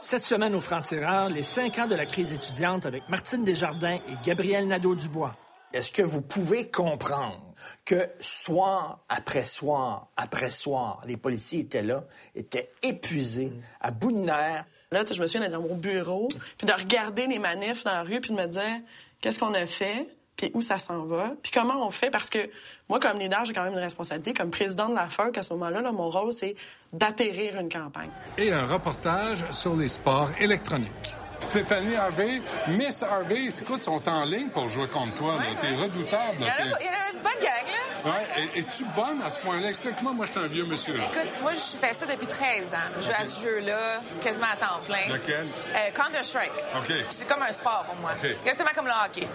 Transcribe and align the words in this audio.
Cette 0.00 0.22
semaine 0.22 0.54
au 0.54 0.60
Franc-Tireur, 0.60 1.28
les 1.28 1.42
cinq 1.42 1.78
ans 1.78 1.88
de 1.88 1.96
la 1.96 2.06
crise 2.06 2.32
étudiante 2.32 2.86
avec 2.86 3.08
Martine 3.08 3.44
Desjardins 3.44 3.96
et 3.96 4.14
Gabriel 4.24 4.68
Nadeau-Dubois. 4.68 5.36
Est-ce 5.72 5.90
que 5.90 6.02
vous 6.02 6.22
pouvez 6.22 6.70
comprendre 6.70 7.42
que 7.84 8.08
soir 8.20 9.00
après 9.08 9.42
soir 9.42 10.08
après 10.16 10.50
soir, 10.50 11.02
les 11.04 11.16
policiers 11.16 11.60
étaient 11.60 11.82
là, 11.82 12.04
étaient 12.36 12.70
épuisés, 12.82 13.52
à 13.80 13.90
bout 13.90 14.12
de 14.12 14.18
nerfs? 14.18 14.64
Là, 14.92 15.02
je 15.04 15.20
me 15.20 15.26
souviens 15.26 15.42
d'être 15.42 15.60
dans 15.60 15.68
mon 15.68 15.74
bureau, 15.74 16.28
puis 16.56 16.66
de 16.66 16.72
regarder 16.72 17.26
les 17.26 17.40
manifs 17.40 17.82
dans 17.82 17.92
la 17.92 18.02
rue, 18.04 18.20
puis 18.20 18.30
de 18.30 18.36
me 18.36 18.46
dire 18.46 18.80
qu'est-ce 19.20 19.40
qu'on 19.40 19.52
a 19.54 19.66
fait, 19.66 20.06
puis 20.38 20.50
où 20.54 20.62
ça 20.62 20.78
s'en 20.78 21.04
va, 21.04 21.32
puis 21.42 21.52
comment 21.52 21.86
on 21.86 21.90
fait, 21.90 22.10
parce 22.10 22.30
que 22.30 22.48
moi, 22.88 22.98
comme 23.00 23.18
leader, 23.18 23.44
j'ai 23.44 23.52
quand 23.52 23.64
même 23.64 23.74
une 23.74 23.78
responsabilité. 23.80 24.32
Comme 24.32 24.50
président 24.50 24.88
de 24.88 24.94
la 24.94 25.10
FERC, 25.10 25.36
à 25.36 25.42
ce 25.42 25.52
moment-là, 25.52 25.82
là, 25.82 25.92
mon 25.92 26.08
rôle, 26.08 26.32
c'est 26.32 26.54
d'atterrir 26.92 27.58
une 27.60 27.68
campagne. 27.68 28.08
Et 28.38 28.50
un 28.52 28.66
reportage 28.66 29.44
sur 29.50 29.76
les 29.76 29.88
sports 29.88 30.30
électroniques. 30.38 31.14
Stéphanie 31.40 31.94
Harvey, 31.96 32.40
Miss 32.68 33.02
Harvey, 33.02 33.46
écoute, 33.60 33.82
sont 33.82 34.00
en 34.08 34.24
ligne 34.24 34.48
pour 34.48 34.68
jouer 34.68 34.88
contre 34.88 35.14
toi. 35.14 35.34
T'es 35.60 35.74
redoutable. 35.74 36.36
Il 36.40 36.46
y, 36.46 36.48
a, 36.48 36.56
il 36.80 36.86
y 36.86 36.88
a 36.88 37.12
une 37.12 37.22
bonne 37.22 37.42
gang, 37.42 37.66
là. 38.04 38.10
Ouais. 38.10 38.48
Es-tu 38.56 38.84
bonne 38.96 39.20
à 39.24 39.30
ce 39.30 39.38
point-là? 39.40 39.68
Explique-moi, 39.68 40.12
moi, 40.14 40.26
je 40.26 40.32
suis 40.32 40.40
un 40.40 40.46
vieux 40.46 40.64
monsieur. 40.64 40.96
Là. 40.96 41.04
Écoute, 41.12 41.30
moi, 41.42 41.52
je 41.54 41.76
fais 41.78 41.92
ça 41.92 42.06
depuis 42.06 42.26
13 42.26 42.74
ans. 42.74 42.76
Je 43.00 43.06
joue 43.06 43.12
à 43.16 43.24
ce 43.24 43.42
jeu-là 43.42 44.00
quasiment 44.20 44.46
à 44.52 44.56
temps 44.56 44.80
plein. 44.86 45.14
Lequel? 45.14 45.46
Euh, 45.74 45.90
Counter-Strike. 45.94 46.52
OK. 46.76 46.94
C'est 47.10 47.26
comme 47.28 47.42
un 47.42 47.52
sport 47.52 47.84
pour 47.88 47.96
moi. 47.96 48.12
OK. 48.18 48.30
Exactement 48.40 48.70
comme 48.74 48.86
le 48.86 48.92
hockey. 49.04 49.26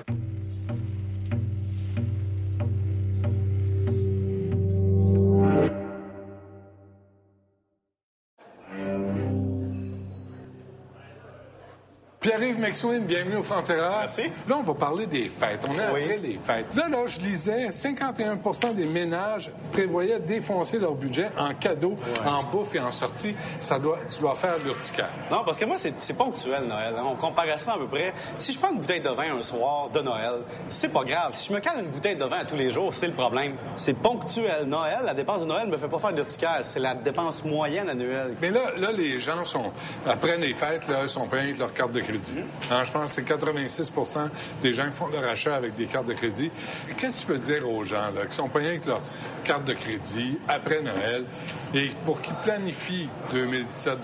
Pierre-Yves 12.23 12.57
McSween, 12.57 13.03
bienvenue 13.03 13.35
au 13.35 13.43
Frontières. 13.43 13.97
Merci. 13.99 14.21
Là, 14.47 14.55
on 14.57 14.63
va 14.63 14.73
parler 14.73 15.05
des 15.05 15.27
fêtes. 15.27 15.65
On 15.69 15.73
est 15.73 15.81
après 15.83 16.17
les 16.23 16.39
fêtes. 16.41 16.67
Là, 16.73 16.87
là, 16.87 16.99
je 17.05 17.19
lisais, 17.19 17.67
51% 17.67 18.75
des 18.75 18.85
ménages 18.85 19.51
prévoyaient 19.73 20.21
défoncer 20.21 20.79
leur 20.79 20.93
budget 20.95 21.29
en 21.37 21.53
cadeaux, 21.53 21.97
en 22.25 22.43
bouffe 22.43 22.75
et 22.75 22.79
en 22.79 22.91
sortie. 22.91 23.35
Ça 23.59 23.77
doit, 23.77 23.99
tu 24.09 24.21
dois 24.21 24.35
faire 24.35 24.57
l'urticaire. 24.63 25.09
Non, 25.29 25.43
parce 25.43 25.57
que 25.57 25.65
moi, 25.65 25.75
c'est 25.77 26.13
ponctuel, 26.13 26.63
Noël. 26.63 26.93
hein. 26.97 27.03
On 27.05 27.15
compare 27.15 27.43
ça 27.59 27.73
à 27.73 27.77
peu 27.77 27.87
près. 27.87 28.13
Si 28.37 28.53
je 28.53 28.57
prends 28.59 28.71
une 28.71 28.79
bouteille 28.79 29.01
de 29.01 29.09
vin 29.09 29.37
un 29.37 29.41
soir 29.41 29.89
de 29.89 29.99
Noël, 29.99 30.35
c'est 30.69 30.93
pas 30.93 31.03
grave. 31.03 31.31
Si 31.33 31.49
je 31.49 31.53
me 31.53 31.59
cale 31.59 31.79
une 31.81 31.87
bouteille 31.91 32.15
de 32.15 32.23
vin 32.23 32.37
à 32.39 32.45
tous 32.45 32.55
les 32.55 32.71
jours, 32.71 32.93
c'est 32.93 33.07
le 33.07 33.13
problème. 33.13 33.55
C'est 33.75 33.95
ponctuel. 33.97 34.63
Noël, 34.65 34.99
la 35.03 35.13
dépense 35.13 35.41
de 35.41 35.47
Noël 35.47 35.67
me 35.67 35.75
fait 35.77 35.89
pas 35.89 35.99
faire 35.99 36.13
d'urticaire. 36.13 36.59
C'est 36.61 36.79
la 36.79 36.95
dépense 36.95 37.43
moyenne 37.43 37.89
annuelle. 37.89 38.33
Mais 38.41 38.49
là, 38.49 38.71
là, 38.77 38.93
les 38.93 39.19
gens 39.19 39.43
sont, 39.43 39.73
après 40.07 40.37
les 40.37 40.53
fêtes, 40.53 40.87
là, 40.87 40.99
ils 41.01 41.09
sont 41.09 41.27
payés 41.27 41.51
leur 41.59 41.73
carte 41.73 41.91
de 41.91 41.99
crédit. 41.99 42.12
Je 42.21 42.91
pense 42.91 43.15
que 43.15 43.21
c'est 43.21 43.27
86% 43.27 44.29
des 44.61 44.73
gens 44.73 44.85
qui 44.85 44.91
font 44.91 45.07
leur 45.07 45.23
achat 45.29 45.55
avec 45.55 45.75
des 45.75 45.85
cartes 45.85 46.05
de 46.07 46.13
crédit. 46.13 46.51
Qu'est-ce 46.97 47.13
que 47.13 47.19
tu 47.21 47.25
peux 47.27 47.37
dire 47.37 47.69
aux 47.69 47.83
gens 47.83 48.11
là, 48.15 48.25
qui 48.27 48.35
sont 48.35 48.47
payés 48.49 48.69
avec 48.69 48.85
leur 48.85 49.01
carte 49.43 49.65
de 49.65 49.73
crédit 49.73 50.39
après 50.47 50.81
Noël 50.81 51.25
et 51.73 51.91
pour 52.05 52.21
qu'ils 52.21 52.35
planifient 52.35 53.09
2017-2018? 53.33 53.97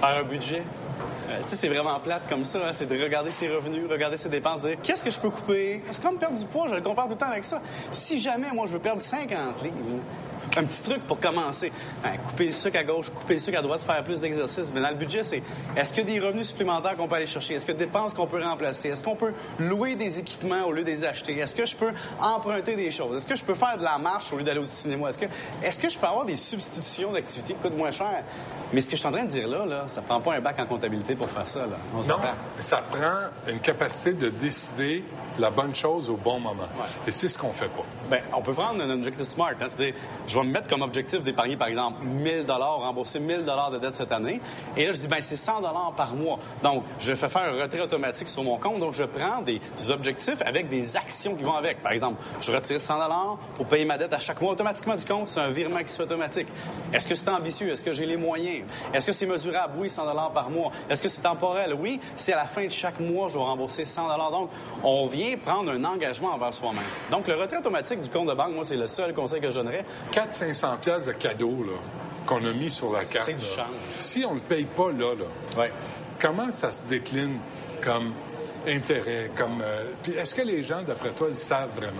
Faire 0.00 0.08
un 0.18 0.22
budget. 0.24 0.62
Euh, 1.30 1.40
tu 1.42 1.48
sais, 1.48 1.56
c'est 1.56 1.68
vraiment 1.68 1.98
plate 2.00 2.28
comme 2.28 2.44
ça. 2.44 2.58
hein. 2.66 2.72
C'est 2.72 2.86
de 2.86 3.02
regarder 3.02 3.30
ses 3.30 3.48
revenus, 3.48 3.82
regarder 3.90 4.16
ses 4.16 4.28
dépenses, 4.30 4.62
dire 4.62 4.76
qu'est-ce 4.82 5.02
que 5.02 5.10
je 5.10 5.18
peux 5.18 5.28
couper? 5.30 5.82
C'est 5.90 6.02
comme 6.02 6.16
perdre 6.18 6.38
du 6.38 6.46
poids, 6.46 6.68
je 6.68 6.74
le 6.74 6.80
compare 6.80 7.04
tout 7.06 7.12
le 7.12 7.18
temps 7.18 7.30
avec 7.30 7.44
ça. 7.44 7.60
Si 7.90 8.18
jamais, 8.18 8.50
moi, 8.52 8.66
je 8.66 8.72
veux 8.72 8.78
perdre 8.78 9.02
50 9.02 9.62
livres, 9.62 9.74
un 10.58 10.64
petit 10.64 10.82
truc 10.82 11.06
pour 11.06 11.20
commencer. 11.20 11.72
Ben, 12.02 12.18
couper 12.18 12.46
le 12.46 12.52
sucre 12.52 12.78
à 12.78 12.84
gauche, 12.84 13.10
couper 13.10 13.34
le 13.34 13.40
sucre 13.40 13.58
à 13.58 13.62
droite, 13.62 13.82
faire 13.82 14.02
plus 14.04 14.20
d'exercice. 14.20 14.72
Mais 14.74 14.80
dans 14.80 14.88
le 14.88 14.94
budget, 14.94 15.22
c'est 15.22 15.42
est-ce 15.76 15.92
qu'il 15.92 16.08
y 16.08 16.16
a 16.16 16.20
des 16.20 16.26
revenus 16.26 16.48
supplémentaires 16.48 16.96
qu'on 16.96 17.08
peut 17.08 17.16
aller 17.16 17.26
chercher? 17.26 17.54
Est-ce 17.54 17.64
qu'il 17.64 17.74
y 17.74 17.76
a 17.76 17.78
des 17.78 17.86
dépenses 17.86 18.14
qu'on 18.14 18.26
peut 18.26 18.42
remplacer? 18.42 18.88
Est-ce 18.88 19.04
qu'on 19.04 19.16
peut 19.16 19.32
louer 19.58 19.94
des 19.94 20.18
équipements 20.18 20.64
au 20.66 20.72
lieu 20.72 20.82
de 20.82 20.90
les 20.90 21.04
acheter? 21.04 21.38
Est-ce 21.38 21.54
que 21.54 21.66
je 21.66 21.76
peux 21.76 21.92
emprunter 22.20 22.76
des 22.76 22.90
choses? 22.90 23.16
Est-ce 23.16 23.26
que 23.26 23.36
je 23.36 23.44
peux 23.44 23.54
faire 23.54 23.78
de 23.78 23.84
la 23.84 23.98
marche 23.98 24.32
au 24.32 24.36
lieu 24.36 24.44
d'aller 24.44 24.60
au 24.60 24.64
cinéma? 24.64 25.08
Est-ce 25.08 25.18
que, 25.18 25.26
est-ce 25.62 25.78
que 25.78 25.88
je 25.88 25.98
peux 25.98 26.06
avoir 26.06 26.26
des 26.26 26.36
substitutions 26.36 27.12
d'activités 27.12 27.54
qui 27.54 27.60
coûtent 27.60 27.76
moins 27.76 27.90
cher? 27.90 28.24
Mais 28.72 28.80
ce 28.80 28.86
que 28.90 28.96
je 28.96 29.00
suis 29.00 29.08
en 29.08 29.12
train 29.12 29.24
de 29.24 29.30
dire 29.30 29.48
là, 29.48 29.64
là 29.64 29.84
ça 29.86 30.02
prend 30.02 30.20
pas 30.20 30.34
un 30.34 30.40
bac 30.40 30.58
en 30.58 30.66
comptabilité 30.66 31.14
pour 31.14 31.30
faire 31.30 31.46
ça. 31.46 31.60
Là. 31.60 31.76
On 31.94 32.02
Non, 32.02 32.18
ça 32.60 32.82
prend 32.90 33.50
une 33.50 33.60
capacité 33.60 34.12
de 34.12 34.28
décider 34.28 35.04
la 35.38 35.50
bonne 35.50 35.74
chose 35.74 36.10
au 36.10 36.16
bon 36.16 36.40
moment. 36.40 36.68
Et 37.06 37.10
c'est 37.10 37.28
ce 37.28 37.38
qu'on 37.38 37.52
fait 37.52 37.68
pas. 37.68 37.84
Ben, 38.10 38.20
on 38.34 38.42
peut 38.42 38.52
prendre 38.52 38.82
un 38.82 38.90
objectif 38.90 39.26
smart. 39.26 39.52
Hein, 39.52 39.66
c'est-à-dire, 39.66 39.94
je 40.26 40.38
vais 40.38 40.44
me 40.44 40.52
mettre 40.52 40.68
comme 40.68 40.82
objectif 40.82 41.20
d'épargner, 41.20 41.56
par 41.56 41.68
exemple, 41.68 42.04
1000 42.04 42.44
dollars, 42.44 42.78
rembourser 42.78 43.20
1000 43.20 43.44
dollars 43.44 43.70
de 43.70 43.78
dette 43.78 43.94
cette 43.94 44.12
année. 44.12 44.40
Et 44.76 44.86
là, 44.86 44.92
je 44.92 44.98
dis, 44.98 45.08
ben, 45.08 45.20
c'est 45.20 45.36
100 45.36 45.60
dollars 45.60 45.92
par 45.96 46.14
mois. 46.14 46.38
Donc, 46.62 46.84
je 46.98 47.14
fais 47.14 47.28
faire 47.28 47.52
un 47.52 47.62
retrait 47.62 47.80
automatique 47.80 48.28
sur 48.28 48.42
mon 48.42 48.56
compte. 48.56 48.80
Donc, 48.80 48.94
je 48.94 49.04
prends 49.04 49.40
des 49.42 49.60
objectifs 49.90 50.42
avec 50.44 50.68
des 50.68 50.96
actions 50.96 51.34
qui 51.34 51.44
vont 51.44 51.54
avec. 51.54 51.82
Par 51.82 51.92
exemple, 51.92 52.22
je 52.40 52.52
retire 52.52 52.80
100 52.80 52.94
dollars 52.94 53.38
pour 53.54 53.66
payer 53.66 53.84
ma 53.84 53.98
dette 53.98 54.12
à 54.12 54.18
chaque 54.18 54.40
mois 54.40 54.52
automatiquement 54.52 54.96
du 54.96 55.04
compte. 55.04 55.28
C'est 55.28 55.40
un 55.40 55.50
virement 55.50 55.78
qui 55.78 55.88
se 55.88 55.96
fait 55.96 56.02
automatique. 56.02 56.48
Est-ce 56.92 57.06
que 57.06 57.14
c'est 57.14 57.28
ambitieux? 57.28 57.70
Est-ce 57.70 57.84
que 57.84 57.92
j'ai 57.92 58.06
les 58.06 58.16
moyens? 58.16 58.64
Est-ce 58.92 59.06
que 59.06 59.12
c'est 59.12 59.26
mesurable? 59.26 59.74
Oui, 59.78 59.90
100 59.90 60.06
dollars 60.06 60.32
par 60.32 60.50
mois. 60.50 60.72
Est-ce 60.88 61.02
que 61.02 61.08
c'est 61.08 61.22
temporel? 61.22 61.74
Oui, 61.74 62.00
c'est 62.16 62.32
à 62.32 62.36
la 62.36 62.46
fin 62.46 62.64
de 62.64 62.70
chaque 62.70 63.00
mois, 63.00 63.28
je 63.28 63.34
dois 63.34 63.44
rembourser 63.44 63.84
100 63.84 64.08
dollars. 64.08 64.30
Donc, 64.30 64.50
on 64.82 65.06
vient 65.06 65.27
prendre 65.36 65.70
un 65.72 65.84
engagement 65.84 66.34
envers 66.34 66.52
soi-même. 66.54 66.82
Donc, 67.10 67.26
le 67.28 67.34
retrait 67.34 67.58
automatique 67.58 68.00
du 68.00 68.08
compte 68.08 68.28
de 68.28 68.34
banque, 68.34 68.54
moi, 68.54 68.64
c'est 68.64 68.76
le 68.76 68.86
seul 68.86 69.12
conseil 69.14 69.40
que 69.40 69.50
je 69.50 69.56
donnerais. 69.56 69.84
400-500 70.12 70.78
pièces 70.78 71.04
de 71.06 71.12
cadeaux 71.12 71.64
là, 71.64 71.76
qu'on 72.26 72.44
a 72.44 72.52
mis 72.52 72.70
sur 72.70 72.92
la 72.92 73.04
carte. 73.04 73.26
C'est 73.26 73.34
du 73.34 73.44
change. 73.44 73.66
Si 73.90 74.24
on 74.24 74.30
ne 74.30 74.34
le 74.36 74.40
paye 74.42 74.64
pas 74.64 74.90
là, 74.90 75.14
là 75.14 75.24
Ouais. 75.60 75.70
comment 76.20 76.50
ça 76.50 76.70
se 76.72 76.84
décline 76.86 77.38
comme 77.82 78.12
intérêt? 78.66 79.30
Comme, 79.36 79.60
euh, 79.62 79.84
Puis 80.02 80.12
est-ce 80.12 80.34
que 80.34 80.42
les 80.42 80.62
gens, 80.62 80.82
d'après 80.82 81.10
toi, 81.10 81.28
le 81.28 81.34
savent 81.34 81.70
vraiment? 81.76 81.92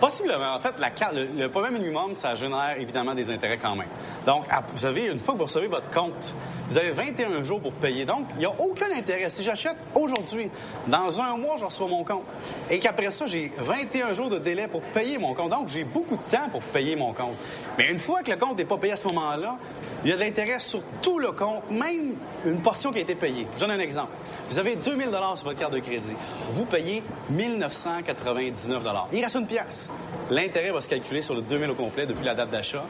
Possiblement. 0.00 0.54
En 0.54 0.60
fait, 0.60 0.74
la 0.78 0.90
le, 1.12 1.26
le 1.38 1.48
paiement 1.50 1.70
minimum, 1.70 2.14
ça 2.14 2.34
génère 2.34 2.76
évidemment 2.78 3.14
des 3.14 3.30
intérêts 3.30 3.58
quand 3.58 3.76
même. 3.76 3.88
Donc, 4.26 4.44
à- 4.50 4.62
vous 4.74 4.86
avez, 4.86 5.06
une 5.06 5.18
fois 5.18 5.34
que 5.34 5.38
vous 5.38 5.44
recevez 5.44 5.66
votre 5.66 5.90
compte, 5.90 6.34
vous 6.68 6.78
avez 6.78 6.90
21 6.90 7.42
jours 7.42 7.60
pour 7.60 7.72
payer. 7.72 8.04
Donc, 8.06 8.26
il 8.34 8.38
n'y 8.38 8.46
a 8.46 8.52
aucun 8.58 8.90
intérêt. 8.96 9.28
Si 9.28 9.42
j'achète 9.42 9.76
aujourd'hui, 9.94 10.48
dans 10.86 11.20
un 11.20 11.36
mois, 11.36 11.56
je 11.58 11.64
reçois 11.66 11.86
mon 11.88 12.02
compte. 12.04 12.24
Et 12.70 12.78
qu'après 12.78 13.10
ça, 13.10 13.26
j'ai 13.26 13.52
21 13.58 14.12
jours 14.14 14.30
de 14.30 14.38
délai 14.38 14.68
pour 14.68 14.80
payer 14.80 15.18
mon 15.18 15.34
compte. 15.34 15.50
Donc, 15.50 15.68
j'ai 15.68 15.84
beaucoup 15.84 16.16
de 16.16 16.22
temps 16.30 16.48
pour 16.50 16.62
payer 16.62 16.96
mon 16.96 17.12
compte. 17.12 17.36
Mais 17.76 17.90
une 17.90 17.98
fois 17.98 18.22
que 18.22 18.30
le 18.30 18.36
compte 18.38 18.56
n'est 18.56 18.64
pas 18.64 18.78
payé 18.78 18.94
à 18.94 18.96
ce 18.96 19.06
moment-là, 19.08 19.56
il 20.04 20.10
y 20.10 20.12
a 20.12 20.16
de 20.16 20.20
l'intérêt 20.20 20.58
sur 20.60 20.82
tout 21.02 21.18
le 21.18 21.32
compte, 21.32 21.70
même 21.70 22.14
une 22.46 22.62
portion 22.62 22.90
qui 22.90 22.98
a 22.98 23.02
été 23.02 23.14
payée. 23.14 23.46
Je 23.54 23.60
donne 23.60 23.72
un 23.72 23.78
exemple. 23.78 24.12
Vous 24.48 24.58
avez 24.58 24.76
2000 24.76 25.10
dollars 25.10 25.36
sur 25.36 25.46
votre 25.48 25.58
carte 25.58 25.74
de 25.74 25.78
crédit. 25.80 26.14
Vous 26.50 26.64
payez 26.64 27.02
1999 27.28 28.82
dollars. 28.82 29.08
Il 29.12 29.22
reste 29.22 29.36
une 29.36 29.46
pièce. 29.46 29.89
L'intérêt 30.30 30.70
va 30.70 30.80
se 30.80 30.88
calculer 30.88 31.22
sur 31.22 31.34
le 31.34 31.42
2000 31.42 31.70
au 31.70 31.74
complet 31.74 32.06
depuis 32.06 32.24
la 32.24 32.34
date 32.34 32.50
d'achat 32.50 32.84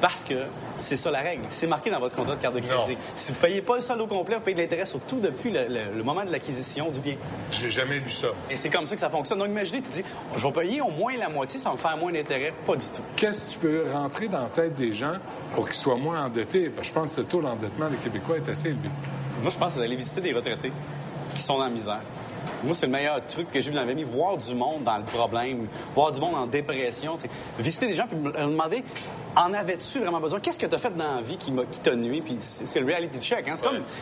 parce 0.00 0.22
que 0.24 0.34
c'est 0.78 0.96
ça 0.96 1.10
la 1.10 1.20
règle. 1.20 1.44
C'est 1.48 1.66
marqué 1.66 1.88
dans 1.90 1.98
votre 1.98 2.14
contrat 2.14 2.36
de 2.36 2.42
carte 2.42 2.54
de 2.54 2.60
crédit. 2.60 2.92
Non. 2.92 2.98
Si 3.16 3.32
vous 3.32 3.38
ne 3.38 3.40
payez 3.42 3.62
pas 3.62 3.76
le 3.76 3.80
solde 3.80 4.00
au 4.02 4.06
complet, 4.06 4.34
vous 4.36 4.42
payez 4.42 4.54
de 4.56 4.60
l'intérêt 4.60 4.84
sur 4.84 5.00
tout 5.00 5.18
depuis 5.18 5.50
le, 5.50 5.60
le- 5.68 5.96
le 5.96 6.02
moment 6.02 6.24
de 6.24 6.30
l'acquisition 6.30 6.90
du 6.90 7.00
bien. 7.00 7.14
J'ai 7.50 7.70
jamais 7.70 7.96
lu 8.00 8.10
ça. 8.10 8.28
Et 8.50 8.56
c'est 8.56 8.68
comme 8.70 8.86
ça 8.86 8.94
que 8.96 9.00
ça 9.00 9.08
fonctionne. 9.08 9.38
Donc 9.38 9.48
imaginez, 9.48 9.80
tu 9.80 9.90
dis, 9.90 10.04
je 10.36 10.46
vais 10.46 10.52
payer 10.52 10.80
au 10.82 10.90
moins 10.90 11.16
la 11.16 11.28
moitié, 11.28 11.58
ça 11.58 11.70
va 11.70 11.74
me 11.76 11.80
faire 11.80 11.96
moins 11.96 12.12
d'intérêt. 12.12 12.52
Pas 12.66 12.76
du 12.76 12.86
tout. 12.86 13.02
Qu'est-ce 13.16 13.40
que 13.46 13.50
tu 13.52 13.58
peux 13.58 13.84
rentrer 13.92 14.28
dans 14.28 14.42
la 14.42 14.48
tête 14.48 14.74
des 14.74 14.92
gens 14.92 15.14
pour 15.54 15.64
qu'ils 15.66 15.74
soient 15.78 15.96
moins 15.96 16.24
endettés? 16.26 16.68
Parce 16.68 16.88
que 16.88 16.94
je 16.94 17.00
pense 17.00 17.14
que 17.14 17.20
le 17.20 17.26
taux 17.26 17.40
d'endettement 17.40 17.88
des 17.88 17.96
Québécois 17.96 18.36
est 18.36 18.50
assez 18.50 18.68
élevé. 18.68 18.90
Moi, 19.40 19.50
je 19.50 19.56
pense 19.56 19.68
que 19.68 19.74
c'est 19.74 19.80
d'aller 19.80 19.96
visiter 19.96 20.20
des 20.20 20.32
retraités 20.32 20.72
qui 21.34 21.40
sont 21.42 21.56
dans 21.58 21.64
la 21.64 21.70
misère. 21.70 22.00
Moi, 22.62 22.74
c'est 22.74 22.86
le 22.86 22.92
meilleur 22.92 23.24
truc 23.26 23.50
que 23.50 23.60
j'ai 23.60 23.70
vu 23.70 23.76
dans 23.76 23.84
ma 23.84 23.92
vie, 23.92 24.04
voir 24.04 24.36
du 24.36 24.54
monde 24.54 24.82
dans 24.84 24.96
le 24.96 25.04
problème, 25.04 25.66
voir 25.94 26.12
du 26.12 26.20
monde 26.20 26.34
en 26.34 26.46
dépression. 26.46 27.16
Visiter 27.58 27.86
des 27.88 27.94
gens 27.94 28.06
puis 28.06 28.18
me 28.18 28.32
demander 28.32 28.84
en 29.36 29.52
avais-tu 29.52 29.98
vraiment 30.00 30.20
besoin? 30.20 30.40
Qu'est-ce 30.40 30.58
que 30.58 30.66
tu 30.66 30.74
as 30.74 30.78
fait 30.78 30.94
dans 30.94 31.16
la 31.16 31.22
vie 31.22 31.36
qui 31.36 31.52
t'a 31.82 31.96
nuit? 31.96 32.20
Puis 32.20 32.36
c'est 32.40 32.80
le 32.80 32.86
reality 32.86 33.18
check. 33.20 33.48
Hein? 33.48 33.54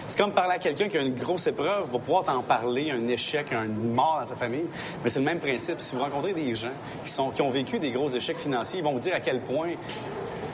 C'est 0.08 0.18
comme, 0.18 0.32
parler 0.32 0.54
à 0.54 0.58
quelqu'un 0.58 0.88
qui 0.88 0.98
a 0.98 1.00
une 1.02 1.14
grosse 1.14 1.46
épreuve, 1.46 1.90
va 1.90 1.98
pouvoir 1.98 2.24
t'en 2.24 2.42
parler, 2.42 2.90
un 2.90 3.06
échec, 3.08 3.52
une 3.52 3.94
mort 3.94 4.18
dans 4.20 4.26
sa 4.26 4.36
famille. 4.36 4.66
Mais 5.02 5.10
c'est 5.10 5.18
le 5.20 5.24
même 5.24 5.38
principe. 5.40 5.80
Si 5.80 5.94
vous 5.94 6.02
rencontrez 6.02 6.32
des 6.34 6.54
gens 6.54 6.68
qui, 7.04 7.10
sont, 7.10 7.30
qui 7.30 7.42
ont 7.42 7.50
vécu 7.50 7.78
des 7.78 7.90
gros 7.90 8.08
échecs 8.08 8.38
financiers, 8.38 8.80
ils 8.80 8.84
vont 8.84 8.92
vous 8.92 9.00
dire 9.00 9.14
à 9.14 9.20
quel 9.20 9.40
point 9.40 9.68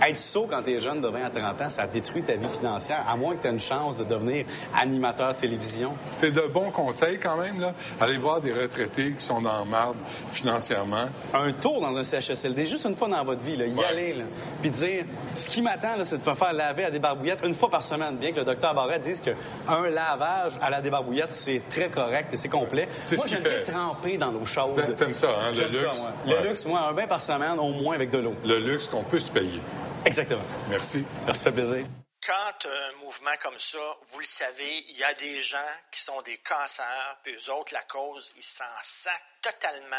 être 0.00 0.16
saut 0.16 0.46
quand 0.48 0.62
t'es 0.62 0.78
jeune 0.78 1.00
de 1.00 1.08
20 1.08 1.24
à 1.24 1.30
30 1.30 1.60
ans, 1.60 1.68
ça 1.70 1.86
détruit 1.88 2.22
ta 2.22 2.34
vie 2.34 2.46
financière, 2.48 3.04
à 3.08 3.16
moins 3.16 3.34
que 3.34 3.42
tu 3.42 3.48
aies 3.48 3.50
une 3.50 3.58
chance 3.58 3.96
de 3.96 4.04
devenir 4.04 4.44
animateur 4.80 5.36
télévision. 5.36 5.92
C'est 6.20 6.30
de 6.30 6.42
bons 6.42 6.70
conseils 6.70 7.18
quand 7.18 7.36
même, 7.36 7.58
là. 7.60 7.74
Aller 8.00 8.16
voir 8.16 8.40
des 8.40 8.52
retraités 8.52 9.10
qui 9.18 9.24
sont 9.24 9.40
dans 9.40 9.58
la 9.58 9.64
marde 9.64 9.96
financièrement. 10.30 11.06
un 11.34 11.52
tour 11.52 11.80
dans 11.80 11.98
un 11.98 12.02
CHSLD, 12.04 12.66
juste 12.66 12.84
une 12.86 12.94
fois 12.94 13.08
dans 13.08 13.24
votre 13.24 13.42
vie, 13.42 13.56
là, 13.56 13.66
y 13.66 13.72
Ouais. 13.72 13.84
aller, 13.90 14.12
là, 14.14 14.24
puis 14.62 14.67
dire, 14.70 15.04
ce 15.34 15.48
qui 15.48 15.62
m'attend, 15.62 16.02
c'est 16.04 16.22
de 16.22 16.28
me 16.30 16.34
faire 16.34 16.52
laver 16.52 16.84
à 16.84 16.90
des 16.90 16.98
barbouillettes 16.98 17.40
une 17.44 17.54
fois 17.54 17.70
par 17.70 17.82
semaine, 17.82 18.16
bien 18.16 18.32
que 18.32 18.38
le 18.38 18.44
docteur 18.44 18.74
Barrette 18.74 19.02
dise 19.02 19.20
que 19.20 19.30
un 19.66 19.88
lavage 19.88 20.52
à 20.62 20.70
la 20.70 20.80
débarbouillette, 20.80 21.32
c'est 21.32 21.62
très 21.70 21.90
correct 21.90 22.28
et 22.32 22.36
c'est 22.36 22.48
complet. 22.48 22.88
C'est 23.04 23.16
Moi, 23.16 23.26
j'aime 23.28 23.42
bien 23.42 23.62
tremper 23.62 24.18
dans 24.18 24.30
l'eau 24.30 24.46
chaude. 24.46 24.76
T'a- 24.76 24.92
t'aimes 24.92 25.14
ça, 25.14 25.28
hein, 25.30 25.50
le 25.50 25.56
ça, 25.56 25.64
luxe? 25.64 26.00
Ouais. 26.26 26.34
Le 26.42 26.48
luxe, 26.48 26.64
moi, 26.64 26.80
un 26.80 26.92
bain 26.92 27.06
par 27.06 27.20
semaine, 27.20 27.58
au 27.58 27.68
moins 27.72 27.94
avec 27.94 28.10
de 28.10 28.18
l'eau. 28.18 28.34
Le 28.44 28.58
luxe 28.58 28.86
qu'on 28.86 29.02
peut 29.04 29.20
se 29.20 29.30
payer. 29.30 29.60
Exactement. 30.04 30.42
Merci. 30.68 31.04
Ça 31.28 31.34
fait 31.34 31.52
plaisir. 31.52 31.84
quand 32.26 32.68
un 32.68 33.04
mouvement 33.04 33.30
comme 33.42 33.58
ça, 33.58 33.78
vous 34.12 34.18
le 34.18 34.24
savez, 34.26 34.84
il 34.90 34.96
y 34.98 35.04
a 35.04 35.14
des 35.14 35.40
gens 35.40 35.56
qui 35.90 36.00
sont 36.02 36.20
des 36.22 36.36
cancers, 36.38 37.16
puis 37.22 37.32
eux 37.34 37.52
autres, 37.52 37.72
la 37.72 37.80
cause, 37.82 38.32
ils 38.36 38.42
s'en 38.42 38.64
sacent 38.82 39.08
totalement. 39.40 39.96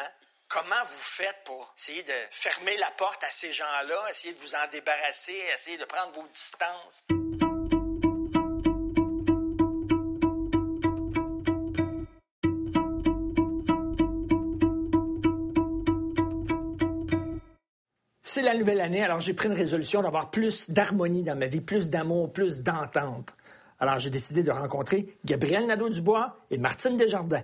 Comment 0.51 0.83
vous 0.83 0.97
faites 0.97 1.43
pour 1.45 1.75
essayer 1.77 2.01
de 2.01 2.11
fermer 2.31 2.75
la 2.77 2.89
porte 2.97 3.23
à 3.23 3.29
ces 3.29 3.51
gens-là, 3.51 4.09
essayer 4.09 4.33
de 4.33 4.39
vous 4.39 4.55
en 4.55 4.67
débarrasser, 4.71 5.35
essayer 5.53 5.77
de 5.77 5.85
prendre 5.85 6.11
vos 6.13 6.27
distances? 6.33 7.03
C'est 18.23 18.41
la 18.41 18.55
nouvelle 18.55 18.81
année, 18.81 19.03
alors 19.03 19.19
j'ai 19.19 19.35
pris 19.35 19.49
une 19.49 19.53
résolution 19.53 20.01
d'avoir 20.01 20.31
plus 20.31 20.71
d'harmonie 20.71 21.21
dans 21.21 21.35
ma 21.35 21.45
vie, 21.45 21.61
plus 21.61 21.91
d'amour, 21.91 22.33
plus 22.33 22.63
d'entente. 22.63 23.35
Alors 23.77 23.99
j'ai 23.99 24.09
décidé 24.09 24.41
de 24.41 24.49
rencontrer 24.49 25.15
Gabriel 25.25 25.67
Nadeau-Dubois 25.67 26.37
et 26.49 26.57
Martine 26.57 26.97
Desjardins. 26.97 27.43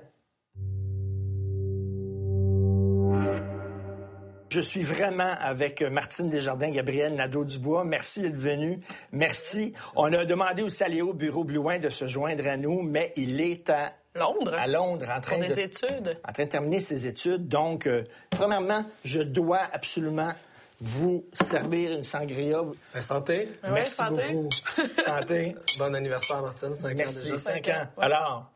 Je 4.55 4.61
suis 4.61 4.83
vraiment 4.83 5.35
avec 5.41 5.81
Martine 5.81 6.29
Desjardins, 6.29 6.69
Gabriel 6.69 7.13
Nadeau-Dubois. 7.15 7.83
Merci 7.83 8.21
d'être 8.21 8.37
venu. 8.37 8.79
Merci. 9.11 9.73
On 9.97 10.13
a 10.13 10.23
demandé 10.23 10.61
aussi 10.63 10.81
à 10.81 10.87
Léo 10.87 11.11
Bureau 11.11 11.43
Blouin 11.43 11.77
de 11.77 11.89
se 11.89 12.07
joindre 12.07 12.47
à 12.47 12.55
nous, 12.55 12.81
mais 12.81 13.11
il 13.17 13.41
est 13.41 13.69
à 13.69 13.91
Londres. 14.15 14.53
À 14.57 14.65
Londres, 14.67 15.07
en 15.13 15.19
train 15.19 15.39
Pour 15.39 15.45
des 15.49 15.55
de, 15.55 15.59
études. 15.59 16.17
en 16.25 16.31
train 16.31 16.45
de 16.45 16.49
terminer 16.49 16.79
ses 16.79 17.05
études. 17.05 17.49
Donc, 17.49 17.85
euh, 17.85 18.05
premièrement, 18.29 18.85
je 19.03 19.19
dois 19.19 19.59
absolument 19.73 20.31
vous 20.79 21.25
servir 21.33 21.91
une 21.91 22.05
sangria. 22.05 22.61
Ben, 22.93 23.01
santé. 23.01 23.49
Ouais, 23.61 23.71
Merci 23.71 23.91
santé. 23.95 24.23
beaucoup. 24.31 24.49
Santé. 25.05 25.55
Bon 25.77 25.93
anniversaire, 25.93 26.41
Martine. 26.41 26.73
5 26.73 26.91
ans 26.91 26.93
Merci, 26.95 27.23
déjà. 27.25 27.37
cinq 27.39 27.67
ans. 27.67 27.87
Alors, 27.97 28.51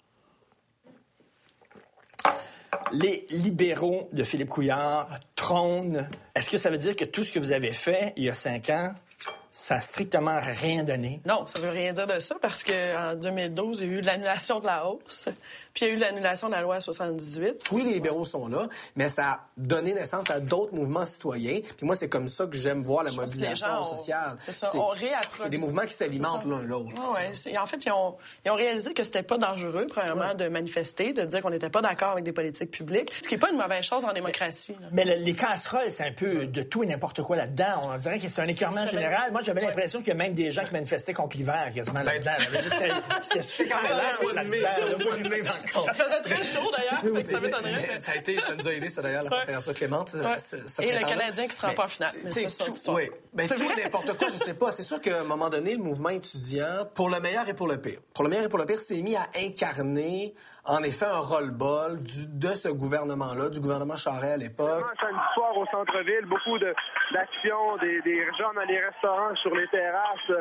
les 2.92 3.26
libéraux 3.30 4.10
de 4.12 4.24
Philippe 4.24 4.50
Couillard 4.50 5.20
trônent. 5.36 6.08
Est-ce 6.36 6.50
que 6.50 6.58
ça 6.58 6.70
veut 6.70 6.78
dire 6.78 6.96
que 6.96 7.06
tout 7.06 7.24
ce 7.24 7.32
que 7.32 7.40
vous 7.40 7.52
avez 7.52 7.74
fait 7.74 8.14
il 8.18 8.24
y 8.24 8.30
a 8.30 8.36
cinq 8.36 8.70
ans, 8.70 8.94
ça 9.52 9.76
n'a 9.76 9.82
strictement 9.82 10.40
rien 10.42 10.84
donné? 10.84 11.22
Non, 11.26 11.46
ça 11.48 11.60
veut 11.60 11.70
rien 11.70 11.94
dire 11.94 12.08
de 12.08 12.20
ça 12.20 12.36
parce 12.42 12.64
qu'en 12.64 13.16
2012, 13.16 13.80
il 13.80 13.88
y 13.88 13.90
a 13.90 13.94
eu 13.94 14.02
l'annulation 14.02 14.60
de 14.60 14.66
la 14.66 14.88
hausse, 14.88 15.28
puis 15.80 15.86
il 15.86 15.90
y 15.90 15.92
a 15.92 15.96
eu 15.96 15.98
l'annulation 15.98 16.48
de 16.48 16.54
la 16.54 16.62
loi 16.62 16.82
78. 16.82 17.64
Oui, 17.72 17.84
les 17.84 17.94
libéraux 17.94 18.26
sont 18.26 18.48
là, 18.48 18.68
mais 18.98 19.08
ça 19.08 19.28
a 19.30 19.40
donné 19.56 19.94
naissance 19.94 20.30
à 20.30 20.40
d'autres 20.42 20.74
mouvements 20.76 21.06
citoyens. 21.06 21.60
Puis 21.78 21.86
moi, 21.86 21.96
c'est 21.96 22.10
comme 22.10 22.28
ça 22.28 22.46
que 22.48 22.56
j'aime 22.58 22.84
voir 22.84 23.04
la 23.04 23.12
Je 23.12 23.16
mobilisation 23.16 23.84
sociale. 23.84 24.36
c'est 24.40 24.52
ça, 24.52 24.70
on 24.76 24.88
réapproche- 24.88 25.44
C'est 25.44 25.50
des 25.50 25.58
mouvements 25.58 25.84
qui 25.84 25.94
s'alimentent 25.94 26.46
l'un 26.46 26.62
l'autre. 26.64 26.92
Ah 26.98 27.12
ouais, 27.14 27.58
en 27.58 27.66
fait, 27.66 27.86
ils 27.86 27.92
ont, 27.92 28.18
ils 28.46 28.52
ont 28.52 28.56
réalisé 28.56 28.94
que 28.94 29.04
c'était 29.04 29.24
pas 29.24 29.38
dangereux, 29.38 29.88
premièrement, 29.90 30.34
de 30.34 30.48
manifester, 30.50 31.14
de 31.14 31.24
dire 31.24 31.42
qu'on 31.42 31.50
n'était 31.50 31.70
pas 31.70 31.82
d'accord 31.82 32.10
avec 32.12 32.24
des 32.26 32.34
politiques 32.34 32.72
publiques, 32.72 33.12
ce 33.22 33.28
qui 33.30 33.36
n'est 33.36 33.40
pas 33.40 33.50
une 33.52 33.58
mauvaise 33.58 33.84
chose 33.86 34.04
en 34.06 34.12
démocratie. 34.14 34.76
Mais 34.92 35.06
le- 35.06 35.24
les 35.24 35.34
casseroles, 35.34 35.90
c'est 35.92 36.04
un 36.06 36.12
peu 36.14 36.48
de 36.48 36.62
tout 36.64 36.84
et 36.84 36.88
n'importe 36.88 37.22
quoi 37.22 37.38
là-dedans. 37.38 37.82
On 37.86 37.98
dirait 37.98 38.20
que 38.20 38.28
c'est 38.28 38.42
un 38.42 38.48
écœurement 38.48 38.86
général. 38.88 39.32
Moi, 39.32 39.42
j'avais 39.44 39.62
Ouais. 39.62 39.68
l'impression 39.68 40.00
qu'il 40.00 40.10
y 40.10 40.12
a 40.12 40.16
même 40.16 40.34
des 40.34 40.52
gens 40.52 40.64
qui 40.64 40.74
manifestaient 40.74 41.14
contre 41.14 41.38
l'hiver 41.38 41.72
quasiment 41.74 42.02
là-dedans. 42.04 42.32
C'était- 42.40 42.90
C'était 43.24 43.42
super 43.60 43.80
Ça 45.74 45.94
faisait 45.94 46.22
très 46.22 46.44
chaud, 46.44 46.72
d'ailleurs, 46.76 47.26
ça 47.26 47.40
m'étonnerait. 47.40 48.00
Ça 48.02 48.12
a 48.12 48.16
été, 48.16 48.36
ça 48.38 48.56
nous 48.56 48.68
a 48.68 48.74
aidé, 48.74 48.90
ça 48.90 49.02
d'ailleurs, 49.02 49.24
la 49.24 49.30
température 49.30 49.74
clémente. 49.74 50.10
ce- 50.10 50.18
Ouais. 50.18 50.38
ce- 50.38 50.68
ce 50.68 50.82
Et 50.82 50.92
le. 50.92 51.00
Canadien 51.08 51.48
qui 51.48 51.56
se 51.56 51.62
rend 51.66 51.74
pas 51.74 51.86
en 51.86 51.88
finale. 51.88 52.12
Tout-. 52.24 52.92
Oui. 52.94 53.10
Ben, 53.34 53.48
C'est 53.48 53.56
tout 53.56 53.70
n'importe 53.82 54.14
quoi, 54.18 54.28
je 54.32 54.44
sais 54.44 54.54
pas. 54.54 54.72
C'est 54.72 54.84
sûr 54.84 55.00
qu'à 55.02 55.22
un 55.22 55.24
moment 55.24 55.50
donné, 55.50 55.74
le 55.74 55.84
mouvement 55.84 56.10
étudiant, 56.10 56.86
pour 56.94 57.10
le 57.10 57.20
meilleur 57.20 57.48
et 57.50 57.54
pour 57.54 57.68
le 57.68 57.80
pire, 57.80 58.00
pour 58.14 58.24
le 58.24 58.30
meilleur 58.30 58.46
et 58.46 58.50
pour 58.50 58.60
le 58.60 58.66
pire, 58.66 58.80
s'est 58.80 59.02
mis 59.02 59.16
à 59.16 59.28
incarner, 59.38 60.34
en 60.70 60.84
effet, 60.84 61.06
un 61.06 61.22
du- 61.96 62.28
de 62.28 62.48
ce 62.54 62.70
gouvernement-là, 62.70 63.50
du 63.50 63.60
gouvernement 63.60 63.96
Charest 63.96 64.34
à 64.34 64.38
l'époque. 64.38 64.86
Samedi 65.00 65.20
soir 65.34 65.58
au 65.58 65.66
centre-ville, 65.68 66.26
beaucoup 66.26 66.58
de- 66.60 66.74
d'actions, 67.14 67.78
des, 67.82 68.02
des 68.02 68.24
gens 68.38 68.54
dans 68.54 68.68
les 68.68 68.80
restaurants, 68.80 69.36
sur 69.42 69.54
les 69.56 69.68
terrasses, 69.70 70.32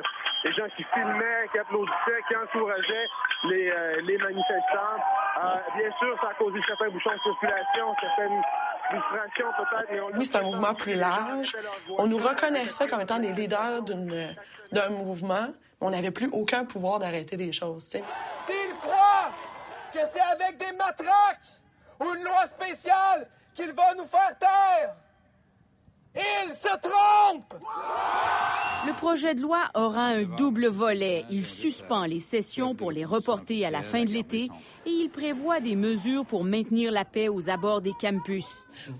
des 0.44 0.52
gens 0.52 0.68
qui 0.76 0.84
filmaient, 0.94 1.48
qui 1.52 1.58
applaudissaient, 1.58 2.22
qui 2.28 2.36
encourageaient 2.36 3.08
les, 3.44 3.70
euh, 3.70 4.00
les 4.02 4.18
manifestants. 4.18 4.98
Euh, 5.42 5.56
bien 5.76 5.90
sûr, 5.98 6.14
ça 6.20 6.28
a 6.30 6.34
causé 6.34 6.58
certains 6.66 6.90
bouchons 6.90 7.10
de 7.10 7.20
circulation, 7.22 7.94
certaines 8.00 8.42
Oui, 10.16 10.24
c'est 10.24 10.36
un 10.36 10.42
mouvement 10.42 10.74
plus 10.74 10.94
large. 10.94 11.54
On 11.98 12.06
nous 12.06 12.18
reconnaissait 12.18 12.86
comme 12.88 13.00
étant 13.02 13.18
des 13.18 13.32
leaders 13.32 13.82
d'un 13.82 14.88
mouvement, 14.90 15.48
mais 15.80 15.86
on 15.86 15.90
n'avait 15.90 16.10
plus 16.10 16.28
aucun 16.32 16.64
pouvoir 16.64 16.98
d'arrêter 16.98 17.36
les 17.36 17.52
choses. 17.52 17.82
S'ils 17.82 18.02
croient 18.80 19.30
que 19.98 20.08
c'est 20.12 20.20
avec 20.20 20.58
des 20.58 20.76
matraques 20.76 21.48
ou 22.00 22.04
une 22.14 22.22
loi 22.22 22.46
spéciale 22.46 23.28
qu'il 23.54 23.72
va 23.72 23.94
nous 23.96 24.06
faire 24.06 24.38
taire, 24.38 24.94
ils 26.14 26.54
se 26.54 26.68
trompent! 26.78 27.64
Le 28.86 28.92
projet 28.92 29.34
de 29.34 29.40
loi 29.40 29.58
aura 29.74 30.06
un 30.06 30.22
double 30.22 30.66
volet. 30.66 31.24
Il 31.30 31.44
suspend 31.44 32.04
les 32.04 32.20
sessions 32.20 32.74
pour 32.74 32.92
les 32.92 33.04
reporter 33.04 33.66
à 33.66 33.70
la 33.70 33.82
fin 33.82 34.04
de 34.04 34.10
l'été 34.10 34.48
et 34.86 34.90
il 34.90 35.10
prévoit 35.10 35.60
des 35.60 35.74
mesures 35.74 36.24
pour 36.24 36.44
maintenir 36.44 36.92
la 36.92 37.04
paix 37.04 37.28
aux 37.28 37.50
abords 37.50 37.80
des 37.80 37.92
campus. 38.00 38.46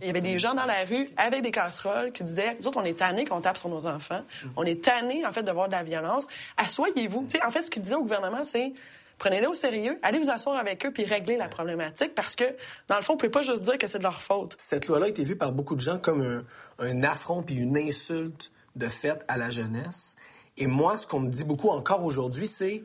Il 0.01 0.09
y 0.09 0.11
avait 0.11 0.21
des 0.21 0.39
gens 0.39 0.55
dans 0.55 0.67
la 0.67 0.85
rue 0.85 1.09
avec 1.17 1.43
des 1.43 1.53
casseroles 1.53 2.11
qui 2.11 2.25
disaient 2.25 2.57
Nous 2.61 2.67
autres, 2.67 2.81
on 2.81 2.85
est 2.85 2.99
tannés 2.99 3.25
qu'on 3.25 3.41
tape 3.41 3.57
sur 3.57 3.69
nos 3.69 3.87
enfants. 3.87 4.23
On 4.57 4.65
est 4.65 4.83
tannés, 4.83 5.25
en 5.25 5.33
fait, 5.33 5.45
de 5.45 5.53
voir 5.53 5.69
de 5.69 5.73
la 5.73 5.85
violence. 5.85 6.27
Assoyez-vous. 6.57 7.23
Tu 7.23 7.39
sais, 7.39 7.45
en 7.45 7.51
fait, 7.51 7.63
ce 7.63 7.71
qu'ils 7.71 7.83
disaient 7.83 7.95
au 7.95 8.03
gouvernement, 8.03 8.43
c'est 8.43 8.73
prenez-les 9.19 9.47
au 9.47 9.55
sérieux, 9.55 9.99
allez 10.03 10.19
vous 10.19 10.31
asseoir 10.31 10.57
avec 10.57 10.85
eux 10.87 10.93
puis 10.93 11.05
réglez 11.05 11.37
la 11.37 11.49
problématique 11.49 12.15
parce 12.15 12.37
que, 12.37 12.45
dans 12.89 12.97
le 12.97 13.03
fond, 13.03 13.15
on 13.15 13.17
ne 13.17 13.21
peut 13.21 13.31
pas 13.31 13.43
juste 13.43 13.63
dire 13.63 13.79
que 13.79 13.87
c'est 13.87 13.99
de 13.99 14.03
leur 14.03 14.23
faute. 14.23 14.55
Cette 14.59 14.87
loi-là 14.87 15.07
a 15.07 15.09
été 15.09 15.25
vue 15.25 15.37
par 15.37 15.53
beaucoup 15.53 15.75
de 15.75 15.81
gens 15.81 15.99
comme 15.99 16.23
un, 16.23 16.45
un 16.79 17.03
affront 17.03 17.43
puis 17.43 17.57
une 17.57 17.77
insulte 17.77 18.51
de 18.77 18.89
fait 18.89 19.25
à 19.29 19.37
la 19.37 19.51
jeunesse. 19.51 20.17
Et 20.57 20.67
moi, 20.67 20.97
ce 20.97 21.07
qu'on 21.07 21.21
me 21.21 21.31
dit 21.31 21.45
beaucoup 21.45 21.69
encore 21.69 22.05
aujourd'hui, 22.05 22.47
c'est 22.47 22.83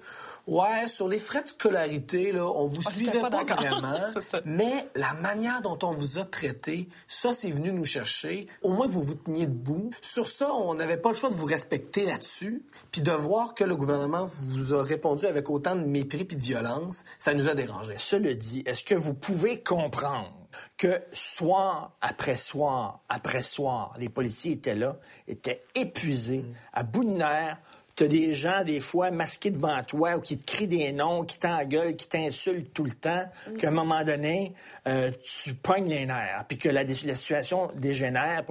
ouais, 0.47 0.87
sur 0.87 1.07
les 1.07 1.19
frais 1.19 1.43
de 1.43 1.47
scolarité, 1.47 2.31
là, 2.31 2.45
on 2.45 2.67
vous 2.67 2.81
Ah, 2.85 2.91
suivait 2.91 3.19
pas 3.19 3.29
pas, 3.29 3.43
vraiment, 3.43 3.97
mais 4.45 4.87
la 4.95 5.13
manière 5.13 5.61
dont 5.61 5.77
on 5.83 5.91
vous 5.91 6.17
a 6.17 6.25
traité, 6.25 6.89
ça, 7.07 7.33
c'est 7.33 7.51
venu 7.51 7.71
nous 7.71 7.85
chercher. 7.85 8.47
Au 8.61 8.71
moins, 8.73 8.87
vous 8.87 9.01
vous 9.01 9.15
teniez 9.15 9.45
debout. 9.45 9.89
Sur 10.01 10.27
ça, 10.27 10.53
on 10.53 10.75
n'avait 10.75 10.97
pas 10.97 11.09
le 11.09 11.15
choix 11.15 11.29
de 11.29 11.35
vous 11.35 11.45
respecter 11.45 12.05
là-dessus, 12.05 12.63
puis 12.91 13.01
de 13.01 13.11
voir 13.11 13.53
que 13.53 13.63
le 13.63 13.75
gouvernement 13.75 14.25
vous 14.25 14.73
a 14.73 14.83
répondu 14.83 15.25
avec 15.25 15.49
autant 15.49 15.75
de 15.75 15.83
mépris 15.85 16.25
puis 16.25 16.37
de 16.37 16.43
violence, 16.43 17.03
ça 17.19 17.33
nous 17.33 17.47
a 17.47 17.53
dérangés. 17.53 17.95
Cela 17.97 18.33
dit, 18.33 18.63
est-ce 18.65 18.83
que 18.83 18.95
vous 18.95 19.13
pouvez 19.13 19.61
comprendre 19.61 20.33
que 20.77 21.01
soir 21.13 21.93
après 22.01 22.37
soir 22.37 22.99
après 23.09 23.43
soir, 23.43 23.93
les 23.97 24.09
policiers 24.09 24.53
étaient 24.53 24.75
là, 24.75 24.97
étaient 25.27 25.63
épuisés, 25.75 26.45
à 26.73 26.83
bout 26.83 27.03
de 27.03 27.09
nerfs. 27.09 27.57
T'as 27.95 28.07
des 28.07 28.33
gens, 28.33 28.63
des 28.63 28.79
fois, 28.79 29.11
masqués 29.11 29.51
devant 29.51 29.83
toi 29.83 30.15
ou 30.17 30.21
qui 30.21 30.37
te 30.37 30.51
crient 30.51 30.67
des 30.67 30.91
noms, 30.91 31.23
qui 31.23 31.37
t'engueulent, 31.37 31.95
qui 31.95 32.07
t'insultent 32.07 32.73
tout 32.73 32.83
le 32.83 32.91
temps, 32.91 33.23
qu'à 33.57 33.67
un 33.67 33.71
moment 33.71 34.03
donné, 34.03 34.53
euh, 34.87 35.11
tu 35.21 35.53
pognes 35.53 35.89
les 35.89 36.05
nerfs, 36.05 36.45
puis 36.47 36.57
que 36.57 36.69
la, 36.69 36.83
la 36.83 37.15
situation 37.15 37.71
dégénère. 37.75 38.43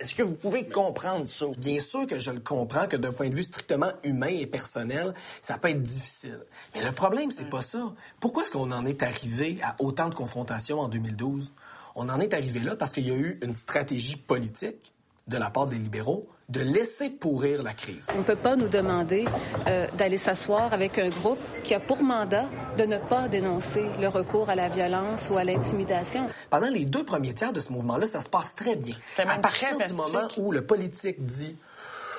Est-ce 0.00 0.14
que 0.14 0.22
vous 0.22 0.34
pouvez 0.34 0.66
comprendre 0.66 1.28
ça? 1.28 1.46
Bien 1.58 1.78
sûr 1.78 2.06
que 2.06 2.18
je 2.18 2.30
le 2.30 2.40
comprends 2.40 2.86
que 2.86 2.96
d'un 2.96 3.12
point 3.12 3.28
de 3.28 3.34
vue 3.34 3.42
strictement 3.42 3.92
humain 4.02 4.28
et 4.28 4.46
personnel, 4.46 5.12
ça 5.42 5.58
peut 5.58 5.68
être 5.68 5.82
difficile. 5.82 6.40
Mais 6.74 6.82
le 6.82 6.92
problème, 6.92 7.30
c'est 7.30 7.50
pas 7.50 7.60
ça. 7.60 7.92
Pourquoi 8.18 8.44
est-ce 8.44 8.52
qu'on 8.52 8.72
en 8.72 8.86
est 8.86 9.02
arrivé 9.02 9.56
à 9.62 9.76
autant 9.80 10.08
de 10.08 10.14
confrontations 10.14 10.80
en 10.80 10.88
2012? 10.88 11.52
On 11.96 12.08
en 12.08 12.20
est 12.20 12.34
arrivé 12.34 12.60
là 12.60 12.76
parce 12.76 12.92
qu'il 12.92 13.06
y 13.06 13.10
a 13.10 13.16
eu 13.16 13.38
une 13.42 13.52
stratégie 13.52 14.16
politique 14.16 14.94
de 15.28 15.38
la 15.38 15.50
part 15.50 15.66
des 15.66 15.76
libéraux 15.76 16.22
de 16.48 16.60
laisser 16.60 17.10
pourrir 17.10 17.62
la 17.64 17.72
crise. 17.72 18.06
On 18.14 18.18
ne 18.18 18.22
peut 18.22 18.36
pas 18.36 18.54
nous 18.54 18.68
demander 18.68 19.24
euh, 19.66 19.86
d'aller 19.98 20.16
s'asseoir 20.16 20.72
avec 20.72 20.98
un 20.98 21.10
groupe 21.10 21.40
qui 21.64 21.74
a 21.74 21.80
pour 21.80 22.02
mandat 22.02 22.48
de 22.78 22.84
ne 22.84 22.98
pas 22.98 23.26
dénoncer 23.26 23.84
le 24.00 24.06
recours 24.06 24.48
à 24.48 24.54
la 24.54 24.68
violence 24.68 25.28
ou 25.30 25.36
à 25.36 25.42
l'intimidation. 25.42 26.28
Pendant 26.50 26.68
les 26.68 26.84
deux 26.84 27.02
premiers 27.04 27.34
tiers 27.34 27.52
de 27.52 27.58
ce 27.58 27.72
mouvement-là, 27.72 28.06
ça 28.06 28.20
se 28.20 28.28
passe 28.28 28.54
très 28.54 28.76
bien. 28.76 28.94
À 29.18 29.38
partir 29.38 29.76
du 29.76 29.92
moment 29.94 30.28
où 30.36 30.52
le 30.52 30.64
politique 30.64 31.24
dit 31.26 31.56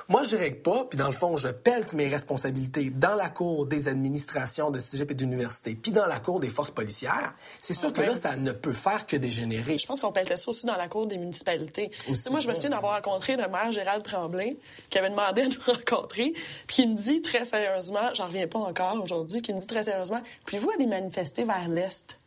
moi, 0.10 0.24
je 0.24 0.38
règle 0.38 0.62
pas, 0.62 0.86
puis 0.86 0.98
dans 0.98 1.08
le 1.08 1.14
fond, 1.14 1.36
je 1.36 1.50
pelte 1.50 1.94
mes 1.94 2.08
responsabilités 2.08 2.90
dans 2.90 3.16
la 3.16 3.30
cour 3.30 3.66
des 3.66 3.90
administrations 3.90 4.72
de 4.72 4.80
cégep 4.80 5.12
et 5.12 5.14
d'université, 5.14 5.76
puis 5.76 5.92
dans 5.92 6.06
la 6.06 6.20
cour 6.20 6.40
des 6.40 6.48
forces 6.48 6.72
policières. 6.72 7.34
C'est 7.62 7.74
sûr 7.74 7.92
que 7.92 8.02
là, 8.02 8.16
ça 8.16 8.38
ne 8.38 8.52
peut 8.54 8.72
faire 8.72 9.06
que 9.06 9.18
dégénérer. 9.18 9.78
Je 9.78 9.86
pense 9.86 10.00
qu'on 10.00 10.14
pelletait 10.14 10.38
ça 10.38 10.50
aussi 10.50 10.66
dans 10.66 10.78
la 10.78 10.88
cour 10.88 11.08
des 11.08 11.18
municipalités. 11.18 11.92
Moi, 12.32 12.40
je 12.40 12.48
me 12.48 12.54
souviens 12.54 12.70
d'avoir 12.70 12.96
rencontré 12.96 13.36
le 13.36 13.48
maire 13.50 13.72
Gérald 13.72 14.04
Tremblay, 14.04 14.58
qui 14.90 14.98
avait 14.98 15.10
demandé 15.10 15.42
à 15.42 15.48
nous 15.48 15.62
rencontrer, 15.74 16.34
puis 16.68 16.76
qui 16.78 16.88
me 16.88 16.96
dit 16.96 17.22
très 17.22 17.44
sérieusement, 17.44 18.14
j'en 18.14 18.28
reviens 18.28 18.48
pas 18.48 18.60
encore 18.60 19.02
aujourd'hui, 19.04 19.42
qui 19.42 19.54
me 19.54 19.60
dit 19.60 19.68
très 19.68 19.84
sérieusement, 19.84 20.22
puis 20.46 20.58
vous 20.58 20.70
allez 20.72 20.88
manifester 20.88 21.44
vers 21.44 21.68
l'Est, 21.68 22.20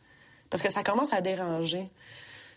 parce 0.49 0.61
que 0.61 0.71
ça 0.71 0.83
commence 0.83 1.13
à 1.13 1.21
déranger. 1.21 1.89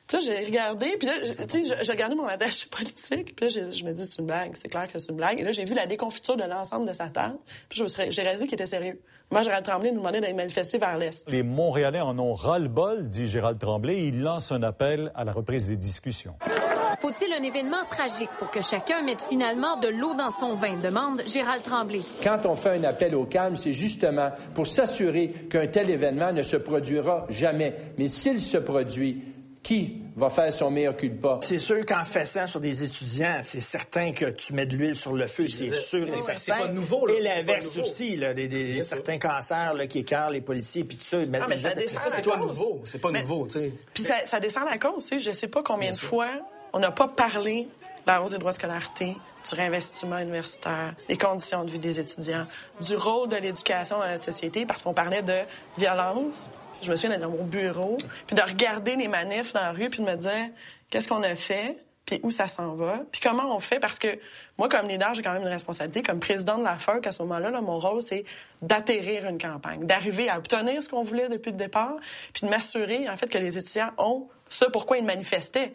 Puis 0.07 0.19
là, 0.19 0.23
j'ai 0.23 0.45
regardé, 0.45 0.97
puis 0.99 1.09
là, 1.09 1.15
tu 1.21 1.63
sais, 1.63 1.77
j'ai 1.83 1.93
regardé 1.93 2.15
mon 2.15 2.27
attaché 2.27 2.67
politique, 2.71 3.35
puis 3.35 3.49
là, 3.49 3.63
je 3.73 3.85
me 3.85 3.93
dis, 3.93 4.07
c'est 4.07 4.21
une 4.21 4.27
blague, 4.27 4.53
c'est 4.55 4.69
clair 4.69 4.87
que 4.91 4.99
c'est 4.99 5.11
une 5.11 5.17
blague. 5.17 5.41
Et 5.41 5.45
là, 5.45 5.53
j'ai 5.53 5.65
vu 5.65 5.75
la 5.75 5.87
déconfiture 5.87 6.37
de 6.37 6.45
l'ensemble 6.45 6.87
de 6.87 6.93
sa 6.93 7.09
table, 7.09 7.39
puis 7.69 7.83
j'ai 8.11 8.23
réalisé 8.23 8.47
qu'il 8.47 8.55
était 8.55 8.67
sérieux. 8.67 9.01
Moi, 9.31 9.43
Gérald 9.43 9.65
Tremblay 9.65 9.91
nous 9.91 9.99
demandait 9.99 10.21
d'aller 10.21 10.35
manifester 10.35 10.79
vers 10.79 10.99
l'Est. 10.99 11.29
Les 11.31 11.43
Montréalais 11.43 12.01
en 12.01 12.19
ont 12.19 12.35
ras-le-bol, 12.35 13.09
dit 13.09 13.27
Gérald 13.27 13.59
Tremblay. 13.59 14.07
Il 14.09 14.21
lance 14.21 14.53
un 14.53 14.63
appel 14.63 15.11
à 15.15 15.25
la 15.25 15.33
reprise 15.33 15.69
des 15.69 15.77
discussions. 15.77 16.37
Faut-il 17.01 17.33
un 17.33 17.43
événement 17.43 17.85
tragique 17.89 18.31
pour 18.39 18.51
que 18.51 18.63
chacun 18.63 19.03
mette 19.03 19.23
finalement 19.23 19.77
de 19.79 19.89
l'eau 19.89 20.15
dans 20.15 20.31
son 20.31 20.55
vin, 20.55 20.77
demande 20.77 21.23
Gérald 21.27 21.63
Tremblay. 21.63 22.03
Quand 22.23 22.47
on 22.47 22.55
fait 22.55 22.79
un 22.79 22.85
appel 22.85 23.15
au 23.15 23.25
calme, 23.25 23.57
c'est 23.57 23.73
justement 23.73 24.31
pour 24.55 24.67
s'assurer 24.67 25.29
qu'un 25.51 25.67
tel 25.67 25.91
événement 25.91 26.33
ne 26.33 26.43
se 26.43 26.57
produira 26.57 27.27
jamais. 27.31 27.75
Mais 27.99 28.09
s'il 28.09 28.39
se 28.39 28.59
produit, 28.59 29.34
qui 29.65 29.97
va 30.15 30.29
faire 30.29 30.53
son 30.53 30.71
meilleur 30.71 30.97
culpa? 30.97 31.41
C'est 31.43 31.59
sûr 31.59 31.85
qu'en 31.85 32.05
faisant 32.05 32.47
sur 32.47 32.61
des 32.61 32.85
étudiants, 32.85 33.41
c'est 33.43 33.61
certain 33.61 34.13
que 34.13 34.27
tu 34.27 34.53
mets 34.53 34.67
de 34.67 34.77
l'huile 34.77 34.95
sur 34.95 35.15
le 35.15 35.27
feu, 35.27 35.49
c'est 35.49 35.71
sûr 35.71 36.07
et 36.07 36.21
certain. 36.21 36.37
C'est 36.37 36.53
pas 36.53 36.69
nouveau, 36.69 37.07
là. 37.07 37.15
Et 37.15 37.21
l'inverse 37.21 37.77
aussi, 37.79 38.17
là, 38.17 38.35
des, 38.35 38.83
certains 38.83 39.19
cancers 39.19 39.75
là, 39.75 39.87
qui 39.87 40.01
écartent 40.01 40.33
les 40.33 40.43
policiers, 40.43 40.85
puis 40.85 40.99
tout 40.99 41.05
ça. 41.05 41.19
Ah, 41.21 41.47
mais 41.49 41.57
ça 41.57 41.75
descend 41.75 42.13
c'est 42.15 42.25
pas 42.25 42.37
nouveau. 42.37 42.83
C'est 42.85 43.01
pas 43.01 43.11
nouveau, 43.11 43.47
tu 43.47 43.55
sais. 43.55 43.73
Puis 43.93 44.05
ça, 44.05 44.15
ça, 44.27 44.39
descend 44.39 44.65
la 44.71 44.79
cause, 44.79 45.05
tu 45.05 45.09
sais. 45.09 45.19
Je 45.19 45.33
sais 45.33 45.49
pas 45.49 45.63
combien 45.63 45.91
de 45.91 45.97
fois 45.97 46.29
on 46.73 46.79
n'a 46.79 46.91
pas 46.91 47.09
parlé 47.09 47.63
de 47.63 48.13
la 48.13 48.23
hausse 48.23 48.33
des 48.33 48.39
droits 48.39 48.51
de 48.51 48.57
scolarité, 48.57 49.17
du 49.49 49.55
réinvestissement 49.55 50.19
universitaire, 50.19 50.95
des 51.09 51.17
conditions 51.17 51.65
de 51.65 51.71
vie 51.71 51.79
des 51.79 51.99
étudiants, 51.99 52.47
du 52.81 52.97
rôle 52.97 53.29
de 53.29 53.37
l'éducation 53.37 53.99
dans 53.99 54.05
la 54.05 54.19
société, 54.19 54.67
parce 54.67 54.83
qu'on 54.83 54.93
parlait 54.93 55.23
de 55.23 55.39
violence, 55.79 56.51
je 56.83 56.91
me 56.91 56.97
souviens 56.97 57.11
d'être 57.11 57.29
dans 57.29 57.37
mon 57.37 57.45
bureau, 57.45 57.97
puis 58.27 58.37
de 58.37 58.43
regarder 58.43 58.97
les 58.97 59.09
manifs 59.09 59.53
dans 59.53 59.61
la 59.61 59.73
rue, 59.73 59.91
puis 59.91 60.01
de 60.01 60.07
me 60.09 60.17
dire 60.17 60.51
qu'est-ce 60.91 61.09
qu'on 61.09 61.23
a 61.23 61.35
fait, 61.35 61.79
puis 62.07 62.21
où 62.23 62.31
ça 62.31 62.49
s'en 62.49 62.75
va, 62.75 63.01
puis 63.11 63.21
comment 63.21 63.57
on 63.57 63.61
fait, 63.61 63.79
parce 63.79 63.99
que 63.99 64.19
moi, 64.59 64.69
comme 64.69 64.87
leader, 64.89 65.15
j'ai 65.15 65.23
quand 65.23 65.33
même 65.33 65.43
une 65.43 65.49
responsabilité. 65.49 66.03
Comme 66.03 66.21
président 66.21 66.59
de 66.59 66.65
la 66.65 66.79
FERC, 66.79 67.07
à 67.07 67.13
ce 67.13 67.23
moment-là, 67.23 67.51
mon 67.61 67.79
rôle, 67.81 68.03
c'est 68.03 68.25
d'atterrir 68.63 69.27
une 69.27 69.39
campagne, 69.39 69.85
d'arriver 69.85 70.29
à 70.29 70.39
obtenir 70.39 70.83
ce 70.83 70.89
qu'on 70.89 71.03
voulait 71.03 71.29
depuis 71.29 71.51
le 71.51 71.57
départ, 71.57 71.97
puis 72.33 72.47
de 72.47 72.51
m'assurer, 72.51 73.09
en 73.09 73.17
fait, 73.17 73.29
que 73.29 73.39
les 73.39 73.59
étudiants 73.59 73.91
ont 73.99 74.29
ce 74.49 74.67
pourquoi 74.67 74.99
ils 74.99 75.05
manifestaient. 75.05 75.73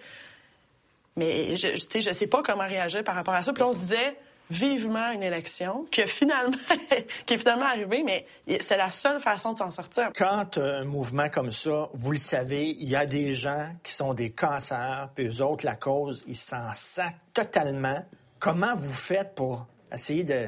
Mais 1.17 1.57
je 1.57 1.67
ne 1.67 2.01
je 2.01 2.11
sais 2.13 2.27
pas 2.27 2.41
comment 2.41 2.65
réagir 2.65 3.03
par 3.03 3.15
rapport 3.15 3.33
à 3.33 3.43
ça. 3.43 3.51
Puis 3.51 3.63
on 3.63 3.73
se 3.73 3.79
disait, 3.79 4.15
vivement 4.49 5.11
une 5.11 5.23
élection 5.23 5.85
qui, 5.91 6.01
finalement, 6.07 6.57
qui 7.25 7.33
est 7.35 7.37
finalement 7.37 7.65
arrivée, 7.65 8.03
mais 8.03 8.25
c'est 8.59 8.77
la 8.77 8.91
seule 8.91 9.19
façon 9.19 9.53
de 9.53 9.57
s'en 9.57 9.71
sortir. 9.71 10.09
Quand 10.15 10.57
un 10.57 10.85
mouvement 10.85 11.29
comme 11.29 11.51
ça, 11.51 11.89
vous 11.93 12.11
le 12.11 12.17
savez, 12.17 12.75
il 12.79 12.89
y 12.89 12.95
a 12.95 13.05
des 13.05 13.33
gens 13.33 13.69
qui 13.83 13.93
sont 13.93 14.13
des 14.13 14.31
cancers, 14.31 15.09
puis 15.15 15.27
eux 15.27 15.43
autres, 15.43 15.65
la 15.65 15.75
cause, 15.75 16.23
ils 16.27 16.35
s'en 16.35 16.73
sacent 16.73 17.13
totalement. 17.33 18.03
Comment 18.39 18.75
vous 18.75 18.93
faites 18.93 19.35
pour 19.35 19.67
essayer 19.93 20.23
de 20.23 20.47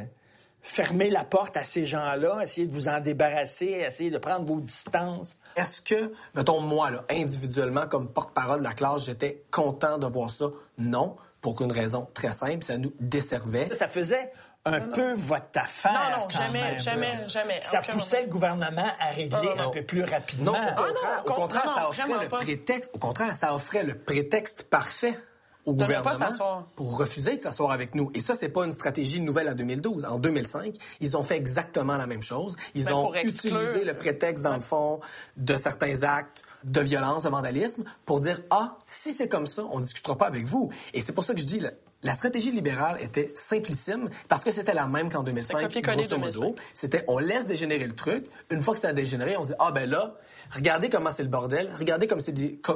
fermer 0.63 1.09
la 1.09 1.23
porte 1.23 1.57
à 1.57 1.63
ces 1.63 1.85
gens-là, 1.85 2.39
essayer 2.41 2.67
de 2.67 2.73
vous 2.73 2.87
en 2.87 2.99
débarrasser, 2.99 3.65
essayer 3.65 4.11
de 4.11 4.17
prendre 4.17 4.45
vos 4.45 4.59
distances? 4.61 5.35
Est-ce 5.55 5.81
que, 5.81 6.13
mettons, 6.35 6.61
moi, 6.61 6.91
là, 6.91 7.03
individuellement, 7.09 7.87
comme 7.87 8.07
porte-parole 8.07 8.59
de 8.59 8.63
la 8.63 8.73
classe, 8.73 9.05
j'étais 9.05 9.43
content 9.51 9.97
de 9.97 10.07
voir 10.07 10.29
ça? 10.29 10.45
Non 10.77 11.15
pour 11.41 11.61
une 11.61 11.71
raison 11.71 12.07
très 12.13 12.31
simple, 12.31 12.63
ça 12.63 12.77
nous 12.77 12.93
desservait. 12.99 13.73
Ça 13.73 13.87
faisait 13.87 14.31
un 14.63 14.79
peu 14.79 15.13
votre 15.13 15.45
affaire. 15.55 15.91
Non, 15.91 16.19
non, 16.19 16.29
jamais, 16.29 16.79
jamais, 16.79 17.25
jamais. 17.25 17.59
Ça 17.61 17.81
poussait 17.81 18.23
le 18.23 18.29
gouvernement 18.29 18.87
à 18.99 19.09
régler 19.09 19.49
un 19.57 19.69
peu 19.69 19.81
plus 19.81 20.03
rapidement. 20.03 20.51
Non, 20.51 20.59
au 20.59 20.75
contraire, 20.75 21.23
au 21.25 21.33
contraire 21.33 21.71
ça 21.71 21.89
offrait 21.89 22.23
le 22.23 22.29
prétexte. 22.29 22.91
Au 22.93 22.99
contraire, 22.99 23.35
ça 23.35 23.55
offrait 23.55 23.83
le 23.83 23.97
prétexte 23.97 24.63
parfait 24.69 25.17
au 25.65 25.73
gouvernement 25.73 26.65
pour 26.75 26.97
refuser 26.97 27.37
de 27.37 27.41
s'asseoir 27.41 27.71
avec 27.71 27.95
nous. 27.95 28.11
Et 28.13 28.19
ça, 28.19 28.33
c'est 28.33 28.49
pas 28.49 28.65
une 28.65 28.71
stratégie 28.71 29.19
nouvelle 29.21 29.47
à 29.47 29.53
2012. 29.53 30.05
En 30.05 30.17
2005, 30.17 30.75
ils 30.99 31.15
ont 31.17 31.23
fait 31.23 31.37
exactement 31.37 31.97
la 31.97 32.07
même 32.07 32.23
chose. 32.23 32.55
Ils 32.73 32.85
ben, 32.85 32.93
ont 32.93 33.13
utilisé 33.13 33.83
le 33.83 33.93
prétexte, 33.93 34.43
dans 34.43 34.55
le 34.55 34.61
fond, 34.61 34.99
de 35.37 35.55
certains 35.55 36.03
actes 36.03 36.43
de 36.63 36.81
violence, 36.81 37.23
de 37.23 37.29
vandalisme, 37.29 37.83
pour 38.05 38.19
dire, 38.19 38.41
ah, 38.49 38.77
si 38.85 39.13
c'est 39.13 39.27
comme 39.27 39.47
ça, 39.47 39.63
on 39.71 39.77
ne 39.77 39.83
discutera 39.83 40.17
pas 40.17 40.27
avec 40.27 40.45
vous. 40.45 40.69
Et 40.93 41.01
c'est 41.01 41.13
pour 41.13 41.23
ça 41.23 41.33
que 41.33 41.39
je 41.39 41.45
dis, 41.45 41.61
la 42.03 42.13
stratégie 42.13 42.51
libérale 42.51 42.97
était 43.01 43.31
simplissime 43.35 44.09
parce 44.27 44.43
que 44.43 44.51
c'était 44.51 44.73
la 44.73 44.87
même 44.87 45.09
qu'en 45.09 45.23
2005, 45.23 45.81
grosso 45.81 46.17
modo. 46.17 46.55
C'était, 46.73 47.03
on 47.07 47.19
laisse 47.19 47.45
dégénérer 47.45 47.87
le 47.87 47.95
truc. 47.95 48.25
Une 48.49 48.61
fois 48.61 48.73
que 48.73 48.79
ça 48.79 48.89
a 48.89 48.93
dégénéré, 48.93 49.37
on 49.37 49.45
dit, 49.45 49.53
ah 49.59 49.71
ben 49.71 49.89
là, 49.89 50.15
Regardez 50.53 50.89
comment 50.89 51.11
c'est 51.11 51.23
le 51.23 51.29
bordel. 51.29 51.71
Regardez 51.77 52.07
comme, 52.07 52.19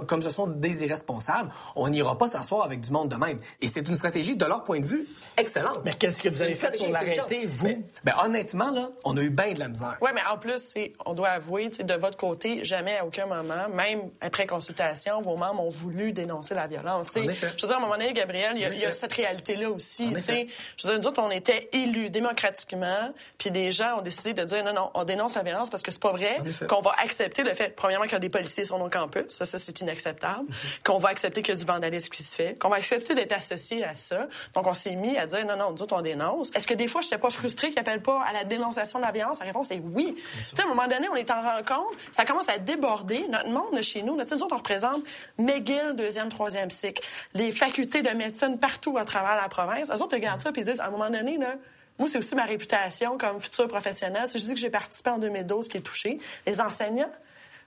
comme, 0.05 0.21
ce 0.21 0.29
sont 0.29 0.47
des 0.47 0.83
irresponsables. 0.83 1.51
On 1.75 1.89
n'ira 1.89 2.17
pas 2.17 2.27
s'asseoir 2.27 2.63
avec 2.63 2.81
du 2.81 2.91
monde 2.91 3.09
de 3.09 3.15
même. 3.15 3.39
Et 3.61 3.67
c'est 3.67 3.87
une 3.87 3.95
stratégie, 3.95 4.35
de 4.35 4.45
leur 4.45 4.63
point 4.63 4.79
de 4.79 4.85
vue, 4.85 5.07
excellente. 5.37 5.81
Mais 5.83 5.93
qu'est-ce 5.93 6.21
que 6.21 6.29
vous 6.29 6.41
avez 6.41 6.55
fait 6.55 6.75
pour 6.77 6.89
l'arrêter, 6.89 7.45
vous? 7.45 7.83
Ben, 8.03 8.13
honnêtement, 8.23 8.71
là, 8.71 8.89
on 9.03 9.17
a 9.17 9.21
eu 9.21 9.29
bien 9.29 9.53
de 9.53 9.59
la 9.59 9.67
misère. 9.67 9.97
Oui, 10.01 10.09
mais 10.13 10.21
en 10.31 10.37
plus, 10.37 10.73
on 11.05 11.13
doit 11.13 11.29
avouer, 11.29 11.69
de 11.69 11.93
votre 11.95 12.17
côté, 12.17 12.63
jamais 12.63 12.97
à 12.97 13.05
aucun 13.05 13.25
moment, 13.25 13.69
même 13.73 14.09
après 14.21 14.45
consultation, 14.47 15.21
vos 15.21 15.37
membres 15.37 15.63
ont 15.63 15.69
voulu 15.69 16.11
dénoncer 16.13 16.53
la 16.53 16.67
violence. 16.67 17.11
Je 17.13 17.19
veux 17.21 17.31
dire, 17.31 17.73
à 17.73 17.77
un 17.77 17.79
moment 17.79 17.97
donné, 17.97 18.13
Gabriel, 18.13 18.53
il 18.55 18.79
y, 18.79 18.85
a 18.85 18.91
cette 18.91 19.13
réalité-là 19.13 19.69
aussi. 19.69 20.09
Je 20.09 20.15
veux 20.15 20.21
dire, 20.21 20.99
nous 20.99 21.07
autres, 21.07 21.21
on 21.21 21.31
était 21.31 21.69
élus 21.73 22.09
démocratiquement, 22.09 23.11
puis 23.37 23.51
des 23.51 23.71
gens 23.71 23.99
ont 23.99 24.01
décidé 24.01 24.33
de 24.33 24.43
dire 24.43 24.63
non, 24.63 24.73
non, 24.73 24.91
on 24.93 25.03
dénonce 25.03 25.35
la 25.35 25.43
violence 25.43 25.69
parce 25.69 25.83
que 25.83 25.91
c'est 25.91 26.01
pas 26.01 26.11
vrai 26.11 26.37
qu'on 26.67 26.81
va 26.81 26.91
accepter 27.03 27.43
le 27.43 27.53
fait 27.53 27.64
premièrement, 27.69 28.05
qu'il 28.05 28.13
y 28.13 28.15
a 28.15 28.19
des 28.19 28.29
policiers 28.29 28.65
sur 28.65 28.77
nos 28.77 28.89
campus. 28.89 29.25
Ça, 29.27 29.45
ça 29.45 29.57
c'est 29.57 29.79
inacceptable. 29.81 30.45
Qu'on 30.83 30.97
va 30.97 31.09
accepter 31.09 31.41
qu'il 31.41 31.53
y 31.53 31.57
a 31.57 31.59
du 31.59 31.65
vandalisme 31.65 32.09
qui 32.09 32.23
se 32.23 32.35
fait. 32.35 32.55
Qu'on 32.59 32.69
va 32.69 32.77
accepter 32.77 33.15
d'être 33.15 33.33
associé 33.33 33.83
à 33.83 33.97
ça. 33.97 34.27
Donc, 34.53 34.67
on 34.67 34.73
s'est 34.73 34.95
mis 34.95 35.17
à 35.17 35.25
dire, 35.25 35.45
non, 35.45 35.57
non, 35.57 35.71
nous 35.71 35.81
autres, 35.81 35.95
on 35.95 36.01
dénonce. 36.01 36.51
Est-ce 36.55 36.67
que 36.67 36.73
des 36.73 36.87
fois, 36.87 37.01
je 37.01 37.07
n'étais 37.07 37.17
pas 37.17 37.29
frustré 37.29 37.67
qu'ils 37.67 37.77
n'appellent 37.77 38.01
pas 38.01 38.23
à 38.23 38.33
la 38.33 38.43
dénonciation 38.43 38.99
de 38.99 39.05
la 39.05 39.11
violence? 39.11 39.39
La 39.39 39.45
réponse 39.45 39.71
est 39.71 39.81
oui. 39.83 40.15
Tu 40.15 40.41
sais, 40.41 40.61
à 40.61 40.65
un 40.65 40.69
moment 40.69 40.87
donné, 40.87 41.07
on 41.09 41.15
est 41.15 41.31
en 41.31 41.41
rencontre, 41.41 41.97
ça 42.11 42.25
commence 42.25 42.49
à 42.49 42.57
déborder. 42.57 43.25
Notre 43.29 43.49
monde, 43.49 43.81
chez 43.81 44.01
nous, 44.01 44.15
nous 44.15 44.21
autres, 44.21 44.47
on 44.51 44.57
représente 44.57 45.03
McGill, 45.37 45.93
deuxième, 45.95 46.29
troisième 46.29 46.69
cycle, 46.69 47.03
les 47.33 47.51
facultés 47.51 48.01
de 48.01 48.09
médecine 48.09 48.57
partout 48.59 48.97
à 48.97 49.05
travers 49.05 49.35
la 49.35 49.49
province. 49.49 49.89
Eux 49.89 50.01
autres, 50.01 50.13
ils 50.13 50.21
regardent 50.21 50.41
ça 50.41 50.49
et 50.49 50.59
ils 50.59 50.65
disent, 50.65 50.79
à 50.79 50.87
un 50.87 50.91
moment 50.91 51.09
donné, 51.09 51.37
là, 51.37 51.55
moi, 51.97 52.09
c'est 52.09 52.17
aussi 52.17 52.35
ma 52.35 52.43
réputation 52.43 53.17
comme 53.17 53.39
futur 53.39 53.67
professionnel. 53.67 54.27
Si 54.27 54.37
je 54.39 54.45
dis 54.45 54.53
que 54.53 54.59
j'ai 54.59 54.69
participé 54.69 55.11
en 55.11 55.17
2012 55.17 55.67
qui 55.69 55.77
est 55.77 55.81
touché, 55.81 56.19
les 56.45 56.59
enseignants, 56.59 57.11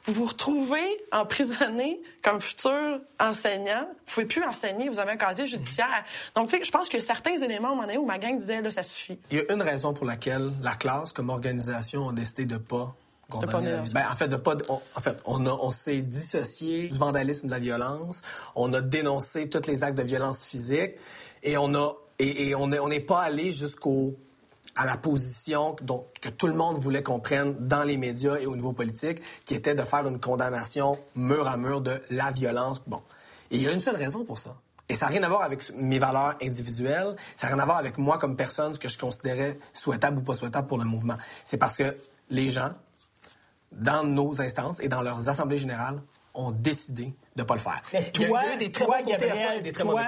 vous 0.05 0.13
vous 0.13 0.27
retrouvez 0.27 1.05
emprisonné 1.13 2.01
comme 2.23 2.41
futur 2.41 3.01
enseignant. 3.21 3.89
Vous 4.07 4.15
pouvez 4.15 4.27
plus 4.27 4.45
enseigner, 4.45 4.89
vous 4.89 5.01
avez 5.01 5.13
un 5.13 5.17
casier 5.17 5.47
judiciaire. 5.47 6.05
Donc, 6.35 6.49
tu 6.49 6.57
sais, 6.57 6.65
je 6.65 6.71
pense 6.71 6.89
que 6.89 7.01
certains 7.01 7.37
éléments, 7.37 7.73
au 7.73 7.75
moment 7.75 7.93
où 7.95 8.07
ma 8.07 8.19
gang 8.19 8.39
disait, 8.39 8.63
là, 8.63 8.71
ça 8.71 8.83
suffit. 8.83 9.19
Il 9.31 9.39
y 9.39 9.41
a 9.41 9.53
une 9.53 9.63
raison 9.63 9.93
pour 9.93 10.07
laquelle 10.07 10.53
la 10.63 10.75
classe, 10.75 11.13
comme 11.13 11.29
organisation, 11.29 12.09
a 12.09 12.13
décidé 12.13 12.47
de 12.47 12.57
pas 12.57 12.95
ben, 13.31 14.07
en 14.11 14.17
fait, 14.17 14.29
de 14.29 14.37
pas, 14.37 14.57
en 14.71 15.01
fait, 15.01 15.19
on, 15.27 15.47
on 15.47 15.71
s'est 15.71 16.01
dissocié 16.01 16.89
du 16.89 16.97
vandalisme, 16.97 17.47
de 17.47 17.53
la 17.53 17.59
violence. 17.59 18.23
On 18.55 18.73
a 18.73 18.81
dénoncé 18.81 19.51
tous 19.51 19.67
les 19.69 19.85
actes 19.85 19.99
de 19.99 20.03
violence 20.03 20.47
physique 20.47 20.93
et 21.43 21.59
on 21.59 21.75
a 21.75 21.93
et, 22.19 22.49
et 22.49 22.55
on 22.55 22.67
n'est 22.67 23.01
pas 23.01 23.21
allé 23.21 23.51
jusqu'au 23.51 24.17
à 24.79 24.87
la 24.87 24.97
position 24.97 25.75
que 26.21 26.29
tout 26.29 26.47
le 26.47 26.55
monde 26.55 26.79
voulait 26.79 27.03
qu'on 27.03 27.19
prenne 27.19 27.55
dans 27.67 27.83
les 27.83 27.97
médias 27.97 28.37
et 28.37 28.47
au 28.47 28.55
niveau 28.55 28.73
politique, 28.73 29.21
qui 29.45 29.55
était 29.55 29.75
de 29.75 29.83
faire 29.83 30.07
une 30.07 30.21
condamnation 30.21 30.97
mur 31.17 31.49
à 31.49 31.57
mur 31.57 31.81
de 31.81 32.01
la 32.11 32.31
violence. 32.31 32.81
Bon. 32.87 33.03
Et 33.51 33.57
il 33.57 33.63
y 33.63 33.69
a 33.69 33.73
une 33.73 33.81
seule 33.81 33.97
raison 33.97 34.25
pour 34.25 34.39
ça. 34.39 34.55
Et 34.89 34.95
ça 34.95 35.07
n'a 35.07 35.13
rien 35.13 35.23
à 35.25 35.29
voir 35.29 35.43
avec 35.43 35.69
mes 35.75 35.99
valeurs 35.99 36.37
individuelles, 36.41 37.17
ça 37.35 37.49
n'a 37.49 37.55
rien 37.55 37.63
à 37.63 37.67
voir 37.67 37.79
avec 37.79 37.99
moi 37.99 38.19
comme 38.19 38.37
personne, 38.37 38.73
ce 38.73 38.79
que 38.79 38.89
je 38.89 38.97
considérais 38.99 39.59
souhaitable 39.75 40.19
ou 40.19 40.23
pas 40.23 40.35
souhaitable 40.35 40.69
pour 40.69 40.79
le 40.79 40.85
mouvement. 40.85 41.17
C'est 41.45 41.59
parce 41.59 41.77
que 41.77 41.97
les 42.31 42.49
gens, 42.49 42.71
dans 43.73 44.05
nos 44.05 44.41
instances 44.41 44.81
et 44.81 44.89
dans 44.89 45.03
leurs 45.03 45.29
assemblées 45.29 45.59
générales, 45.59 46.01
ont 46.35 46.53
décidé 46.53 47.07
de 47.35 47.43
ne 47.43 47.43
pas 47.43 47.55
le 47.55 47.61
faire. 47.61 47.83
Mais 47.93 48.11
toi, 48.13 48.25
il 48.25 48.31
y 48.31 48.53
a, 48.53 48.55
eu 48.55 48.59
des 48.59 48.73
très 48.73 48.85
toi, 48.85 49.03
Gabriel, 49.03 49.61
des 49.61 49.73
très 49.73 49.83
toi, 49.83 50.03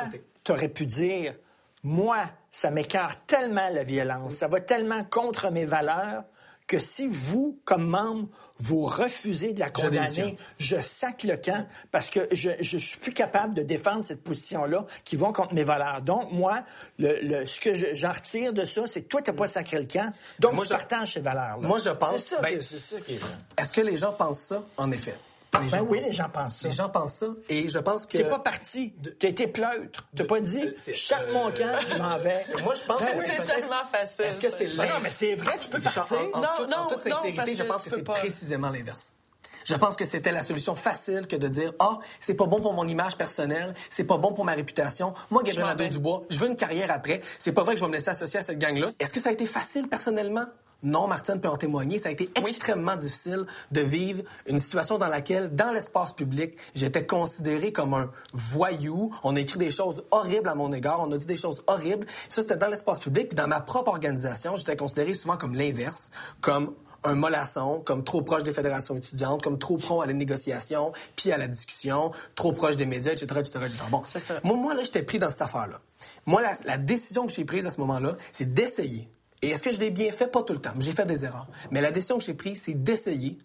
tu 0.45 0.53
aurais 0.53 0.69
pu 0.69 0.87
dire 0.87 1.35
moi, 1.83 2.19
ça 2.51 2.71
m'écarte 2.71 3.21
tellement 3.27 3.69
la 3.71 3.83
violence, 3.83 4.35
ça 4.35 4.49
va 4.49 4.61
tellement 4.61 5.05
contre 5.05 5.51
mes 5.51 5.65
valeurs 5.65 6.25
que 6.71 6.79
si 6.79 7.09
vous, 7.09 7.59
comme 7.65 7.85
membre, 7.85 8.29
vous 8.59 8.83
refusez 8.83 9.53
de 9.53 9.59
la 9.59 9.71
condamner, 9.71 10.37
je, 10.59 10.81
sac 10.81 11.25
le 11.25 11.37
camp 11.37 11.67
parce 11.91 12.09
que 12.09 12.29
je 12.31 12.51
ne 12.51 12.79
suis 12.79 13.01
plus 13.01 13.13
capable 13.13 13.55
de 13.55 13.63
défendre 13.63 14.05
cette 14.05 14.23
position-là 14.23 14.87
qui 15.03 15.17
va 15.17 15.33
contre 15.33 15.53
mes 15.53 15.65
valeurs. 15.65 16.01
Donc, 16.01 16.31
moi, 16.31 16.63
le, 17.01 17.45
ce 17.45 17.59
que 17.59 17.75
j'en 17.95 18.13
retire 18.13 18.53
de 18.53 18.65
ça, 18.65 18.87
c'est 18.87 19.03
que 19.03 19.09
toi, 19.09 19.21
tu 19.21 19.33
n'as 19.33 19.37
pas 19.37 19.49
sacré 19.49 19.79
le 19.79 19.87
camp, 19.87 20.13
donc 20.39 20.53
moi, 20.53 20.65
je 20.65 20.71
partage 20.71 21.15
ces 21.15 21.21
valeurs-là. 21.21 21.67
Moi, 21.67 21.79
je 21.79 21.91
pense... 21.91 22.19
C'est 22.19 22.37
ça, 22.37 22.41
ben, 22.41 22.61
ça 22.61 22.97
Est-ce 23.59 23.73
que 23.73 23.81
les 23.81 23.97
gens 23.97 24.13
pensent 24.13 24.43
ça? 24.43 24.63
En 24.77 24.93
effet. 24.93 25.17
Les 25.59 25.69
ben 25.69 25.87
oui, 25.89 26.01
les 26.01 26.13
gens 26.13 26.29
pensent 26.29 26.57
ça. 26.57 26.69
Les 26.69 26.75
gens 26.75 26.89
pensent 26.89 27.15
ça. 27.15 27.27
Et 27.49 27.69
je 27.69 27.79
pense 27.79 28.07
que. 28.07 28.19
T'es 28.19 28.29
pas 28.29 28.39
parti. 28.39 28.95
T'as 29.19 29.29
été 29.29 29.47
pleutre. 29.49 30.07
T'as 30.15 30.25
pas 30.25 30.41
dit, 30.41 30.75
chaque 30.93 31.33
mon 31.33 31.51
camp, 31.51 31.79
je 31.89 31.99
m'en 31.99 32.19
vais. 32.19 32.47
Moi, 32.63 32.75
je 32.75 32.85
pense 32.85 32.99
que 32.99 33.19
c'est 33.19 33.43
tellement 33.43 33.85
facile. 33.91 34.27
Est-ce 34.27 34.41
que 34.41 34.49
c'est 34.49 34.77
Non, 34.77 35.01
mais 35.03 35.11
c'est 35.11 35.35
vrai, 35.35 35.59
tu 35.59 35.69
peux 35.69 35.81
partir. 35.81 36.17
En, 36.33 36.41
non, 36.41 36.69
non, 36.69 36.77
en 36.77 36.87
toute 36.87 37.03
sincérité, 37.03 37.55
je 37.55 37.63
pense 37.65 37.83
que 37.83 37.91
c'est 37.91 38.05
précisément 38.05 38.71
l'inverse. 38.71 39.13
Je 39.65 39.75
pense 39.75 39.95
que 39.95 40.05
c'était 40.05 40.33
la 40.33 40.43
solution 40.43 40.75
facile 40.75 41.27
que 41.27 41.37
de 41.37 41.47
dire 41.47 41.75
ah 41.81 41.99
c'est 42.19 42.35
pas 42.35 42.47
bon 42.47 42.61
pour 42.61 42.73
mon 42.73 42.89
image 42.89 43.17
personnelle, 43.17 43.75
c'est 43.91 44.05
pas 44.05 44.17
bon 44.17 44.33
pour 44.33 44.45
ma 44.45 44.53
réputation. 44.53 45.13
Moi, 45.31 45.43
Gabriel 45.43 45.69
Nadeau-Dubois, 45.69 46.23
je 46.31 46.39
veux 46.39 46.49
une 46.49 46.57
carrière 46.57 46.91
après. 46.91 47.21
C'est 47.39 47.53
pas 47.53 47.63
vrai 47.63 47.75
que 47.75 47.81
je 47.81 47.85
vais 47.85 47.91
me 47.91 47.95
laisser 47.95 48.09
associer 48.09 48.41
à 48.41 48.43
cette 48.43 48.59
gang-là. 48.59 48.91
Est-ce 48.99 49.13
que 49.13 49.21
ça 49.21 49.29
a 49.29 49.33
été 49.33 49.47
facile 49.47 49.87
personnellement? 49.87 50.47
Non, 50.83 51.07
Martine 51.09 51.41
peut 51.41 51.49
en 51.49 51.57
témoigner. 51.57 51.99
Ça 51.99 52.09
a 52.09 52.13
été 52.13 52.31
extrêmement 52.37 52.97
difficile 52.97 53.47
de 53.71 53.81
vivre 53.81 54.23
une 54.47 54.59
situation 54.59 54.97
dans 54.97 55.09
laquelle, 55.09 55.55
dans 55.55 55.73
l'espace 55.73 56.13
public, 56.15 56.57
j'étais 56.75 57.05
considéré 57.05 57.73
comme 57.73 57.95
un 57.95 58.11
voyou. 58.33 59.11
On 59.23 59.37
a 59.37 59.41
écrit 59.41 59.59
des 59.59 59.71
choses 59.71 60.05
horribles 60.11 60.49
à 60.49 60.55
mon 60.55 60.73
égard. 60.73 61.01
On 61.07 61.13
a 61.13 61.17
dit 61.17 61.27
des 61.27 61.37
choses 61.37 61.63
horribles. 61.67 62.07
Ça, 62.29 62.43
c'était 62.43 62.57
dans 62.57 62.69
l'espace 62.69 62.99
public. 62.99 63.29
Puis 63.29 63.37
dans 63.37 63.49
ma 63.49 63.61
propre 63.61 63.91
organisation, 63.91 64.57
j'étais 64.57 64.77
considéré 64.77 65.15
souvent 65.15 65.37
comme 65.37 65.55
l'inverse, 65.55 66.11
comme 66.41 66.75
un 67.05 67.15
mollasson, 67.15 67.81
comme 67.81 68.05
trop 68.05 68.23
proche 68.23 68.43
des 68.43 68.53
fédérations 68.53 68.97
étudiantes, 68.97 69.43
comme 69.43 69.59
trop 69.59 69.77
prompt 69.77 70.03
à 70.03 70.07
la 70.07 70.13
négociation, 70.13 70.93
puis 71.17 71.33
à 71.33 71.39
la 71.39 71.49
discussion, 71.49 72.13
trop 72.35 72.53
proche 72.53 72.77
des 72.77 72.87
médias, 72.87 73.13
etc., 73.13 73.41
etc., 73.41 73.59
etc. 73.65 73.79
Bon, 73.91 74.03
moi, 74.45 74.57
moi, 74.57 74.75
là, 74.75 74.83
j'étais 74.83 75.03
pris 75.03 75.19
dans 75.19 75.31
cette 75.31 75.43
affaire-là. 75.43 75.81
Moi, 76.27 76.43
la, 76.43 76.53
la 76.65 76.79
décision 76.79 77.27
que 77.27 77.33
j'ai 77.33 77.45
prise 77.45 77.67
à 77.67 77.71
ce 77.71 77.81
moment-là, 77.81 78.17
c'est 78.33 78.53
d'essayer 78.53 79.09
et 79.43 79.51
est-ce 79.51 79.63
que 79.63 79.73
je 79.73 79.81
l'ai 79.81 79.91
bien 79.91 80.11
fait? 80.13 80.27
Pas 80.27 80.43
tout 80.43 80.53
le 80.53 80.61
temps. 80.61 80.75
J'ai 80.79 80.93
fait 80.93 81.07
des 81.07 81.25
erreurs. 81.25 81.47
Mais 81.71 81.81
la 81.81 81.91
décision 81.91 82.19
que 82.19 82.25
j'ai 82.25 82.35
prise, 82.35 82.63
c'est 82.63 82.75
d'essayer 82.75 83.39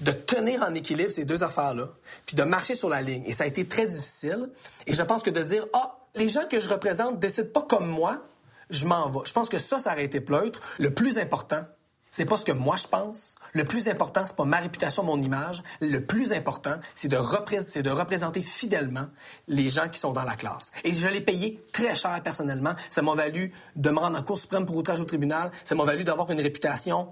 de 0.00 0.12
tenir 0.12 0.62
en 0.62 0.74
équilibre 0.74 1.10
ces 1.10 1.24
deux 1.24 1.42
affaires-là, 1.42 1.88
puis 2.26 2.36
de 2.36 2.42
marcher 2.42 2.74
sur 2.74 2.88
la 2.88 3.02
ligne. 3.02 3.22
Et 3.26 3.32
ça 3.32 3.44
a 3.44 3.46
été 3.46 3.66
très 3.66 3.86
difficile. 3.86 4.50
Et 4.86 4.92
je 4.92 5.02
pense 5.02 5.22
que 5.22 5.30
de 5.30 5.42
dire, 5.42 5.66
ah, 5.72 5.98
les 6.14 6.28
gens 6.28 6.46
que 6.48 6.60
je 6.60 6.68
représente 6.68 7.18
décident 7.18 7.50
pas 7.52 7.62
comme 7.62 7.88
moi, 7.88 8.22
je 8.70 8.86
m'en 8.86 9.08
vais. 9.08 9.20
Je 9.24 9.32
pense 9.32 9.48
que 9.48 9.58
ça, 9.58 9.78
ça 9.78 9.92
aurait 9.92 10.04
été 10.04 10.20
pleutre. 10.20 10.60
Le 10.78 10.92
plus 10.92 11.18
important, 11.18 11.64
c'est 12.10 12.24
pas 12.24 12.36
ce 12.36 12.44
que 12.44 12.52
moi 12.52 12.76
je 12.76 12.86
pense. 12.86 13.34
Le 13.52 13.64
plus 13.64 13.88
important, 13.88 14.24
c'est 14.26 14.36
pas 14.36 14.44
ma 14.44 14.58
réputation, 14.58 15.02
mon 15.02 15.20
image. 15.20 15.62
Le 15.80 16.00
plus 16.00 16.32
important, 16.32 16.76
c'est 16.94 17.08
de, 17.08 17.16
représenter 17.16 18.42
fidèlement 18.42 19.06
les 19.46 19.68
gens 19.68 19.88
qui 19.88 19.98
sont 19.98 20.12
dans 20.12 20.24
la 20.24 20.36
classe. 20.36 20.70
Et 20.84 20.92
je 20.92 21.08
l'ai 21.08 21.20
payé 21.20 21.62
très 21.72 21.94
cher 21.94 22.20
personnellement. 22.22 22.74
Ça 22.90 23.02
m'a 23.02 23.14
valu 23.14 23.52
de 23.76 23.90
me 23.90 23.98
rendre 23.98 24.18
en 24.18 24.22
Cour 24.22 24.38
suprême 24.38 24.66
pour 24.66 24.76
outrage 24.76 25.00
au 25.00 25.04
tribunal. 25.04 25.50
Ça 25.64 25.74
m'a 25.74 25.84
valu 25.84 26.04
d'avoir 26.04 26.30
une 26.30 26.40
réputation 26.40 27.08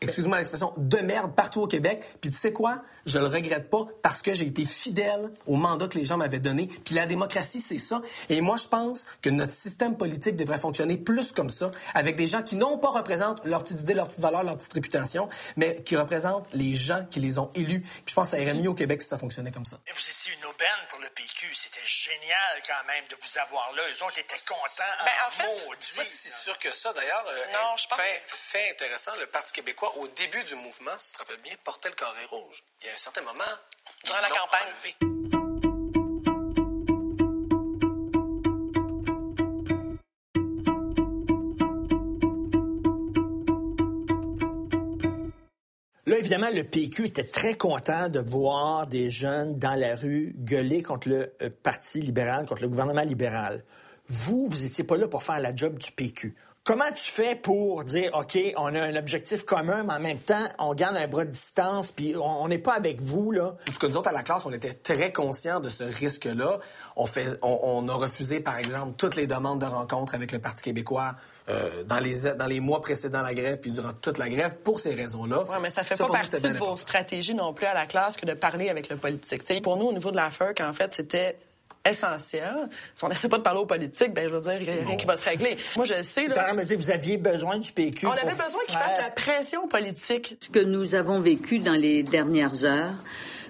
excuse-moi 0.00 0.38
l'expression, 0.38 0.72
de 0.76 0.98
merde 0.98 1.34
partout 1.34 1.62
au 1.62 1.66
Québec. 1.66 2.04
Puis 2.20 2.30
tu 2.30 2.36
sais 2.36 2.52
quoi? 2.52 2.82
Je 3.06 3.18
le 3.18 3.26
regrette 3.26 3.70
pas 3.70 3.86
parce 4.02 4.22
que 4.22 4.34
j'ai 4.34 4.46
été 4.46 4.64
fidèle 4.64 5.30
au 5.46 5.56
mandat 5.56 5.88
que 5.88 5.98
les 5.98 6.04
gens 6.04 6.16
m'avaient 6.16 6.38
donné. 6.38 6.66
Puis 6.66 6.94
la 6.94 7.06
démocratie, 7.06 7.60
c'est 7.60 7.78
ça. 7.78 8.02
Et 8.28 8.40
moi, 8.40 8.56
je 8.56 8.66
pense 8.66 9.06
que 9.22 9.30
notre 9.30 9.52
système 9.52 9.96
politique 9.96 10.36
devrait 10.36 10.58
fonctionner 10.58 10.96
plus 10.96 11.32
comme 11.32 11.50
ça, 11.50 11.70
avec 11.94 12.16
des 12.16 12.26
gens 12.26 12.42
qui 12.42 12.56
non 12.56 12.78
pas 12.78 12.90
représentent 12.90 13.44
leurs 13.44 13.62
petites 13.62 13.80
idées, 13.80 13.94
leurs 13.94 14.08
petites 14.08 14.20
valeurs, 14.20 14.42
leur 14.42 14.56
petite 14.56 14.72
réputation, 14.72 15.28
mais 15.56 15.82
qui 15.82 15.96
représentent 15.96 16.48
les 16.52 16.74
gens 16.74 17.04
qui 17.10 17.20
les 17.20 17.38
ont 17.38 17.50
élus. 17.54 17.80
Puis 17.80 18.04
je 18.08 18.14
pense 18.14 18.30
que 18.30 18.36
ça 18.36 18.42
irait 18.42 18.54
mieux 18.54 18.70
au 18.70 18.74
Québec 18.74 19.02
si 19.02 19.08
ça 19.08 19.18
fonctionnait 19.18 19.52
comme 19.52 19.64
ça. 19.64 19.78
Vous 19.86 20.00
étiez 20.00 20.32
une 20.34 20.44
aubaine 20.46 20.82
pour 20.90 21.00
le 21.00 21.08
PQ. 21.10 21.54
C'était 21.54 21.84
génial 21.84 22.62
quand 22.66 22.86
même 22.86 23.04
de 23.08 23.16
vous 23.16 23.38
avoir 23.38 23.72
là. 23.74 23.82
Eux 23.88 24.04
autres 24.04 24.18
étaient 24.18 24.36
contents 24.46 25.04
ben, 25.04 25.10
en, 25.26 25.30
fait, 25.30 25.66
maudit. 25.66 25.96
Pas 25.96 26.04
si 26.04 26.30
sûr 26.30 26.58
que 26.58 26.72
ça, 26.72 26.92
d'ailleurs. 26.92 27.24
Euh, 27.28 27.52
non, 27.52 27.76
je 27.76 27.86
pense 27.88 27.98
fait, 27.98 28.22
fait 28.26 28.70
intéressant, 28.70 29.12
le 29.20 29.26
Parti 29.26 29.52
québécois 29.52 29.85
au 29.96 30.08
début 30.08 30.42
du 30.44 30.54
mouvement, 30.56 30.90
si 30.98 31.12
tu 31.12 31.18
te 31.18 31.22
rappelles 31.22 31.42
bien, 31.42 31.54
portait 31.64 31.88
le 31.88 31.94
carré 31.94 32.24
rouge. 32.26 32.62
Il 32.82 32.86
y 32.86 32.90
a 32.90 32.92
un 32.92 32.96
certain 32.96 33.22
moment. 33.22 33.42
Durant 34.04 34.20
la 34.20 34.28
campagne. 34.28 34.68
Enlevé. 34.68 35.16
Là, 46.08 46.18
évidemment, 46.18 46.50
le 46.54 46.62
PQ 46.62 47.06
était 47.06 47.24
très 47.24 47.54
content 47.54 48.08
de 48.08 48.20
voir 48.20 48.86
des 48.86 49.10
jeunes 49.10 49.58
dans 49.58 49.74
la 49.74 49.96
rue 49.96 50.36
gueuler 50.38 50.80
contre 50.80 51.08
le 51.08 51.34
euh, 51.42 51.50
Parti 51.62 52.00
libéral, 52.00 52.46
contre 52.46 52.62
le 52.62 52.68
gouvernement 52.68 53.02
libéral. 53.02 53.64
Vous, 54.06 54.46
vous 54.48 54.62
n'étiez 54.62 54.84
pas 54.84 54.96
là 54.96 55.08
pour 55.08 55.24
faire 55.24 55.40
la 55.40 55.54
job 55.54 55.78
du 55.78 55.90
PQ. 55.90 56.36
Comment 56.66 56.90
tu 56.92 57.12
fais 57.12 57.36
pour 57.36 57.84
dire, 57.84 58.10
OK, 58.14 58.36
on 58.56 58.74
a 58.74 58.82
un 58.82 58.96
objectif 58.96 59.44
commun, 59.44 59.84
mais 59.84 59.92
en 59.92 60.00
même 60.00 60.18
temps, 60.18 60.48
on 60.58 60.74
garde 60.74 60.96
un 60.96 61.06
bras 61.06 61.24
de 61.24 61.30
distance, 61.30 61.92
puis 61.92 62.16
on 62.16 62.48
n'est 62.48 62.58
pas 62.58 62.74
avec 62.74 63.00
vous, 63.00 63.30
là? 63.30 63.54
En 63.68 63.72
tout 63.72 63.78
cas, 63.78 63.86
nous 63.86 63.96
autres, 63.96 64.08
à 64.08 64.12
la 64.12 64.24
classe, 64.24 64.46
on 64.46 64.52
était 64.52 64.72
très 64.72 65.12
conscients 65.12 65.60
de 65.60 65.68
ce 65.68 65.84
risque-là. 65.84 66.58
On, 66.96 67.06
fait, 67.06 67.38
on, 67.40 67.88
a 67.88 67.94
refusé, 67.94 68.40
par 68.40 68.58
exemple, 68.58 68.94
toutes 68.96 69.14
les 69.14 69.28
demandes 69.28 69.60
de 69.60 69.66
rencontres 69.66 70.16
avec 70.16 70.32
le 70.32 70.40
Parti 70.40 70.64
québécois 70.64 71.14
euh, 71.48 71.84
dans, 71.84 72.00
les, 72.00 72.34
dans 72.34 72.48
les 72.48 72.58
mois 72.58 72.80
précédant 72.80 73.22
la 73.22 73.34
grève, 73.34 73.60
puis 73.60 73.70
durant 73.70 73.92
toute 73.92 74.18
la 74.18 74.28
grève, 74.28 74.56
pour 74.64 74.80
ces 74.80 74.92
raisons-là. 74.96 75.44
Oui, 75.46 75.56
mais 75.62 75.70
ça 75.70 75.84
fait 75.84 75.96
pas 75.96 76.08
partie 76.08 76.40
de 76.40 76.48
vos 76.48 76.76
stratégies 76.76 77.36
non 77.36 77.54
plus 77.54 77.66
à 77.66 77.74
la 77.74 77.86
classe 77.86 78.16
que 78.16 78.26
de 78.26 78.34
parler 78.34 78.70
avec 78.70 78.88
le 78.88 78.96
politique. 78.96 79.62
pour 79.62 79.76
nous, 79.76 79.86
au 79.86 79.92
niveau 79.92 80.10
de 80.10 80.16
la 80.16 80.32
FERC, 80.32 80.60
en 80.62 80.72
fait, 80.72 80.92
c'était 80.92 81.36
essentiel. 81.88 82.68
Si 82.94 83.04
on 83.04 83.08
n'essaie 83.08 83.28
pas 83.28 83.38
de 83.38 83.42
parler 83.42 83.60
aux 83.60 83.66
politiques, 83.66 84.12
ben 84.12 84.28
je 84.28 84.34
veux 84.34 84.40
dire, 84.40 84.60
il 84.60 84.70
n'y 84.70 84.78
a 84.78 84.86
rien 84.86 84.96
qui 84.96 85.06
va 85.06 85.16
se 85.16 85.28
régler. 85.28 85.56
Moi, 85.76 85.84
je 85.84 86.02
sais... 86.02 86.26
Là, 86.28 86.52
me 86.52 86.64
dire, 86.64 86.76
vous 86.76 86.90
aviez 86.90 87.16
besoin 87.16 87.58
du 87.58 87.72
PQ 87.72 88.06
On 88.06 88.10
avait 88.10 88.30
besoin 88.30 88.60
qu'il 88.66 88.76
fasse 88.76 89.00
la 89.00 89.10
pression 89.10 89.68
politique. 89.68 90.36
Ce 90.40 90.48
que 90.48 90.58
nous 90.58 90.94
avons 90.94 91.20
vécu 91.20 91.58
dans 91.58 91.74
les 91.74 92.02
dernières 92.02 92.64
heures, 92.64 92.94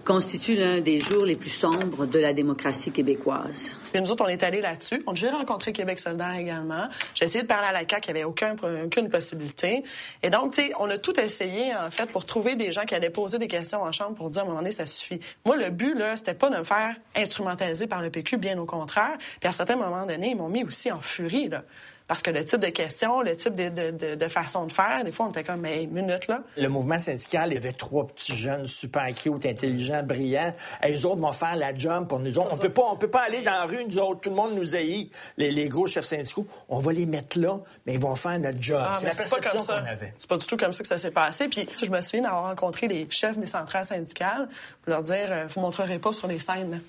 constitue 0.07 0.55
l'un 0.55 0.81
des 0.81 1.01
jours 1.01 1.25
les 1.25 1.35
plus 1.35 1.51
sombres 1.51 2.07
de 2.07 2.19
la 2.21 2.33
démocratie 2.33 2.93
québécoise. 2.93 3.73
Puis 3.93 4.01
nous 4.01 4.11
autres, 4.13 4.25
on 4.25 4.29
est 4.29 4.45
allés 4.45 4.61
là-dessus. 4.61 5.03
Déjà 5.11 5.33
rencontré 5.33 5.73
Québec 5.73 5.99
solidaire 5.99 6.37
également. 6.39 6.87
J'ai 7.15 7.25
essayé 7.25 7.43
de 7.43 7.49
parler 7.49 7.67
à 7.67 7.73
la 7.73 7.81
CAQ, 7.81 8.11
il 8.11 8.13
n'y 8.15 8.21
avait 8.21 8.25
aucun, 8.25 8.55
aucune 8.85 9.09
possibilité. 9.09 9.83
Et 10.23 10.31
donc, 10.31 10.53
tu 10.53 10.63
sais, 10.63 10.73
on 10.79 10.89
a 10.91 10.97
tout 10.97 11.19
essayé, 11.19 11.75
en 11.75 11.91
fait, 11.91 12.07
pour 12.07 12.25
trouver 12.25 12.55
des 12.55 12.71
gens 12.71 12.85
qui 12.85 12.95
allaient 12.95 13.11
poser 13.11 13.39
des 13.39 13.49
questions 13.49 13.83
en 13.83 13.91
chambre 13.91 14.15
pour 14.15 14.31
dire, 14.31 14.43
à 14.43 14.45
un 14.45 14.49
moment 14.49 14.61
donné, 14.61 14.71
ça 14.71 14.87
suffit. 14.87 15.19
Moi, 15.45 15.57
le 15.57 15.71
but, 15.71 15.95
là, 15.95 16.17
c'était 16.17 16.35
pas 16.35 16.51
de 16.51 16.57
me 16.57 16.65
faire 16.65 16.95
instrumentaliser 17.17 17.89
par 17.89 18.01
le 18.01 18.09
PQ, 18.09 18.37
bien 18.37 18.57
au 18.59 18.65
contraire. 18.65 19.17
Puis 19.41 19.49
à 19.49 19.53
certains 19.53 19.77
moments 19.77 20.07
donnés, 20.07 20.31
ils 20.31 20.37
m'ont 20.37 20.49
mis 20.49 20.63
aussi 20.63 20.93
en 20.93 21.01
furie, 21.01 21.49
là. 21.49 21.65
Parce 22.07 22.23
que 22.23 22.31
le 22.31 22.45
type 22.45 22.61
de 22.61 22.69
questions, 22.69 23.21
le 23.21 23.35
type 23.35 23.55
de, 23.55 23.69
de, 23.69 24.15
de, 24.15 24.29
façon 24.29 24.67
de 24.67 24.73
faire, 24.73 25.03
des 25.05 25.11
fois, 25.11 25.27
on 25.27 25.31
était 25.31 25.43
comme, 25.43 25.61
mais 25.61 25.87
minute, 25.87 26.29
là. 26.29 26.43
Le 26.57 26.69
mouvement 26.69 26.99
syndical, 27.01 27.51
il 27.51 27.55
y 27.55 27.57
avait 27.57 27.73
trois 27.73 28.07
petits 28.07 28.37
jeunes 28.37 28.67
super 28.67 29.13
cute, 29.13 29.45
intelligents, 29.45 30.03
brillants. 30.05 30.55
Et 30.85 30.95
eux 30.95 31.05
autres 31.05 31.21
vont 31.21 31.33
faire 31.33 31.57
la 31.57 31.77
job 31.77 32.07
pour 32.07 32.21
nous 32.21 32.39
autres. 32.39 32.51
On 32.53 32.57
peut 32.57 32.69
pas, 32.69 32.85
on 32.93 32.97
peut 32.97 33.11
pas 33.11 33.23
aller 33.23 33.43
dans 33.43 33.51
la 33.51 33.65
rue, 33.65 33.85
nous 33.85 33.99
autres. 33.99 34.21
Tout 34.21 34.31
le 34.31 34.37
monde 34.37 34.55
nous 34.55 34.77
haït, 34.77 35.11
les, 35.37 35.51
les 35.51 35.69
gros 35.69 35.87
chefs 35.89 36.05
syndicaux. 36.05 36.47
On 36.69 36.79
va 36.79 36.93
les 36.93 37.07
mettre 37.07 37.41
là, 37.41 37.59
mais 37.87 37.95
ils 37.95 38.01
vont 38.01 38.15
faire 38.15 38.39
notre 38.39 38.63
job. 38.63 38.83
Ah, 38.85 38.97
c'est 38.99 39.07
la 39.07 39.15
perception 39.15 39.65
qu'on 39.65 39.73
avait. 39.73 40.15
C'est 40.17 40.29
pas 40.29 40.37
du 40.37 40.47
tout 40.47 40.57
comme 40.57 40.73
ça 40.73 40.83
que 40.83 40.89
ça 40.89 40.99
s'est 40.99 41.11
passé. 41.11 41.49
Puis, 41.49 41.67
je 41.83 41.91
me 41.91 42.01
souviens 42.01 42.23
d'avoir 42.23 42.45
rencontré 42.45 42.87
les 42.87 43.09
chefs 43.11 43.37
des 43.37 43.47
centrales 43.47 43.85
syndicales 43.85 44.49
pour 44.83 44.93
leur 44.93 45.03
dire, 45.03 45.27
euh, 45.31 45.47
vous 45.49 45.61
montrerez 45.61 45.99
pas 45.99 46.13
sur 46.13 46.29
les 46.29 46.39
scènes. 46.39 46.81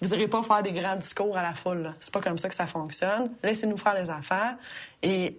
Vous 0.00 0.08
n'irez 0.08 0.28
pas 0.28 0.42
faire 0.42 0.62
des 0.62 0.72
grands 0.72 0.96
discours 0.96 1.36
à 1.36 1.42
la 1.42 1.54
foule. 1.54 1.92
C'est 1.98 2.12
pas 2.12 2.20
comme 2.20 2.38
ça 2.38 2.48
que 2.48 2.54
ça 2.54 2.66
fonctionne. 2.66 3.32
Laissez-nous 3.42 3.76
faire 3.76 3.94
les 3.94 4.10
affaires. 4.10 4.56
Et 5.02 5.38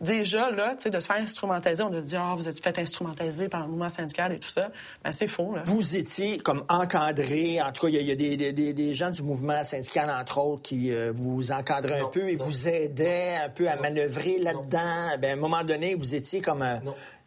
déjà, 0.00 0.50
là, 0.50 0.74
tu 0.76 0.84
sais, 0.84 0.90
de 0.90 1.00
se 1.00 1.06
faire 1.06 1.16
instrumentaliser, 1.16 1.82
on 1.82 1.92
a 1.92 2.00
dit, 2.00 2.16
ah, 2.16 2.34
vous 2.36 2.48
êtes 2.48 2.62
fait 2.62 2.78
instrumentaliser 2.78 3.48
par 3.48 3.62
le 3.62 3.68
mouvement 3.68 3.88
syndical 3.88 4.32
et 4.32 4.38
tout 4.38 4.48
ça. 4.48 4.70
Ben, 5.02 5.12
c'est 5.12 5.26
faux, 5.26 5.54
là. 5.54 5.62
Vous 5.66 5.96
étiez 5.96 6.38
comme 6.38 6.64
encadré. 6.68 7.60
En 7.62 7.72
tout 7.72 7.86
cas, 7.86 7.88
il 7.88 8.06
y 8.06 8.10
a, 8.10 8.14
des, 8.14 8.36
des, 8.36 8.72
des, 8.72 8.94
gens 8.94 9.10
du 9.10 9.22
mouvement 9.22 9.64
syndical, 9.64 10.10
entre 10.10 10.38
autres, 10.38 10.62
qui 10.62 10.92
euh, 10.92 11.12
vous 11.14 11.50
encadraient 11.52 12.00
un 12.00 12.08
peu 12.08 12.28
et 12.28 12.36
vous 12.36 12.68
aidaient 12.68 13.36
un 13.44 13.48
peu 13.48 13.68
à 13.68 13.76
manœuvrer 13.76 14.38
là-dedans. 14.38 15.18
Ben, 15.20 15.30
à 15.30 15.32
un 15.32 15.36
moment 15.36 15.64
donné, 15.64 15.94
vous 15.94 16.14
étiez 16.14 16.40
comme... 16.40 16.62
un... 16.62 16.80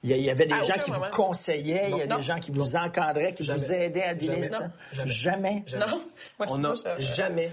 Il 0.05 0.11
y, 0.17 0.29
avait 0.29 0.45
des 0.45 0.63
gens 0.65 0.73
qui 0.83 0.91
vous 0.91 0.99
conseillaient, 1.13 1.87
il 1.89 1.97
y 1.97 2.01
a 2.01 2.07
des 2.07 2.21
gens 2.21 2.37
qui 2.37 2.51
vous 2.51 2.75
encadraient, 2.75 3.33
qui 3.33 3.43
vous 3.43 3.71
aidaient 3.71 4.03
à 4.03 4.13
dîner. 4.13 4.49
Jamais. 4.91 5.63
Jamais? 5.65 5.65
Non. 5.79 6.01
on 6.39 6.57
n'a 6.57 6.73
jamais 6.97 7.49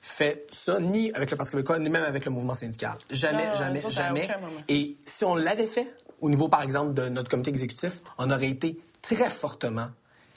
fait 0.00 0.46
ça, 0.50 0.80
ni 0.80 1.12
avec 1.12 1.30
le 1.30 1.36
Parti 1.36 1.52
québécois, 1.52 1.78
ni 1.78 1.90
même 1.90 2.04
avec 2.04 2.24
le 2.24 2.30
mouvement 2.30 2.54
syndical. 2.54 2.94
Jamais, 3.10 3.52
jamais, 3.54 3.80
jamais. 3.88 4.28
Et 4.68 4.96
si 5.04 5.24
on 5.24 5.34
l'avait 5.34 5.66
fait, 5.66 5.86
au 6.20 6.30
niveau, 6.30 6.48
par 6.48 6.62
exemple, 6.62 6.94
de 6.94 7.08
notre 7.08 7.30
comité 7.30 7.50
exécutif, 7.50 8.02
on 8.18 8.30
aurait 8.30 8.48
été 8.48 8.78
très 9.02 9.28
fortement 9.28 9.88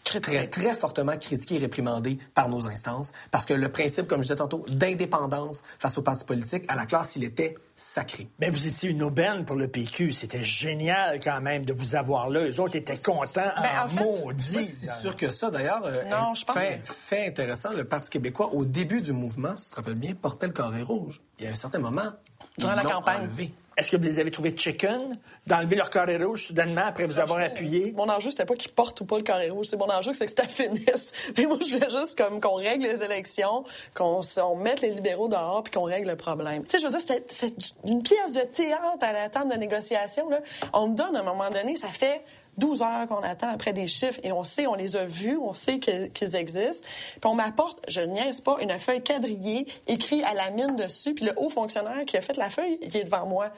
très, 0.03 0.47
très 0.47 0.75
fortement 0.75 1.17
critiqué 1.17 1.55
et 1.55 1.59
réprimandé 1.59 2.17
par 2.33 2.49
nos 2.49 2.67
instances 2.67 3.11
parce 3.31 3.45
que 3.45 3.53
le 3.53 3.69
principe, 3.69 4.07
comme 4.07 4.19
je 4.19 4.27
disais 4.27 4.35
tantôt, 4.35 4.63
d'indépendance 4.67 5.63
face 5.79 5.97
aux 5.97 6.01
partis 6.01 6.25
politiques, 6.25 6.65
à 6.67 6.75
la 6.75 6.85
classe, 6.85 7.15
il 7.15 7.23
était 7.23 7.55
sacré. 7.75 8.27
Mais 8.39 8.49
vous 8.49 8.67
étiez 8.67 8.89
une 8.89 9.03
aubaine 9.03 9.45
pour 9.45 9.55
le 9.55 9.67
PQ. 9.67 10.11
C'était 10.11 10.43
génial 10.43 11.19
quand 11.19 11.41
même 11.41 11.65
de 11.65 11.73
vous 11.73 11.95
avoir 11.95 12.29
là. 12.29 12.41
Eux 12.47 12.59
autres 12.59 12.75
étaient 12.75 12.97
contents 12.97 13.51
ben, 13.55 13.87
en, 13.89 14.03
maudit. 14.03 14.65
C'est 14.65 15.01
sûr 15.01 15.15
que 15.15 15.29
ça, 15.29 15.49
d'ailleurs. 15.49 15.81
Euh, 15.85 16.03
non, 16.05 16.33
je 16.33 16.45
pense 16.45 16.55
fait, 16.55 16.81
fait 16.83 17.27
intéressant, 17.27 17.71
le 17.71 17.83
Parti 17.83 18.09
québécois, 18.09 18.53
au 18.53 18.65
début 18.65 19.01
du 19.01 19.11
mouvement, 19.11 19.55
si 19.55 19.65
tu 19.65 19.71
te 19.71 19.75
rappelles 19.77 19.95
bien, 19.95 20.13
portait 20.13 20.47
le 20.47 20.53
carré 20.53 20.83
rouge. 20.83 21.19
Il 21.39 21.45
y 21.45 21.47
a 21.47 21.51
un 21.51 21.55
certain 21.55 21.79
moment, 21.79 22.11
Durant 22.57 22.75
la 22.75 22.83
campagne. 22.83 23.29
Est-ce 23.75 23.89
que 23.89 23.97
vous 23.97 24.03
les 24.03 24.19
avez 24.19 24.29
trouvés 24.29 24.55
chicken 24.55 25.17
d'enlever 25.47 25.75
leur 25.75 25.89
carré 25.89 26.17
rouge 26.17 26.45
soudainement 26.45 26.85
après 26.85 27.05
vous 27.05 27.19
avoir 27.19 27.39
appuyé? 27.39 27.91
Mon 27.93 28.07
enjeu, 28.07 28.29
c'était 28.29 28.45
pas 28.45 28.53
qu'ils 28.53 28.71
portent 28.71 29.01
ou 29.01 29.05
pas 29.05 29.17
le 29.17 29.23
carré 29.23 29.49
rouge. 29.49 29.65
C'est 29.67 29.77
mon 29.77 29.89
enjeu, 29.89 30.13
c'est 30.13 30.27
que 30.27 30.31
ça 30.31 30.47
finisse. 30.47 31.11
Mais 31.35 31.45
moi, 31.45 31.57
je 31.59 31.73
voulais 31.73 31.89
juste 31.89 32.15
comme 32.15 32.39
qu'on 32.39 32.55
règle 32.55 32.83
les 32.83 33.03
élections, 33.03 33.63
qu'on 33.95 34.21
mette 34.57 34.81
les 34.81 34.91
libéraux 34.91 35.27
dehors 35.27 35.63
puis 35.63 35.71
qu'on 35.71 35.85
règle 35.85 36.09
le 36.09 36.15
problème. 36.15 36.63
Tu 36.63 36.69
sais, 36.69 36.79
je 36.79 36.85
veux 36.85 36.91
dire, 36.91 37.01
c'est 37.29 37.55
une 37.87 38.03
pièce 38.03 38.33
de 38.33 38.41
théâtre 38.41 39.01
à 39.01 39.11
la 39.11 39.29
table 39.29 39.51
de 39.51 39.57
négociation. 39.57 40.29
Là. 40.29 40.41
On 40.73 40.89
me 40.89 40.95
donne, 40.95 41.15
à 41.15 41.21
un 41.21 41.23
moment 41.23 41.49
donné, 41.49 41.75
ça 41.75 41.87
fait 41.87 42.21
12 42.57 42.81
heures 42.81 43.07
qu'on 43.07 43.23
attend 43.23 43.49
après 43.49 43.73
des 43.73 43.87
chiffres 43.87 44.19
et 44.23 44.31
on 44.31 44.43
sait, 44.43 44.67
on 44.67 44.75
les 44.75 44.95
a 44.95 45.05
vus, 45.05 45.37
on 45.37 45.53
sait 45.53 45.79
qu'ils 45.79 46.35
existent. 46.35 46.87
Puis 47.19 47.29
on 47.29 47.35
m'apporte, 47.35 47.79
je 47.87 48.01
niaise 48.01 48.41
pas, 48.41 48.57
une 48.61 48.77
feuille 48.77 49.03
quadrillée 49.03 49.67
écrite 49.87 50.23
à 50.23 50.33
la 50.33 50.51
mine 50.51 50.75
dessus, 50.75 51.13
puis 51.13 51.25
le 51.25 51.33
haut 51.37 51.49
fonctionnaire 51.49 52.05
qui 52.05 52.17
a 52.17 52.21
fait 52.21 52.37
la 52.37 52.49
feuille, 52.49 52.77
il 52.81 52.95
est 52.95 53.03
devant 53.03 53.25
moi. 53.25 53.49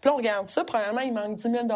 Puis 0.00 0.08
là, 0.08 0.14
on 0.14 0.16
regarde 0.16 0.46
ça, 0.46 0.64
probablement, 0.64 1.00
il 1.00 1.12
manque 1.12 1.36
10 1.36 1.42
000 1.42 1.66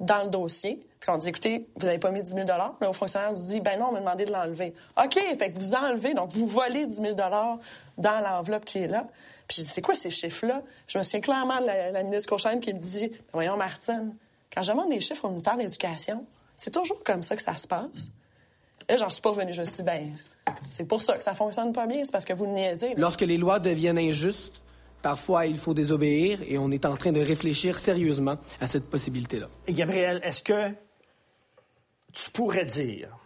dans 0.00 0.22
le 0.22 0.28
dossier. 0.28 0.80
Puis 1.00 1.10
on 1.10 1.18
dit, 1.18 1.28
écoutez, 1.28 1.68
vous 1.76 1.86
n'avez 1.86 1.98
pas 1.98 2.10
mis 2.10 2.22
10 2.22 2.30
000 2.30 2.46
Le 2.80 2.88
haut 2.88 2.92
fonctionnaire 2.92 3.30
nous 3.30 3.36
dit, 3.36 3.60
ben 3.60 3.78
non, 3.78 3.86
on 3.90 3.92
m'a 3.92 4.00
demandé 4.00 4.24
de 4.24 4.32
l'enlever. 4.32 4.74
OK, 5.02 5.14
fait 5.14 5.52
que 5.52 5.58
vous 5.58 5.74
enlevez, 5.74 6.14
donc 6.14 6.32
vous 6.32 6.46
volez 6.46 6.86
10 6.86 6.96
000 6.96 7.14
dans 7.14 8.20
l'enveloppe 8.20 8.64
qui 8.64 8.78
est 8.78 8.88
là. 8.88 9.06
Puis 9.46 9.58
je 9.58 9.62
dis, 9.62 9.68
c'est 9.68 9.82
quoi 9.82 9.94
ces 9.94 10.10
chiffres-là? 10.10 10.62
Je 10.88 10.98
me 10.98 11.02
souviens 11.02 11.20
clairement 11.20 11.60
de 11.60 11.66
la, 11.66 12.02
ministre 12.02 12.28
Cochane 12.28 12.60
qui 12.60 12.74
me 12.74 12.80
dit, 12.80 13.12
voyons, 13.32 13.56
Martine, 13.56 14.14
quand 14.52 14.62
je 14.62 14.72
demande 14.72 14.90
des 14.90 15.00
chiffres 15.00 15.24
au 15.24 15.28
ministère 15.28 15.56
de 15.56 15.62
l'Éducation, 15.62 16.26
c'est 16.56 16.72
toujours 16.72 17.02
comme 17.04 17.22
ça 17.22 17.36
que 17.36 17.42
ça 17.42 17.56
se 17.56 17.66
passe. 17.66 18.10
Et 18.88 18.96
j'en 18.96 19.10
suis 19.10 19.20
pas 19.20 19.30
revenue. 19.30 19.52
Je 19.52 19.60
me 19.60 19.64
suis 19.64 19.76
dit, 19.76 19.82
ben, 19.82 20.12
c'est 20.62 20.86
pour 20.86 21.00
ça 21.00 21.16
que 21.16 21.22
ça 21.22 21.34
fonctionne 21.34 21.72
pas 21.72 21.86
bien, 21.86 22.04
c'est 22.04 22.12
parce 22.12 22.24
que 22.24 22.32
vous 22.32 22.46
niaisez. 22.46 22.94
Lorsque 22.96 23.22
les 23.22 23.36
lois 23.36 23.58
deviennent 23.58 23.98
injustes, 23.98 24.62
parfois 25.02 25.46
il 25.46 25.58
faut 25.58 25.74
désobéir 25.74 26.40
et 26.46 26.58
on 26.58 26.70
est 26.70 26.84
en 26.84 26.96
train 26.96 27.12
de 27.12 27.20
réfléchir 27.20 27.78
sérieusement 27.78 28.36
à 28.60 28.66
cette 28.66 28.86
possibilité-là. 28.86 29.48
Gabriel, 29.68 30.20
est-ce 30.22 30.42
que 30.42 30.70
tu 32.12 32.30
pourrais 32.30 32.64
dire 32.64 33.16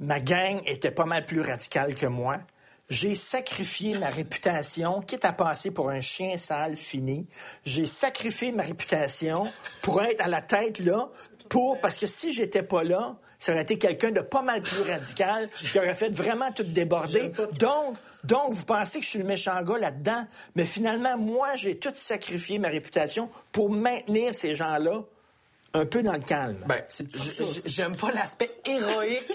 ma 0.00 0.20
gang 0.20 0.60
était 0.66 0.90
pas 0.90 1.04
mal 1.04 1.26
plus 1.26 1.40
radicale 1.40 1.94
que 1.94 2.06
moi? 2.06 2.38
J'ai 2.90 3.14
sacrifié 3.14 3.96
ma 3.96 4.10
réputation, 4.10 5.00
quitte 5.00 5.24
à 5.24 5.32
passer 5.32 5.70
pour 5.70 5.88
un 5.88 6.00
chien 6.00 6.36
sale 6.36 6.76
fini. 6.76 7.26
J'ai 7.64 7.86
sacrifié 7.86 8.52
ma 8.52 8.62
réputation 8.62 9.50
pour 9.80 10.02
être 10.02 10.20
à 10.20 10.28
la 10.28 10.42
tête 10.42 10.80
là, 10.80 11.08
pour 11.48 11.80
parce 11.80 11.96
que 11.96 12.06
si 12.06 12.32
j'étais 12.32 12.62
pas 12.62 12.84
là, 12.84 13.16
ça 13.38 13.52
aurait 13.52 13.62
été 13.62 13.78
quelqu'un 13.78 14.10
de 14.10 14.20
pas 14.20 14.42
mal 14.42 14.62
plus 14.62 14.82
radical 14.82 15.48
qui 15.50 15.78
aurait 15.78 15.94
fait 15.94 16.14
vraiment 16.14 16.52
tout 16.52 16.62
déborder. 16.62 17.30
Donc, 17.58 17.96
donc 18.22 18.52
vous 18.52 18.64
pensez 18.64 18.98
que 18.98 19.04
je 19.04 19.10
suis 19.10 19.18
le 19.18 19.24
méchant 19.24 19.62
gars 19.62 19.78
là-dedans, 19.78 20.26
mais 20.54 20.66
finalement 20.66 21.16
moi 21.16 21.54
j'ai 21.56 21.78
tout 21.78 21.92
sacrifié 21.94 22.58
ma 22.58 22.68
réputation 22.68 23.30
pour 23.50 23.70
maintenir 23.70 24.34
ces 24.34 24.54
gens-là 24.54 25.04
un 25.74 25.86
peu 25.86 26.02
dans 26.02 26.12
le 26.12 26.20
calme. 26.20 26.58
Ben, 26.66 26.82
j'aime 27.64 27.96
pas 27.96 28.12
l'aspect 28.12 28.50
héroïque 28.64 29.26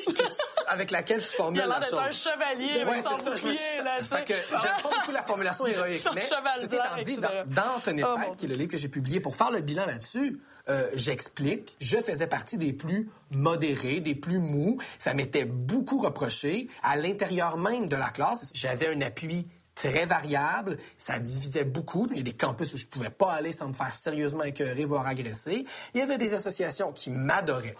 avec 0.67 0.89
laquelle 0.89 1.19
tu 1.19 1.28
formules 1.28 1.62
la 1.67 1.82
chose. 1.82 1.91
Il 1.91 1.97
a 1.97 2.02
l'air 2.02 2.10
d'être 2.10 2.28
un 2.28 2.32
chevalier 2.32 2.82
avec 2.82 3.02
son 3.02 3.30
bouclier, 3.30 3.84
là, 3.84 3.99
fait 3.99 4.25
que 4.25 4.34
j'aime 4.34 4.82
pas 4.82 4.89
beaucoup 4.89 5.12
la 5.12 5.23
formulation 5.23 5.67
héroïque, 5.67 6.08
mais 6.15 6.23
ceci 6.60 6.75
étant 6.75 7.02
dit, 7.04 7.17
dans, 7.17 7.43
dans 7.47 7.80
Tenir 7.82 8.17
oh, 8.17 8.36
qui 8.36 8.45
est 8.45 8.49
le 8.49 8.56
livre 8.56 8.71
que 8.71 8.78
j'ai 8.78 8.88
publié, 8.88 9.19
pour 9.19 9.36
faire 9.36 9.52
le 9.52 9.60
bilan 9.60 9.86
là-dessus, 9.86 10.39
euh, 10.69 10.88
j'explique, 10.93 11.75
je 11.82 11.97
faisais 11.97 12.28
partie 12.28 12.58
des 12.58 12.73
plus 12.73 13.10
modérés, 13.32 13.99
des 13.99 14.15
plus 14.15 14.38
mous. 14.38 14.78
Ça 14.99 15.13
m'était 15.13 15.45
beaucoup 15.45 15.99
reproché. 15.99 16.67
À 16.84 16.95
l'intérieur 16.95 17.58
même 17.58 17.88
de 17.88 17.95
la 17.95 18.10
classe, 18.10 18.52
j'avais 18.54 18.88
un 18.88 19.02
appui 19.02 19.47
très 19.87 20.05
variable. 20.05 20.77
Ça 20.97 21.19
divisait 21.19 21.63
beaucoup. 21.63 22.07
Il 22.11 22.17
y 22.17 22.19
a 22.19 22.23
des 22.23 22.33
campus 22.33 22.73
où 22.73 22.77
je 22.77 22.85
pouvais 22.87 23.09
pas 23.09 23.33
aller 23.33 23.51
sans 23.51 23.67
me 23.67 23.73
faire 23.73 23.93
sérieusement 23.95 24.43
écœurer, 24.43 24.85
voire 24.85 25.07
agresser. 25.07 25.65
Il 25.93 25.99
y 25.99 26.03
avait 26.03 26.17
des 26.17 26.33
associations 26.33 26.91
qui 26.91 27.09
m'adoraient. 27.09 27.75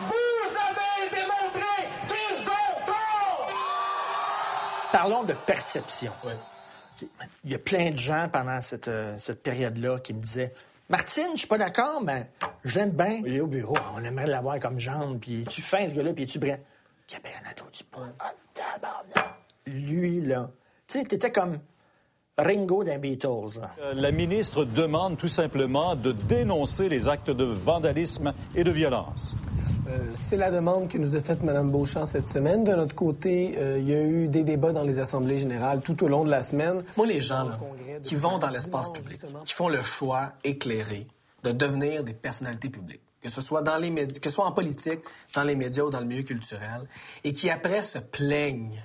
Vous 0.00 0.56
avez 0.56 1.10
démontré 1.10 1.88
qu'ils 2.08 2.48
ont 2.48 2.86
tort! 2.86 3.48
Parlons 4.92 5.24
de 5.24 5.34
perception. 5.34 6.12
Il 7.44 7.52
y 7.52 7.54
a 7.54 7.58
plein 7.58 7.90
de 7.90 7.96
gens 7.96 8.28
pendant 8.32 8.60
cette, 8.60 8.88
euh, 8.88 9.14
cette 9.18 9.42
période-là 9.42 9.98
qui 10.00 10.14
me 10.14 10.20
disaient 10.20 10.54
Martine, 10.88 11.30
je 11.32 11.40
suis 11.40 11.48
pas 11.48 11.58
d'accord, 11.58 12.00
mais 12.02 12.30
je 12.64 12.78
l'aime 12.78 12.92
bien. 12.92 13.20
Il 13.26 13.36
est 13.36 13.40
au 13.40 13.46
bureau, 13.46 13.76
on 13.94 14.02
aimerait 14.02 14.28
l'avoir 14.28 14.58
comme 14.60 14.78
jambe, 14.78 15.18
puis 15.20 15.44
tu 15.48 15.60
fin 15.60 15.88
ce 15.88 15.94
gars-là, 15.94 16.12
puis 16.14 16.26
tu 16.26 16.38
bref. 16.38 16.60
Gabriel 17.08 17.42
du 17.72 17.84
point. 17.84 18.12
Ah, 18.18 18.32
tabarnak 18.54 19.45
lui, 19.66 20.20
là. 20.20 20.50
Tu 20.86 20.98
sais, 20.98 21.04
t'étais 21.04 21.32
comme 21.32 21.58
Ringo 22.38 22.84
d'un 22.84 22.98
Beatles. 22.98 23.60
Euh, 23.80 23.94
la 23.94 24.12
ministre 24.12 24.64
demande 24.64 25.16
tout 25.16 25.28
simplement 25.28 25.96
de 25.96 26.12
dénoncer 26.12 26.88
les 26.88 27.08
actes 27.08 27.30
de 27.30 27.44
vandalisme 27.44 28.34
et 28.54 28.62
de 28.62 28.70
violence. 28.70 29.36
Euh, 29.88 29.98
c'est 30.16 30.36
la 30.36 30.50
demande 30.50 30.88
que 30.88 30.98
nous 30.98 31.14
a 31.14 31.20
faite 31.20 31.42
Mme 31.42 31.70
Beauchamp 31.70 32.04
cette 32.04 32.28
semaine. 32.28 32.62
De 32.62 32.74
notre 32.74 32.94
côté, 32.94 33.54
euh, 33.58 33.78
il 33.78 33.88
y 33.88 33.94
a 33.94 34.02
eu 34.02 34.28
des 34.28 34.44
débats 34.44 34.72
dans 34.72 34.82
les 34.82 34.98
assemblées 34.98 35.38
générales 35.38 35.80
tout 35.80 36.02
au 36.04 36.08
long 36.08 36.24
de 36.24 36.30
la 36.30 36.42
semaine. 36.42 36.82
Moi, 36.96 37.06
les 37.06 37.20
gens 37.20 37.48
qui 38.02 38.16
vont 38.16 38.38
dans 38.38 38.50
l'espace 38.50 38.92
public, 38.92 39.20
qui 39.44 39.54
font 39.54 39.68
le 39.68 39.82
choix 39.82 40.32
éclairé 40.44 41.06
de 41.42 41.52
devenir 41.52 42.04
des 42.04 42.12
personnalités 42.12 42.68
publiques, 42.68 43.00
que 43.22 43.30
ce 43.30 43.40
soit 43.40 43.62
dans 43.62 43.76
les 43.76 43.90
que 43.94 44.28
ce 44.28 44.34
soit 44.34 44.46
en 44.46 44.52
politique, 44.52 45.00
dans 45.34 45.44
les 45.44 45.56
médias 45.56 45.84
ou 45.84 45.90
dans 45.90 46.00
le 46.00 46.06
milieu 46.06 46.22
culturel, 46.22 46.82
et 47.24 47.32
qui 47.32 47.48
après 47.48 47.82
se 47.82 47.98
plaignent 47.98 48.82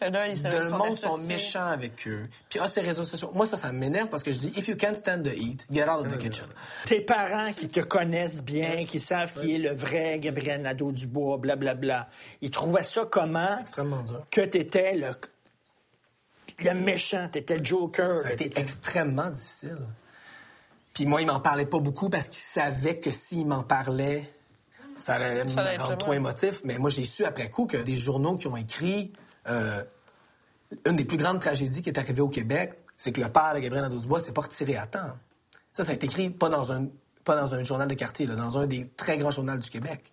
le 0.00 0.76
monde 0.76 0.94
sont 0.94 1.18
méchants 1.18 1.66
avec 1.66 2.06
eux. 2.06 2.28
Puis, 2.48 2.58
ah, 2.62 2.68
ces 2.68 2.80
réseaux 2.80 3.04
sociaux. 3.04 3.30
Moi, 3.34 3.46
ça, 3.46 3.56
ça 3.56 3.72
m'énerve 3.72 4.08
parce 4.08 4.22
que 4.22 4.32
je 4.32 4.38
dis, 4.38 4.52
if 4.56 4.68
you 4.68 4.76
can't 4.76 4.94
stand 4.94 5.22
the 5.22 5.34
heat, 5.34 5.66
get 5.70 5.88
out 5.88 6.04
of 6.04 6.12
the 6.12 6.18
kitchen. 6.18 6.46
Tes 6.86 7.00
parents 7.00 7.52
qui 7.52 7.68
te 7.68 7.80
connaissent 7.80 8.42
bien, 8.42 8.84
qui 8.84 9.00
savent 9.00 9.32
qui 9.32 9.54
est 9.54 9.58
le 9.58 9.74
vrai 9.74 10.18
Gabriel 10.18 10.62
Nadeau-Dubois, 10.62 11.38
blablabla, 11.38 12.08
ils 12.42 12.50
trouvaient 12.50 12.82
ça 12.82 13.06
comment? 13.10 13.58
Extrêmement 13.60 14.02
dur. 14.02 14.24
Que 14.30 14.42
t'étais 14.42 14.94
le, 14.94 15.14
le 16.58 16.74
méchant, 16.74 17.28
t'étais 17.30 17.58
le 17.58 17.64
Joker. 17.64 18.18
Ça 18.18 18.28
a 18.28 18.32
été 18.32 18.52
extrêmement 18.56 19.28
difficile. 19.28 19.78
Puis 20.94 21.06
moi, 21.06 21.22
il 21.22 21.26
m'en 21.26 21.40
parlait 21.40 21.66
pas 21.66 21.78
beaucoup 21.78 22.10
parce 22.10 22.28
qu'il 22.28 22.42
savait 22.42 22.98
que 22.98 23.10
s'il 23.10 23.46
m'en 23.46 23.62
parlait, 23.62 24.30
ça 24.96 25.14
allait 25.14 25.44
me 25.44 25.78
rendre 25.78 25.96
trop 25.96 26.12
émotif. 26.12 26.60
Mais 26.64 26.76
moi, 26.76 26.90
j'ai 26.90 27.04
su 27.04 27.24
après 27.24 27.48
coup 27.48 27.66
que 27.66 27.76
des 27.76 27.96
journaux 27.96 28.36
qui 28.36 28.48
ont 28.48 28.56
écrit 28.56 29.12
euh, 29.48 29.82
une 30.86 30.96
des 30.96 31.04
plus 31.04 31.16
grandes 31.16 31.40
tragédies 31.40 31.82
qui 31.82 31.88
est 31.88 31.98
arrivée 31.98 32.20
au 32.20 32.28
Québec, 32.28 32.78
c'est 32.96 33.12
que 33.12 33.20
le 33.20 33.28
père 33.28 33.54
de 33.54 33.60
Gabriel 33.60 33.84
Nadeau-Dubois 33.84 34.20
s'est 34.20 34.32
pas 34.32 34.42
retiré 34.42 34.76
à 34.76 34.86
temps. 34.86 35.16
Ça, 35.72 35.84
ça 35.84 35.92
a 35.92 35.94
été 35.94 36.06
écrit 36.06 36.30
pas 36.30 36.48
dans 36.48 36.72
un, 36.72 36.86
pas 37.24 37.36
dans 37.36 37.54
un 37.54 37.62
journal 37.62 37.88
de 37.88 37.94
quartier, 37.94 38.26
dans 38.26 38.58
un 38.58 38.66
des 38.66 38.88
très 38.96 39.16
grands 39.16 39.30
journaux 39.30 39.56
du 39.56 39.70
Québec. 39.70 40.12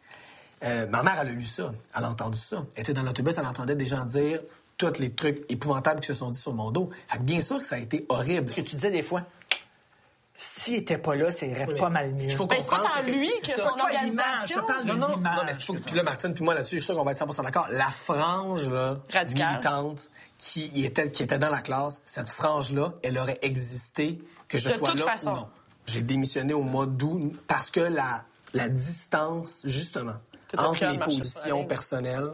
Euh, 0.64 0.88
ma 0.88 1.04
mère, 1.04 1.18
elle 1.22 1.30
a 1.30 1.32
lu 1.32 1.44
ça. 1.44 1.74
Elle 1.98 2.04
a 2.04 2.10
entendu 2.10 2.40
ça. 2.40 2.66
Elle 2.76 2.82
était 2.82 2.94
dans 2.94 3.04
l'autobus, 3.04 3.38
elle 3.38 3.46
entendait 3.46 3.76
des 3.76 3.86
gens 3.86 4.06
dire 4.06 4.42
tous 4.78 5.00
les 5.00 5.12
trucs 5.14 5.46
épouvantables 5.50 6.02
qui 6.02 6.08
se 6.08 6.14
sont 6.14 6.30
dit 6.30 6.40
sur 6.40 6.54
mon 6.54 6.72
dos. 6.72 6.90
bien 7.22 7.42
sûr 7.42 7.60
que 7.60 7.66
ça 7.66 7.76
a 7.76 7.80
été 7.80 8.06
horrible. 8.10 8.52
Ce 8.52 8.58
que 8.58 8.62
tu 8.62 8.76
disais 8.76 8.92
des 8.92 9.04
fois, 9.04 9.24
s'il 10.38 10.74
n'était 10.74 10.98
pas 10.98 11.16
là, 11.16 11.32
ça 11.32 11.46
irait 11.46 11.76
pas 11.76 11.90
mal 11.90 12.12
mieux. 12.12 12.20
Ce 12.20 12.26
qu'il 12.26 12.36
faut 12.36 12.48
comprendre, 12.48 12.90
c'est 12.96 13.12
lui 13.12 13.30
que, 13.42 13.60
son 13.60 13.80
organisation... 13.80 14.62
Je 14.62 14.68
parle 14.68 14.86
non, 14.86 14.96
non, 14.96 15.18
non, 15.18 15.44
mais 15.46 15.54
ce 15.54 15.60
qu'il 15.60 15.66
faut... 15.66 15.74
Puis 15.76 15.96
là, 15.96 16.04
Martine, 16.04 16.34
puis 16.34 16.44
moi, 16.44 16.54
là-dessus, 16.54 16.76
je 16.76 16.82
suis 16.82 16.86
sûr 16.88 16.96
qu'on 16.96 17.04
va 17.04 17.12
être 17.12 17.26
100% 17.26 17.44
d'accord. 17.44 17.68
La 17.72 17.88
frange, 17.88 18.70
là, 18.70 18.98
militante, 19.34 20.10
qui 20.38 20.86
était, 20.86 21.10
qui 21.10 21.24
était 21.24 21.38
dans 21.38 21.50
la 21.50 21.62
classe, 21.62 22.02
cette 22.06 22.30
frange-là, 22.30 22.94
elle 23.02 23.18
aurait 23.18 23.40
existé, 23.42 24.20
que 24.48 24.58
je 24.58 24.70
sois 24.70 24.94
là 24.94 25.16
ou 25.24 25.26
non. 25.26 25.48
J'ai 25.86 26.02
démissionné 26.02 26.54
au 26.54 26.64
mois 26.64 26.88
d'août 26.88 27.32
parce 27.48 27.72
que 27.72 27.80
la, 27.80 28.26
la 28.54 28.70
distance, 28.70 29.62
justement, 29.66 30.16
entre 30.58 30.86
les 30.86 30.98
positions 30.98 31.66
personnelles 31.66 32.32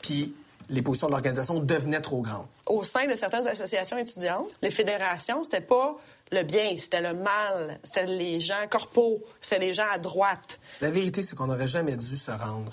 puis 0.00 0.34
les 0.68 0.82
positions 0.82 1.08
de 1.08 1.12
l'organisation 1.12 1.60
devenaient 1.60 2.00
trop 2.00 2.22
grandes. 2.22 2.46
Au 2.66 2.82
sein 2.82 3.06
de 3.06 3.14
certaines 3.14 3.46
associations 3.46 3.98
étudiantes, 3.98 4.48
les 4.62 4.70
fédérations, 4.70 5.42
c'était 5.42 5.60
pas 5.60 5.96
le 6.32 6.42
bien, 6.42 6.74
c'était 6.76 7.02
le 7.02 7.14
mal, 7.14 7.78
c'était 7.82 8.06
les 8.06 8.40
gens 8.40 8.66
corpaux, 8.68 9.22
c'était 9.40 9.66
les 9.66 9.72
gens 9.74 9.86
à 9.92 9.98
droite. 9.98 10.58
La 10.80 10.90
vérité, 10.90 11.22
c'est 11.22 11.36
qu'on 11.36 11.46
n'aurait 11.46 11.66
jamais 11.66 11.96
dû 11.96 12.16
se 12.16 12.30
rendre 12.30 12.72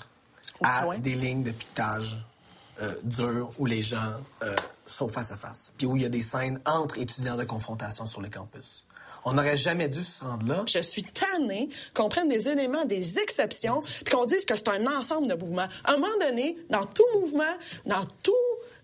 à 0.62 0.96
des 0.96 1.14
lignes 1.14 1.42
de 1.42 1.52
piquetage 1.52 2.18
euh, 2.82 2.94
dures 3.02 3.50
où 3.58 3.66
les 3.66 3.82
gens 3.82 4.14
euh, 4.42 4.56
sont 4.86 5.08
face 5.08 5.30
à 5.30 5.36
face, 5.36 5.72
puis 5.76 5.86
où 5.86 5.96
il 5.96 6.02
y 6.02 6.06
a 6.06 6.08
des 6.08 6.22
scènes 6.22 6.60
entre 6.64 6.98
étudiants 6.98 7.36
de 7.36 7.44
confrontation 7.44 8.06
sur 8.06 8.20
le 8.20 8.28
campus. 8.28 8.84
On 9.24 9.34
n'aurait 9.34 9.56
jamais 9.56 9.88
dû 9.88 10.02
se 10.02 10.24
rendre 10.24 10.46
là. 10.46 10.64
Je 10.66 10.80
suis 10.80 11.04
tannée 11.04 11.68
qu'on 11.92 12.08
prenne 12.08 12.28
des 12.28 12.48
éléments, 12.48 12.86
des 12.86 13.18
exceptions, 13.18 13.82
puis 13.82 14.14
qu'on 14.14 14.24
dise 14.24 14.46
que 14.46 14.56
c'est 14.56 14.68
un 14.68 14.86
ensemble 14.86 15.26
de 15.28 15.34
mouvements. 15.34 15.68
À 15.84 15.92
un 15.92 15.96
moment 15.96 16.08
donné, 16.20 16.56
dans 16.70 16.86
tout 16.86 17.04
mouvement, 17.14 17.54
dans 17.84 18.04
tout 18.22 18.32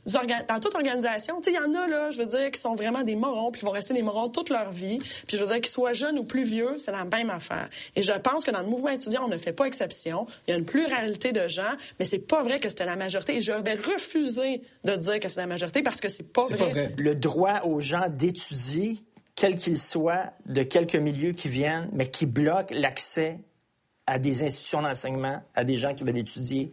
dans 0.07 0.61
toute 0.61 0.75
organisation, 0.75 1.41
il 1.47 1.53
y 1.53 1.59
en 1.59 1.75
a, 1.75 1.89
là, 1.89 2.11
je 2.11 2.23
veux 2.23 2.29
dire, 2.29 2.51
qui 2.51 2.61
sont 2.61 2.75
vraiment 2.75 3.03
des 3.03 3.17
morons, 3.17 3.51
puis 3.51 3.61
qui 3.61 3.67
vont 3.67 3.73
rester 3.73 3.93
des 3.95 4.03
morons 4.03 4.29
toute 4.29 4.51
leur 4.51 4.71
vie. 4.71 4.99
Puis 4.99 5.37
je 5.37 5.43
veux 5.43 5.47
dire, 5.47 5.57
qu'ils 5.61 5.67
soient 5.67 5.93
jeunes 5.93 6.19
ou 6.19 6.25
plus 6.25 6.45
vieux, 6.45 6.77
c'est 6.79 6.93
la 6.93 7.05
même 7.05 7.31
affaire. 7.31 7.69
Et 7.97 8.03
je 8.03 8.13
pense 8.13 8.45
que 8.45 8.51
dans 8.51 8.63
le 8.63 8.69
mouvement 8.69 8.91
étudiant, 8.91 9.25
on 9.25 9.29
ne 9.29 9.39
fait 9.39 9.53
pas 9.53 9.65
exception. 9.65 10.27
Il 10.47 10.53
y 10.53 10.55
a 10.55 10.57
une 10.57 10.65
pluralité 10.65 11.33
de 11.33 11.49
gens, 11.49 11.63
mais 11.99 12.05
c'est 12.05 12.21
pas 12.21 12.43
vrai 12.43 12.61
que 12.61 12.69
c'était 12.69 12.85
la 12.85 12.97
majorité. 12.97 13.37
Et 13.37 13.43
je 13.43 13.53
vais 13.53 13.75
refuser 13.75 14.63
de 14.85 14.97
dire 14.97 15.21
que 15.21 15.29
c'est 15.29 15.41
la 15.41 15.47
majorité 15.47 15.83
parce 15.83 16.01
que 16.01 16.09
c'est 16.09 16.33
pas, 16.33 16.43
vrai. 16.43 16.57
pas 16.57 16.67
vrai. 16.67 16.95
Le 16.99 17.15
droit 17.15 17.63
aux 17.65 17.81
gens 17.81 18.09
d'étudier 18.09 19.01
quels 19.35 19.57
qu'ils 19.57 19.79
soient, 19.79 20.33
de 20.47 20.63
quelques 20.63 20.97
milieux 20.97 21.33
qui 21.33 21.49
viennent, 21.49 21.91
mais 21.93 22.11
qui 22.11 22.27
bloquent 22.27 22.75
l'accès 22.75 23.39
à 24.07 24.19
des 24.19 24.45
institutions 24.45 24.83
d'enseignement, 24.83 25.43
à 25.55 25.65
des 25.65 25.77
gens 25.77 25.95
qui 25.95 26.05
veulent 26.05 26.17
étudier, 26.17 26.73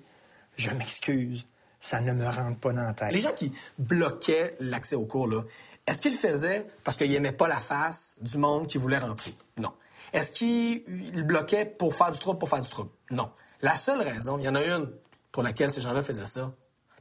je 0.55 0.69
m'excuse, 0.69 1.45
ça 1.83 1.99
ne 1.99 2.13
me 2.13 2.25
rentre 2.25 2.57
pas 2.59 2.71
dans 2.71 2.83
la 2.83 2.93
tête. 2.93 3.11
Les 3.11 3.19
gens 3.19 3.33
qui 3.33 3.51
bloquaient 3.77 4.55
l'accès 4.61 4.95
aux 4.95 5.05
cours, 5.05 5.27
là, 5.27 5.43
est-ce 5.85 5.99
qu'ils 5.99 6.13
le 6.13 6.17
faisaient 6.17 6.65
parce 6.85 6.95
qu'ils 6.95 7.11
n'aimaient 7.11 7.33
pas 7.33 7.47
la 7.47 7.57
face 7.57 8.15
du 8.21 8.37
monde 8.37 8.67
qui 8.67 8.77
voulait 8.77 8.97
rentrer? 8.97 9.35
Non. 9.57 9.73
Est-ce 10.13 10.31
qu'il 10.31 10.83
il 10.87 11.23
bloquait 11.23 11.65
pour 11.65 11.93
faire 11.93 12.11
du 12.11 12.19
trouble, 12.19 12.39
pour 12.39 12.47
faire 12.47 12.61
du 12.61 12.69
trouble? 12.69 12.89
Non. 13.11 13.29
La 13.61 13.75
seule 13.75 14.01
raison, 14.01 14.37
il 14.39 14.45
y 14.45 14.49
en 14.49 14.55
a 14.55 14.63
une 14.63 14.89
pour 15.33 15.43
laquelle 15.43 15.69
ces 15.69 15.81
gens-là 15.81 16.01
faisaient 16.01 16.23
ça, 16.23 16.53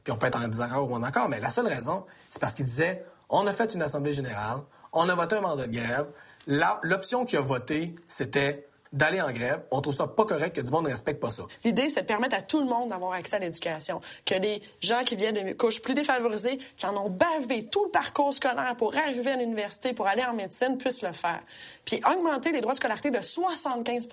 puis 0.03 0.11
on 0.11 0.17
peut 0.17 0.27
être 0.27 0.41
en 0.41 0.47
désaccord 0.49 0.91
ou 0.91 0.95
en 0.95 1.03
accord, 1.03 1.29
mais 1.29 1.39
la 1.39 1.49
seule 1.49 1.67
raison, 1.67 2.05
c'est 2.27 2.41
parce 2.41 2.53
qu'ils 2.53 2.65
disaient 2.65 3.05
on 3.29 3.47
a 3.47 3.53
fait 3.53 3.73
une 3.73 3.81
assemblée 3.81 4.11
générale, 4.11 4.63
on 4.91 5.07
a 5.07 5.15
voté 5.15 5.37
un 5.37 5.41
mandat 5.41 5.67
de 5.67 5.71
grève. 5.71 6.09
L'option 6.45 7.23
qui 7.23 7.37
a 7.37 7.41
voté, 7.41 7.95
c'était 8.05 8.67
d'aller 8.93 9.21
en 9.21 9.31
grève. 9.31 9.63
On 9.71 9.81
trouve 9.81 9.93
ça 9.93 10.07
pas 10.07 10.23
correct 10.23 10.55
que 10.55 10.61
du 10.61 10.71
monde 10.71 10.85
ne 10.85 10.91
respecte 10.91 11.19
pas 11.19 11.29
ça. 11.29 11.43
L'idée, 11.63 11.89
c'est 11.89 12.03
de 12.03 12.07
permettre 12.07 12.35
à 12.35 12.41
tout 12.41 12.59
le 12.59 12.67
monde 12.67 12.89
d'avoir 12.89 13.13
accès 13.13 13.35
à 13.35 13.39
l'éducation. 13.39 13.99
Que 14.25 14.35
les 14.35 14.61
gens 14.81 15.03
qui 15.03 15.15
viennent 15.15 15.35
de 15.35 15.53
couches 15.53 15.81
plus 15.81 15.95
défavorisées, 15.95 16.59
qui 16.77 16.85
en 16.85 16.95
ont 16.95 17.09
bavé 17.09 17.65
tout 17.65 17.85
le 17.85 17.91
parcours 17.91 18.33
scolaire 18.33 18.75
pour 18.77 18.95
arriver 18.95 19.31
à 19.31 19.35
l'université, 19.35 19.93
pour 19.93 20.07
aller 20.07 20.23
en 20.23 20.33
médecine, 20.33 20.77
puissent 20.77 21.01
le 21.01 21.11
faire. 21.11 21.41
Puis 21.85 22.01
augmenter 22.09 22.51
les 22.51 22.61
droits 22.61 22.73
de 22.73 22.77
scolarité 22.77 23.11
de 23.11 23.21
75 23.21 24.07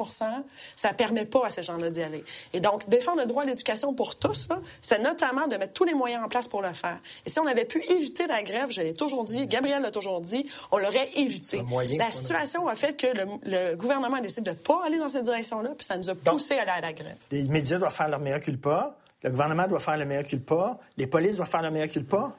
ça 0.77 0.93
permet 0.95 1.25
pas 1.25 1.47
à 1.47 1.51
ces 1.51 1.63
gens-là 1.63 1.91
d'y 1.91 2.03
aller. 2.03 2.25
Et 2.53 2.61
donc, 2.61 2.89
défendre 2.89 3.21
le 3.21 3.27
droit 3.27 3.43
à 3.43 3.47
l'éducation 3.47 3.93
pour 3.95 4.17
tous, 4.17 4.49
c'est 4.81 4.99
notamment 4.99 5.47
de 5.47 5.57
mettre 5.57 5.75
tous 5.75 5.85
les 5.85 5.95
moyens 5.95 6.25
en 6.25 6.29
place 6.29 6.49
pour 6.49 6.63
le 6.63 6.73
faire. 6.73 6.99
Et 7.27 7.31
si 7.31 7.39
on 7.39 7.47
avait 7.47 7.65
pu 7.65 7.83
éviter 7.91 8.27
la 8.27 8.43
grève, 8.43 8.71
je 8.71 8.81
l'ai 8.81 8.95
toujours 8.95 9.25
dit, 9.25 9.47
Gabriel 9.47 9.83
l'a 9.83 9.91
toujours 9.91 10.21
dit, 10.21 10.47
on 10.73 10.79
l'aurait 10.79 11.11
évité. 11.17 11.63
moyen, 11.63 11.99
la 11.99 12.11
situation 12.11 12.67
a 12.69 12.75
fait 12.75 12.97
que 12.97 13.07
le, 13.07 13.25
le 13.45 13.77
gouvernement 13.77 14.17
a 14.17 14.21
décidé 14.21 14.51
de 14.51 14.57
pas 14.73 14.87
aller 14.87 14.99
dans 14.99 15.09
cette 15.09 15.25
direction-là, 15.25 15.71
puis 15.77 15.85
ça 15.87 15.97
nous 15.97 16.09
a 16.11 16.15
poussé 16.15 16.59
à 16.59 16.63
aller 16.63 16.71
à 16.71 16.81
la 16.81 16.93
grève. 16.93 17.17
Les 17.31 17.43
médias 17.45 17.79
doivent 17.79 17.95
faire 17.95 18.09
leur 18.09 18.21
meilleur 18.21 18.41
culpa. 18.41 18.97
Le 19.23 19.31
gouvernement 19.31 19.67
doit 19.67 19.81
faire 19.81 19.97
le 19.99 20.05
meilleur 20.05 20.25
culpa. 20.25 20.79
Les 20.97 21.07
polices 21.07 21.37
doivent 21.37 21.49
faire 21.51 21.63
le 21.63 21.71
meilleur 21.71 21.89
culpa. 21.89 22.33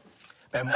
Ben, 0.53 0.63
moi, 0.65 0.73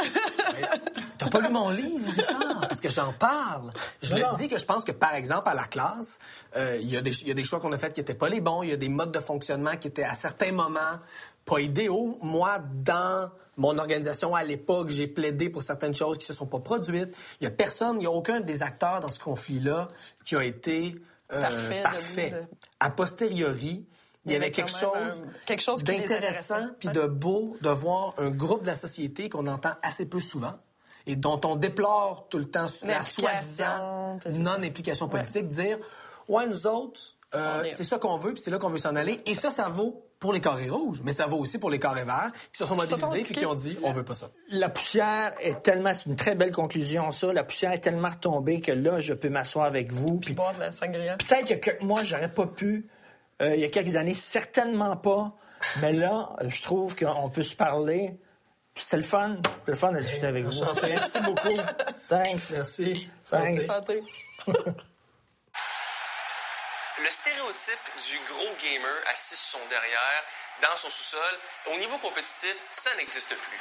T'as 1.17 1.29
pas 1.29 1.41
lu 1.41 1.49
mon 1.49 1.69
livre, 1.69 2.09
Richard, 2.11 2.67
parce 2.67 2.79
que 2.81 2.89
j'en 2.89 3.13
parle. 3.13 3.71
Je 4.01 4.15
le 4.15 4.37
dis 4.37 4.47
que 4.47 4.57
je 4.57 4.65
pense 4.65 4.83
que, 4.83 4.91
par 4.91 5.15
exemple, 5.15 5.47
à 5.49 5.53
la 5.53 5.63
classe, 5.63 6.19
euh, 6.55 6.77
il 6.81 6.89
y, 6.89 6.97
a 6.97 7.01
des- 7.01 7.21
il 7.21 7.27
y 7.29 7.31
a 7.31 7.33
des 7.33 7.43
choix 7.43 7.59
qu'on 7.59 7.71
a 7.71 7.77
faits 7.77 7.93
qui 7.93 7.99
n'étaient 8.01 8.13
pas 8.15 8.29
les 8.29 8.41
bons. 8.41 8.63
Il 8.63 8.69
y 8.69 8.73
a 8.73 8.77
des 8.77 8.89
modes 8.89 9.11
de 9.11 9.19
fonctionnement 9.19 9.75
qui 9.77 9.87
étaient, 9.87 10.03
à 10.03 10.13
certains 10.15 10.51
moments, 10.51 10.99
pas 11.45 11.59
idéaux. 11.61 12.17
Moi, 12.21 12.59
dans 12.83 13.29
mon 13.57 13.77
organisation 13.77 14.35
à 14.35 14.43
l'époque, 14.43 14.89
j'ai 14.89 15.07
plaidé 15.07 15.49
pour 15.49 15.61
certaines 15.63 15.95
choses 15.95 16.17
qui 16.17 16.25
se 16.25 16.33
sont 16.33 16.47
pas 16.47 16.59
produites. 16.59 17.15
Il 17.39 17.45
y 17.45 17.47
a 17.47 17.51
personne, 17.51 17.97
il 17.99 18.03
y 18.03 18.07
a 18.07 18.11
aucun 18.11 18.41
des 18.41 18.61
acteurs 18.63 18.99
dans 18.99 19.09
ce 19.11 19.19
conflit-là 19.19 19.87
qui 20.25 20.35
a 20.35 20.43
été 20.43 20.95
euh, 20.95 20.99
Parfait, 21.29 21.81
parfait. 21.81 22.29
de- 22.31 22.35
de- 22.38 22.43
A 22.79 22.89
posteriori, 22.89 23.85
il 24.25 24.31
y 24.31 24.35
avait 24.35 24.51
quelque 24.51 24.69
chose, 24.69 25.21
euh, 25.23 25.27
quelque 25.45 25.61
chose 25.61 25.83
d'intéressant 25.83 26.67
puis 26.79 26.89
de 26.89 27.01
beau 27.07 27.55
de 27.61 27.69
voir 27.69 28.13
un 28.17 28.29
groupe 28.29 28.61
de 28.61 28.67
la 28.67 28.75
société 28.75 29.29
qu'on 29.29 29.47
entend 29.47 29.73
assez 29.81 30.05
peu 30.05 30.19
souvent 30.19 30.53
et 31.07 31.15
dont 31.15 31.39
on 31.45 31.55
déplore 31.55 32.27
tout 32.29 32.38
le 32.39 32.45
temps 32.49 32.65
la 32.88 33.03
soi-disant 33.03 34.19
non-implication 34.39 35.07
politique, 35.09 35.47
dire 35.49 35.77
ouais 36.27 36.47
nous 36.47 36.65
autres 36.67 37.01
euh, 37.33 37.63
c'est 37.71 37.83
ça 37.83 37.99
qu'on 37.99 38.17
veut 38.17 38.33
puis 38.33 38.41
c'est 38.41 38.51
là 38.51 38.57
qu'on 38.57 38.69
veut 38.69 38.77
s'en 38.77 38.95
aller 38.95 39.21
et 39.25 39.35
ça 39.35 39.49
ça 39.51 39.67
vaut 39.67 40.04
pour 40.19 40.34
les 40.34 40.41
carrés 40.41 40.69
rouges 40.69 41.01
mais 41.04 41.12
ça 41.12 41.25
vaut 41.28 41.38
aussi 41.38 41.58
pour 41.60 41.69
les 41.69 41.80
carrés 41.80 42.06
verts 42.06 42.32
qui 42.51 42.58
se 42.58 42.65
sont 42.65 42.75
mobilisés 42.75 43.23
puis 43.23 43.36
qui 43.36 43.45
ont 43.45 43.56
dit 43.56 43.78
on 43.84 43.91
veut 43.91 44.04
pas 44.04 44.13
ça. 44.13 44.30
La 44.49 44.69
poussière 44.69 45.34
est 45.39 45.62
tellement, 45.62 45.93
c'est 45.93 46.06
une 46.06 46.15
très 46.15 46.36
belle 46.36 46.51
conclusion, 46.51 47.12
ça. 47.12 47.34
La 47.34 47.43
poussière 47.43 47.71
est 47.71 47.80
tellement 47.80 48.10
retombée 48.10 48.62
que 48.62 48.71
là, 48.71 48.99
je 48.99 49.13
peux 49.13 49.30
m'asseoir 49.30 49.65
avec 49.65 49.91
vous. 49.91 50.19
Puis 50.19 50.34
Boire 50.34 50.54
de 50.54 50.60
la 50.62 50.71
sangria. 50.71 51.17
peut-être 51.17 51.45
quelques 51.45 51.82
mois, 51.82 52.04
j'aurais 52.04 52.34
pas 52.34 52.47
pu. 52.47 52.88
Euh, 53.41 53.56
il 53.56 53.62
y 53.62 53.65
a 53.65 53.69
quelques 53.69 53.95
années, 53.95 54.13
certainement 54.13 54.95
pas. 54.95 55.36
Mais 55.82 55.93
là, 55.93 56.36
je 56.47 56.62
trouve 56.62 56.95
qu'on 56.95 57.30
peut 57.30 57.43
se 57.43 57.56
parler. 57.56 58.17
Puis 58.73 58.84
C'était 58.84 58.97
le 58.97 59.04
fun. 59.04 59.38
C'était 59.43 59.71
le 59.71 59.78
fun 59.78 59.91
de 59.93 59.99
discuter 59.99 60.28
avec 60.28 60.45
vous. 60.45 60.51
Merci 60.84 61.19
beaucoup. 61.21 61.56
Thanks. 62.10 62.51
Merci. 62.51 63.10
Thanks. 63.30 63.62
Santé. 63.62 64.01
Le 66.99 67.10
stéréotype 67.10 67.97
du 68.08 68.19
gros 68.19 68.55
gamer 68.62 68.95
assis 69.08 69.36
sur 69.36 69.60
son 69.60 69.65
derrière, 69.67 70.23
dans 70.62 70.75
son 70.77 70.89
sous-sol, 70.89 71.39
au 71.67 71.77
niveau 71.77 71.97
compétitif, 71.97 72.55
ça 72.71 72.93
n'existe 72.95 73.36
plus. 73.36 73.60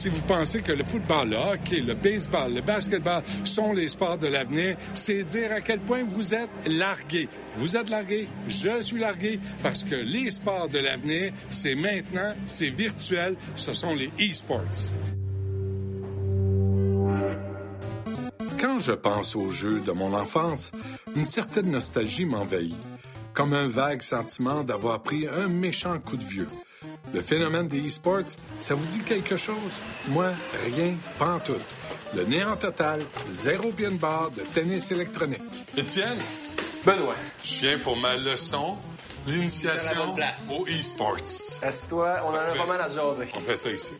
Si 0.00 0.08
vous 0.08 0.22
pensez 0.22 0.62
que 0.62 0.72
le 0.72 0.82
football, 0.82 1.28
le 1.28 1.36
hockey, 1.36 1.82
le 1.82 1.92
baseball, 1.92 2.54
le 2.54 2.62
basketball 2.62 3.22
sont 3.44 3.74
les 3.74 3.88
sports 3.88 4.16
de 4.16 4.28
l'avenir, 4.28 4.78
c'est 4.94 5.22
dire 5.24 5.52
à 5.52 5.60
quel 5.60 5.78
point 5.78 6.04
vous 6.04 6.32
êtes 6.32 6.48
largué. 6.64 7.28
Vous 7.56 7.76
êtes 7.76 7.90
largué, 7.90 8.26
je 8.48 8.80
suis 8.80 8.98
largué, 8.98 9.38
parce 9.62 9.84
que 9.84 9.96
les 9.96 10.30
sports 10.30 10.70
de 10.70 10.78
l'avenir, 10.78 11.34
c'est 11.50 11.74
maintenant, 11.74 12.32
c'est 12.46 12.70
virtuel, 12.70 13.36
ce 13.54 13.74
sont 13.74 13.94
les 13.94 14.10
e-sports. 14.18 14.94
Quand 18.58 18.78
je 18.78 18.92
pense 18.92 19.36
aux 19.36 19.50
jeux 19.50 19.80
de 19.80 19.92
mon 19.92 20.14
enfance, 20.14 20.72
une 21.14 21.24
certaine 21.24 21.70
nostalgie 21.70 22.24
m'envahit, 22.24 22.74
comme 23.34 23.52
un 23.52 23.68
vague 23.68 24.00
sentiment 24.00 24.64
d'avoir 24.64 25.02
pris 25.02 25.26
un 25.28 25.48
méchant 25.48 25.98
coup 25.98 26.16
de 26.16 26.24
vieux. 26.24 26.48
Le 27.12 27.20
phénomène 27.20 27.66
des 27.68 27.86
e-sports, 27.86 28.22
ça 28.60 28.74
vous 28.74 28.86
dit 28.86 29.00
quelque 29.00 29.36
chose? 29.36 29.56
Moi, 30.08 30.30
rien, 30.66 30.94
pas 31.18 31.34
en 31.34 31.38
tout. 31.40 31.54
Le 32.14 32.24
néant 32.24 32.56
total, 32.56 33.02
zéro 33.30 33.70
de 33.72 33.96
barre 33.96 34.30
de 34.30 34.42
tennis 34.42 34.90
électronique. 34.92 35.42
Étienne? 35.76 36.18
Benoît. 36.84 37.14
Je 37.44 37.66
viens 37.66 37.78
pour 37.78 37.96
ma 37.96 38.16
leçon 38.16 38.76
place. 40.14 40.50
aux 40.50 40.66
e-sports. 40.66 41.16
Assis-toi, 41.62 42.14
on 42.24 42.28
en 42.30 42.34
a 42.34 42.56
pas 42.56 42.66
mal 42.66 42.80
à 42.80 42.88
se 42.88 42.96
jaser. 42.96 43.26
On 43.36 43.40
fait 43.40 43.56
ça 43.56 43.70
ici. 43.70 43.92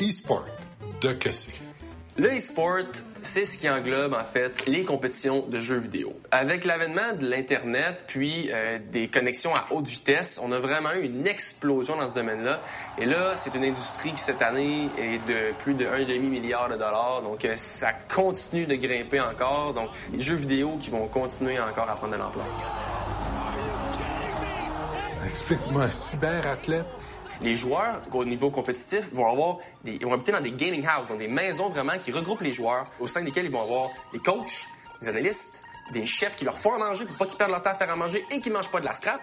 E-sport, 0.00 0.44
de 1.00 1.12
que 1.14 1.32
c'est? 1.32 1.54
Le 2.16 2.36
e-sport, 2.36 2.84
c'est 3.26 3.44
ce 3.44 3.58
qui 3.58 3.68
englobe 3.68 4.14
en 4.14 4.24
fait 4.24 4.66
les 4.66 4.84
compétitions 4.84 5.44
de 5.48 5.58
jeux 5.58 5.78
vidéo. 5.78 6.14
Avec 6.30 6.64
l'avènement 6.64 7.12
de 7.18 7.28
l'Internet 7.28 8.04
puis 8.06 8.48
euh, 8.52 8.78
des 8.92 9.08
connexions 9.08 9.52
à 9.54 9.66
haute 9.72 9.88
vitesse, 9.88 10.40
on 10.42 10.52
a 10.52 10.58
vraiment 10.58 10.92
eu 10.92 11.04
une 11.04 11.26
explosion 11.26 11.96
dans 11.96 12.06
ce 12.06 12.14
domaine-là. 12.14 12.60
Et 12.98 13.04
là, 13.04 13.34
c'est 13.34 13.54
une 13.54 13.64
industrie 13.64 14.12
qui 14.12 14.22
cette 14.22 14.42
année 14.42 14.88
est 14.96 15.18
de 15.28 15.52
plus 15.58 15.74
de 15.74 15.84
1,5 15.84 16.20
milliard 16.20 16.68
de 16.68 16.74
dollars. 16.74 17.22
Donc, 17.22 17.44
euh, 17.44 17.54
ça 17.56 17.92
continue 17.92 18.66
de 18.66 18.76
grimper 18.76 19.20
encore. 19.20 19.74
Donc, 19.74 19.90
les 20.12 20.20
jeux 20.20 20.36
vidéo 20.36 20.78
qui 20.80 20.90
vont 20.90 21.06
continuer 21.08 21.58
encore 21.58 21.90
à 21.90 21.96
prendre 21.96 22.14
de 22.14 22.18
l'ampleur. 22.18 22.46
Explique-moi, 25.26 25.90
cyberathlète? 25.90 26.86
Les 27.40 27.54
joueurs 27.54 28.02
au 28.12 28.24
niveau 28.24 28.50
compétitif 28.50 29.08
vont 29.12 29.30
avoir 29.30 29.58
des, 29.84 29.94
ils 29.94 30.04
vont 30.06 30.14
habiter 30.14 30.32
dans 30.32 30.40
des 30.40 30.52
gaming 30.52 30.86
houses, 30.86 31.08
donc 31.08 31.18
des 31.18 31.28
maisons 31.28 31.68
vraiment 31.68 31.98
qui 31.98 32.12
regroupent 32.12 32.42
les 32.42 32.52
joueurs, 32.52 32.84
au 33.00 33.06
sein 33.06 33.22
desquelles 33.22 33.46
ils 33.46 33.52
vont 33.52 33.62
avoir 33.62 33.90
des 34.12 34.18
coachs, 34.18 34.66
des 35.00 35.08
analystes, 35.08 35.62
des 35.92 36.04
chefs 36.06 36.36
qui 36.36 36.44
leur 36.44 36.58
font 36.58 36.74
à 36.74 36.78
manger 36.78 37.04
pour 37.04 37.16
pas 37.16 37.26
qu'ils 37.26 37.38
perdent 37.38 37.52
leur 37.52 37.62
temps 37.62 37.70
à 37.70 37.74
faire 37.74 37.92
à 37.92 37.96
manger 37.96 38.24
et 38.30 38.40
qu'ils 38.40 38.52
mangent 38.52 38.70
pas 38.70 38.80
de 38.80 38.84
la 38.86 38.92
scrap. 38.92 39.20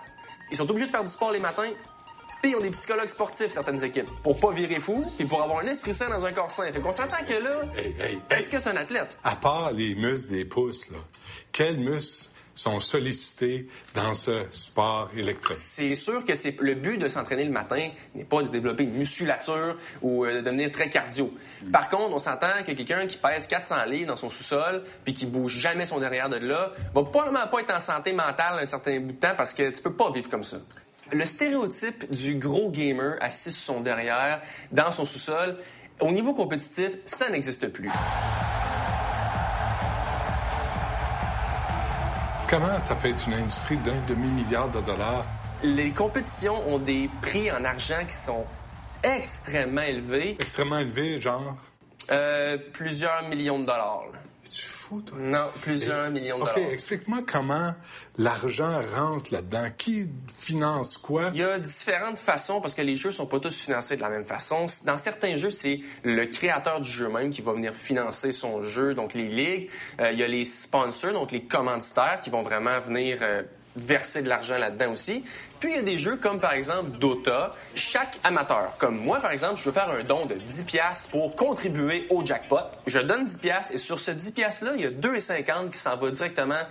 Ils 0.51 0.57
sont 0.57 0.69
obligés 0.69 0.85
de 0.85 0.91
faire 0.91 1.03
du 1.03 1.09
sport 1.09 1.31
les 1.31 1.39
matins. 1.39 1.69
Puis 2.41 2.51
ils 2.51 2.55
ont 2.57 2.59
des 2.61 2.71
psychologues 2.71 3.07
sportifs, 3.07 3.51
certaines 3.51 3.81
équipes, 3.83 4.09
pour 4.21 4.37
pas 4.37 4.51
virer 4.51 4.79
fou 4.79 5.03
et 5.17 5.23
pour 5.23 5.41
avoir 5.41 5.59
un 5.59 5.67
esprit 5.67 5.93
sain 5.93 6.09
dans 6.09 6.25
un 6.25 6.31
corps 6.33 6.51
sain. 6.51 6.71
Fait 6.73 6.81
qu'on 6.81 6.91
s'entend 6.91 7.23
que 7.25 7.33
là, 7.33 7.61
Hey, 7.77 7.95
hey, 8.01 8.19
est-ce 8.29 8.49
que 8.49 8.59
c'est 8.59 8.69
un 8.69 8.75
athlète? 8.75 9.17
À 9.23 9.37
part 9.37 9.71
les 9.71 9.95
muscles 9.95 10.29
des 10.31 10.43
pouces, 10.45 10.89
là, 10.91 10.97
quels 11.53 11.77
muscles 11.77 12.29
sont 12.55 12.79
sollicités 12.79 13.67
dans 13.95 14.13
ce 14.13 14.43
sport 14.51 15.09
électronique? 15.17 15.61
C'est 15.61 15.95
sûr 15.95 16.23
que 16.23 16.35
c'est 16.35 16.59
le 16.59 16.75
but 16.75 16.97
de 16.97 17.07
s'entraîner 17.07 17.45
le 17.45 17.51
matin 17.51 17.89
n'est 18.15 18.23
pas 18.23 18.43
de 18.43 18.49
développer 18.49 18.83
une 18.83 18.93
musculature 18.93 19.77
ou 20.01 20.25
euh, 20.25 20.37
de 20.37 20.41
devenir 20.41 20.71
très 20.71 20.89
cardio. 20.89 21.33
Par 21.71 21.89
contre, 21.89 22.13
on 22.13 22.19
s'entend 22.19 22.63
que 22.65 22.71
quelqu'un 22.71 23.07
qui 23.07 23.17
pèse 23.17 23.47
400 23.47 23.85
livres 23.85 24.07
dans 24.07 24.15
son 24.15 24.29
sous-sol 24.29 24.83
puis 25.03 25.13
qui 25.13 25.25
bouge 25.25 25.57
jamais 25.57 25.85
son 25.85 25.99
derrière 25.99 26.29
de 26.29 26.37
là 26.37 26.73
va 26.93 27.03
probablement 27.03 27.47
pas 27.47 27.61
être 27.61 27.73
en 27.73 27.79
santé 27.79 28.13
mentale 28.13 28.59
un 28.59 28.65
certain 28.65 28.99
bout 28.99 29.13
de 29.13 29.17
temps 29.17 29.35
parce 29.35 29.53
que 29.53 29.69
tu 29.69 29.81
peux 29.81 29.93
pas 29.93 30.11
vivre 30.11 30.29
comme 30.29 30.43
ça. 30.43 30.57
Le 31.11 31.25
stéréotype 31.25 32.11
du 32.11 32.35
gros 32.35 32.69
gamer 32.71 33.17
assis 33.21 33.51
sur 33.51 33.75
son 33.75 33.81
derrière 33.81 34.41
dans 34.71 34.91
son 34.91 35.05
sous-sol, 35.05 35.57
au 35.99 36.11
niveau 36.11 36.33
compétitif, 36.33 36.91
ça 37.05 37.29
n'existe 37.29 37.67
plus. 37.67 37.89
Comment 42.53 42.77
ça 42.77 42.93
peut 42.93 43.07
être 43.07 43.27
une 43.27 43.33
industrie 43.33 43.77
d'un 43.77 43.99
demi-milliard 44.07 44.69
de 44.69 44.79
dollars? 44.81 45.25
Les 45.63 45.89
compétitions 45.89 46.53
ont 46.69 46.77
des 46.77 47.09
prix 47.19 47.51
en 47.51 47.65
argent 47.65 48.05
qui 48.07 48.15
sont 48.15 48.45
extrêmement 49.01 49.81
élevés. 49.81 50.37
Extrêmement 50.39 50.77
élevé, 50.77 51.19
genre? 51.19 51.55
Euh, 52.11 52.59
plusieurs 52.71 53.27
millions 53.27 53.57
de 53.57 53.65
dollars. 53.65 54.03
là. 54.13 54.19
Es-tu 54.83 54.89
fou, 54.89 55.01
toi. 55.01 55.17
Non, 55.19 55.49
plusieurs 55.61 56.09
millions 56.09 56.39
de 56.39 56.43
OK, 56.43 56.57
explique-moi 56.57 57.19
comment 57.25 57.73
l'argent 58.17 58.81
rentre 58.95 59.33
là-dedans. 59.33 59.67
Qui 59.77 60.09
finance 60.37 60.97
quoi? 60.97 61.31
Il 61.33 61.39
y 61.39 61.43
a 61.43 61.59
différentes 61.59 62.19
façons 62.19 62.61
parce 62.61 62.73
que 62.73 62.81
les 62.81 62.95
jeux 62.95 63.11
sont 63.11 63.25
pas 63.25 63.39
tous 63.39 63.55
financés 63.55 63.95
de 63.95 64.01
la 64.01 64.09
même 64.09 64.25
façon. 64.25 64.65
Dans 64.85 64.97
certains 64.97 65.37
jeux, 65.37 65.51
c'est 65.51 65.79
le 66.03 66.25
créateur 66.25 66.81
du 66.81 66.89
jeu 66.89 67.09
même 67.09 67.29
qui 67.29 67.41
va 67.41 67.53
venir 67.53 67.75
financer 67.75 68.31
son 68.31 68.61
jeu, 68.61 68.93
donc 68.93 69.13
les 69.13 69.27
ligues. 69.27 69.69
Euh, 69.99 70.11
il 70.11 70.19
y 70.19 70.23
a 70.23 70.27
les 70.27 70.45
sponsors, 70.45 71.13
donc 71.13 71.31
les 71.31 71.43
commanditaires 71.43 72.19
qui 72.21 72.29
vont 72.29 72.41
vraiment 72.41 72.79
venir 72.79 73.19
euh, 73.21 73.43
verser 73.75 74.21
de 74.21 74.29
l'argent 74.29 74.57
là-dedans 74.57 74.91
aussi. 74.91 75.23
Puis 75.59 75.71
il 75.71 75.75
y 75.75 75.79
a 75.79 75.81
des 75.81 75.97
jeux 75.97 76.17
comme 76.17 76.39
par 76.39 76.53
exemple 76.53 76.97
Dota. 76.97 77.55
Chaque 77.75 78.19
amateur, 78.23 78.75
comme 78.77 78.97
moi 78.97 79.19
par 79.19 79.31
exemple, 79.31 79.59
je 79.59 79.65
veux 79.65 79.71
faire 79.71 79.89
un 79.89 80.03
don 80.03 80.25
de 80.25 80.35
10 80.35 80.63
pièces 80.63 81.07
pour 81.07 81.35
contribuer 81.35 82.07
au 82.09 82.25
jackpot. 82.25 82.57
Je 82.85 82.99
donne 82.99 83.25
10 83.25 83.37
pièces 83.37 83.71
et 83.71 83.77
sur 83.77 83.99
ce 83.99 84.11
10 84.11 84.31
pièces 84.31 84.61
là, 84.61 84.73
il 84.75 84.81
y 84.81 84.85
a 84.85 84.91
2,50 84.91 85.71
qui 85.71 85.79
s'en 85.79 85.95
va 85.95 86.11
directement 86.11 86.61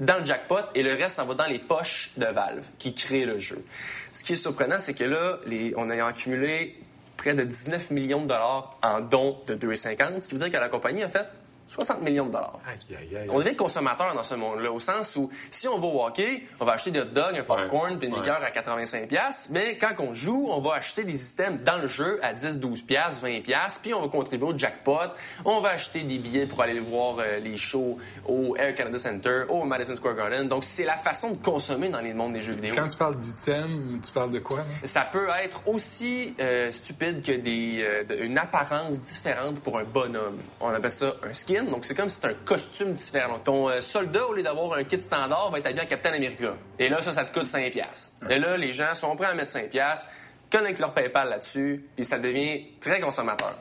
dans 0.00 0.18
le 0.18 0.24
jackpot 0.24 0.60
et 0.74 0.82
le 0.82 0.94
reste 0.94 1.16
s'en 1.16 1.26
va 1.26 1.34
dans 1.34 1.46
les 1.46 1.58
poches 1.58 2.12
de 2.16 2.26
Valve 2.26 2.66
qui 2.78 2.94
crée 2.94 3.24
le 3.24 3.38
jeu. 3.38 3.64
Ce 4.12 4.24
qui 4.24 4.34
est 4.34 4.36
surprenant, 4.36 4.78
c'est 4.78 4.94
que 4.94 5.04
là, 5.04 5.38
on 5.76 5.88
a 5.88 6.04
accumulé 6.04 6.78
près 7.16 7.34
de 7.34 7.44
19 7.44 7.90
millions 7.90 8.22
de 8.22 8.26
dollars 8.26 8.76
en 8.82 9.00
dons 9.00 9.38
de 9.46 9.54
2,50, 9.54 10.22
ce 10.22 10.28
qui 10.28 10.34
veut 10.34 10.40
dire 10.40 10.50
que 10.50 10.56
la 10.56 10.68
compagnie 10.68 11.02
a 11.02 11.08
fait 11.08 11.26
60 11.72 12.02
millions 12.02 12.26
de 12.26 12.32
dollars. 12.32 12.58
Aïe, 12.66 12.96
aïe, 12.96 13.16
aïe. 13.16 13.28
On 13.30 13.38
devient 13.38 13.56
consommateur 13.56 14.14
dans 14.14 14.22
ce 14.22 14.34
monde-là, 14.34 14.70
au 14.70 14.78
sens 14.78 15.16
où 15.16 15.30
si 15.50 15.68
on 15.68 15.78
va 15.78 15.86
au 15.86 16.04
hockey, 16.04 16.44
on 16.60 16.64
va 16.64 16.72
acheter 16.72 16.90
des 16.90 17.00
hot 17.00 17.06
dogs, 17.06 17.36
un 17.36 17.42
popcorn, 17.42 17.98
puis 17.98 18.08
une 18.08 18.14
liqueur 18.14 18.42
à 18.42 18.50
85 18.50 19.08
pièces, 19.08 19.48
mais 19.50 19.78
quand 19.78 19.92
on 19.98 20.12
joue, 20.14 20.48
on 20.50 20.60
va 20.60 20.74
acheter 20.74 21.04
des 21.04 21.30
items 21.30 21.62
dans 21.62 21.78
le 21.78 21.86
jeu 21.86 22.18
à 22.22 22.32
10, 22.32 22.60
12 22.60 22.82
pièces, 22.82 23.20
20 23.22 23.42
pièces, 23.42 23.78
puis 23.82 23.94
on 23.94 24.02
va 24.02 24.08
contribuer 24.08 24.46
au 24.48 24.56
jackpot. 24.56 25.12
On 25.44 25.60
va 25.60 25.70
acheter 25.70 26.02
des 26.02 26.18
billets 26.18 26.46
pour 26.46 26.60
aller 26.62 26.80
voir 26.80 27.16
euh, 27.18 27.38
les 27.38 27.56
shows 27.56 27.98
au 28.26 28.56
Air 28.56 28.74
Canada 28.74 28.98
Center, 28.98 29.44
au 29.48 29.64
Madison 29.64 29.96
Square 29.96 30.16
Garden. 30.16 30.48
Donc 30.48 30.64
c'est 30.64 30.84
la 30.84 30.96
façon 30.96 31.32
de 31.32 31.42
consommer 31.42 31.88
dans 31.88 32.00
les 32.00 32.12
mondes 32.12 32.34
des 32.34 32.42
jeux 32.42 32.52
vidéo. 32.52 32.74
Quand 32.76 32.88
tu 32.88 32.96
parles 32.96 33.16
d'items, 33.16 34.06
tu 34.06 34.12
parles 34.12 34.30
de 34.30 34.38
quoi? 34.38 34.60
Ça 34.84 35.02
peut 35.02 35.28
être 35.42 35.66
aussi 35.66 36.34
euh, 36.40 36.70
stupide 36.70 37.22
que 37.22 37.32
des, 37.32 37.82
euh, 37.82 38.24
une 38.24 38.38
apparence 38.38 39.02
différente 39.04 39.60
pour 39.60 39.78
un 39.78 39.84
bonhomme. 39.84 40.38
On 40.60 40.68
appelle 40.68 40.90
ça 40.90 41.14
un 41.28 41.32
skin. 41.32 41.61
Donc, 41.70 41.84
c'est 41.84 41.94
comme 41.94 42.08
si 42.08 42.16
c'était 42.16 42.28
un 42.28 42.44
costume 42.44 42.92
différent. 42.92 43.34
Donc, 43.34 43.44
ton 43.44 43.68
euh, 43.68 43.80
soldat, 43.80 44.26
au 44.26 44.32
lieu 44.32 44.42
d'avoir 44.42 44.76
un 44.78 44.84
kit 44.84 45.00
standard, 45.00 45.50
va 45.50 45.58
être 45.58 45.66
habillé 45.66 45.82
en 45.82 45.86
Captain 45.86 46.12
America. 46.12 46.54
Et 46.78 46.88
là, 46.88 47.02
ça, 47.02 47.12
ça 47.12 47.24
te 47.24 47.32
coûte 47.38 47.46
5 47.46 47.70
piastres. 47.72 48.24
Et 48.30 48.38
là, 48.38 48.56
les 48.56 48.72
gens 48.72 48.94
sont 48.94 49.14
prêts 49.16 49.28
à 49.28 49.34
mettre 49.34 49.50
5 49.50 49.70
piastres, 49.70 50.08
connectent 50.50 50.80
leur 50.80 50.92
PayPal 50.92 51.28
là-dessus, 51.28 51.84
puis 51.94 52.04
ça 52.04 52.18
devient 52.18 52.66
très 52.80 53.00
consommateur. 53.00 53.54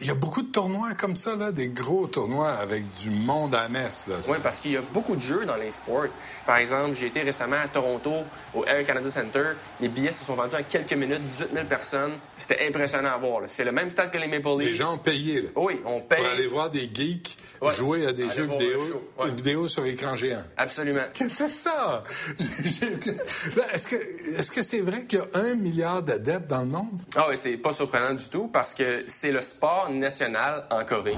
Il 0.00 0.08
y 0.08 0.10
a 0.10 0.14
beaucoup 0.14 0.42
de 0.42 0.48
tournois 0.50 0.94
comme 0.98 1.14
ça, 1.14 1.36
là, 1.36 1.52
des 1.52 1.68
gros 1.68 2.08
tournois 2.08 2.50
avec 2.50 2.82
du 3.00 3.10
monde 3.10 3.54
à 3.54 3.68
messe. 3.68 4.08
Là, 4.08 4.16
Oui, 4.26 4.38
parce 4.42 4.58
qu'il 4.58 4.72
y 4.72 4.76
a 4.76 4.80
beaucoup 4.80 5.14
de 5.14 5.20
jeux 5.20 5.44
dans 5.44 5.54
les 5.56 5.70
sports. 5.70 6.06
Par 6.44 6.56
exemple, 6.56 6.94
j'ai 6.94 7.06
été 7.06 7.22
récemment 7.22 7.58
à 7.62 7.68
Toronto, 7.68 8.12
au 8.52 8.64
Air 8.64 8.84
Canada 8.84 9.08
Center. 9.10 9.50
Les 9.80 9.86
billets 9.88 10.10
se 10.10 10.24
sont 10.24 10.34
vendus 10.34 10.56
en 10.56 10.62
quelques 10.68 10.94
minutes, 10.94 11.22
18 11.22 11.48
000 11.54 11.66
personnes. 11.66 12.12
C'était 12.36 12.66
impressionnant 12.66 13.10
à 13.12 13.16
voir. 13.18 13.42
C'est 13.46 13.62
le 13.64 13.70
même 13.70 13.90
stade 13.90 14.10
que 14.10 14.18
les 14.18 14.26
Maple 14.26 14.48
Leafs. 14.58 14.68
Les 14.70 14.74
gens 14.74 14.94
ont 14.94 14.98
payé 14.98 15.42
là, 15.42 15.48
Oui, 15.54 15.80
on 15.84 16.00
paye. 16.00 16.18
pour 16.20 16.32
aller 16.32 16.46
voir 16.48 16.70
des 16.70 16.90
geeks 16.92 17.36
Ouais. 17.60 17.72
jouer 17.72 18.06
à 18.08 18.12
des 18.12 18.28
jeux 18.28 18.42
vidéo. 18.46 18.80
Ouais. 19.20 19.30
vidéo 19.30 19.68
sur 19.68 19.86
écran 19.86 20.16
géant. 20.16 20.42
Absolument. 20.56 21.04
Qu'est-ce 21.12 21.38
que 21.44 21.48
c'est 21.48 21.48
ça? 21.48 22.02
Est-ce 23.72 23.86
que 23.86 23.96
est-ce 24.36 24.50
que 24.50 24.62
c'est 24.62 24.80
vrai 24.80 25.04
qu'il 25.06 25.20
y 25.20 25.22
a 25.22 25.26
un 25.40 25.54
milliard 25.54 26.02
d'adeptes 26.02 26.48
dans 26.50 26.60
le 26.62 26.66
monde? 26.66 26.88
Ah 27.14 27.26
oui, 27.28 27.36
c'est 27.36 27.56
pas 27.58 27.72
surprenant 27.72 28.14
du 28.14 28.24
tout 28.24 28.48
parce 28.48 28.74
que 28.74 29.04
c'est 29.06 29.30
le 29.30 29.40
sport 29.42 29.90
national 29.98 30.64
en 30.70 30.84
Corée. 30.84 31.16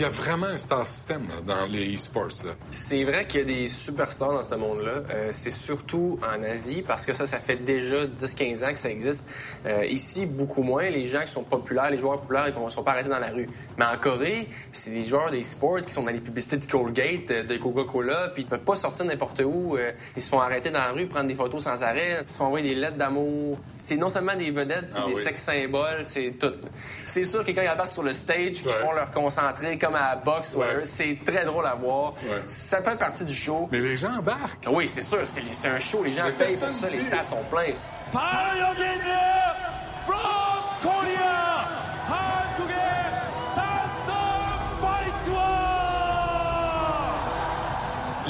Il 0.00 0.04
y 0.04 0.06
a 0.06 0.08
vraiment 0.08 0.46
un 0.46 0.56
star 0.56 0.86
system 0.86 1.28
là, 1.28 1.42
dans 1.46 1.66
les 1.66 1.94
e-sports. 1.94 2.30
C'est 2.70 3.04
vrai 3.04 3.26
qu'il 3.26 3.40
y 3.40 3.42
a 3.42 3.46
des 3.46 3.68
superstars 3.68 4.32
dans 4.32 4.42
ce 4.42 4.54
monde-là. 4.54 5.02
Euh, 5.10 5.28
c'est 5.30 5.50
surtout 5.50 6.18
en 6.22 6.42
Asie 6.42 6.80
parce 6.80 7.04
que 7.04 7.12
ça, 7.12 7.26
ça 7.26 7.38
fait 7.38 7.56
déjà 7.56 8.06
10-15 8.06 8.64
ans 8.64 8.72
que 8.72 8.78
ça 8.78 8.88
existe. 8.88 9.26
Euh, 9.66 9.84
ici, 9.84 10.24
beaucoup 10.24 10.62
moins. 10.62 10.88
Les 10.88 11.04
gens 11.06 11.20
qui 11.20 11.30
sont 11.30 11.42
populaires, 11.44 11.90
les 11.90 11.98
joueurs 11.98 12.18
populaires, 12.18 12.48
ils 12.48 12.58
ne 12.58 12.68
sont 12.70 12.82
pas 12.82 12.92
arrêtés 12.92 13.10
dans 13.10 13.18
la 13.18 13.26
rue. 13.26 13.50
Mais 13.76 13.84
en 13.84 13.98
Corée, 13.98 14.48
c'est 14.72 14.90
des 14.90 15.04
joueurs 15.04 15.30
des 15.30 15.42
sports 15.42 15.82
qui 15.82 15.92
sont 15.92 16.04
dans 16.04 16.12
les 16.12 16.20
publicités 16.20 16.56
de 16.56 16.64
Colgate, 16.64 17.30
euh, 17.30 17.42
de 17.42 17.58
Coca-Cola, 17.58 18.30
puis 18.32 18.44
ils 18.44 18.48
peuvent 18.48 18.60
pas 18.64 18.76
sortir 18.76 19.04
n'importe 19.04 19.42
où. 19.44 19.76
Ils 20.16 20.22
se 20.22 20.30
font 20.30 20.40
arrêter 20.40 20.70
dans 20.70 20.78
la 20.78 20.92
rue, 20.92 21.08
prendre 21.08 21.28
des 21.28 21.34
photos 21.34 21.64
sans 21.64 21.82
arrêt, 21.82 22.16
ils 22.20 22.24
se 22.24 22.38
font 22.38 22.46
envoyer 22.46 22.70
des 22.70 22.80
lettres 22.80 22.96
d'amour. 22.96 23.58
C'est 23.76 23.98
non 23.98 24.08
seulement 24.08 24.34
des 24.34 24.50
vedettes, 24.50 24.86
c'est 24.92 25.00
Ah 25.02 25.08
des 25.08 25.14
oui. 25.14 25.22
sex 25.22 25.42
symboles, 25.42 26.04
c'est 26.04 26.30
tout. 26.38 26.54
C'est 27.04 27.24
sûr 27.24 27.44
que 27.44 27.50
quand 27.50 27.60
ils 27.60 27.68
apparaissent 27.68 27.92
sur 27.92 28.02
le 28.02 28.14
stage, 28.14 28.62
ils 28.64 28.70
font 28.70 28.92
leur 28.92 29.10
concentrer 29.10 29.76
comme 29.76 29.89
à 29.94 30.10
la 30.10 30.16
boxe, 30.16 30.54
Ouais. 30.54 30.80
c'est 30.84 31.18
très 31.24 31.44
drôle 31.44 31.66
à 31.66 31.74
voir. 31.74 32.12
Ouais. 32.22 32.42
Ça 32.46 32.82
fait 32.82 32.96
partie 32.96 33.24
du 33.24 33.34
show. 33.34 33.68
Mais 33.72 33.78
les 33.80 33.96
gens 33.96 34.18
embarquent. 34.18 34.66
Oui, 34.70 34.86
c'est 34.88 35.02
sûr, 35.02 35.20
c'est 35.24 35.68
un 35.68 35.78
show, 35.78 36.02
les 36.04 36.12
gens 36.12 36.24
Mais 36.24 36.32
payent 36.32 36.56
pour 36.58 36.72
ça, 36.72 36.86
les 36.92 37.00
stades 37.00 37.26
sont 37.26 37.42
pleins. 37.50 37.74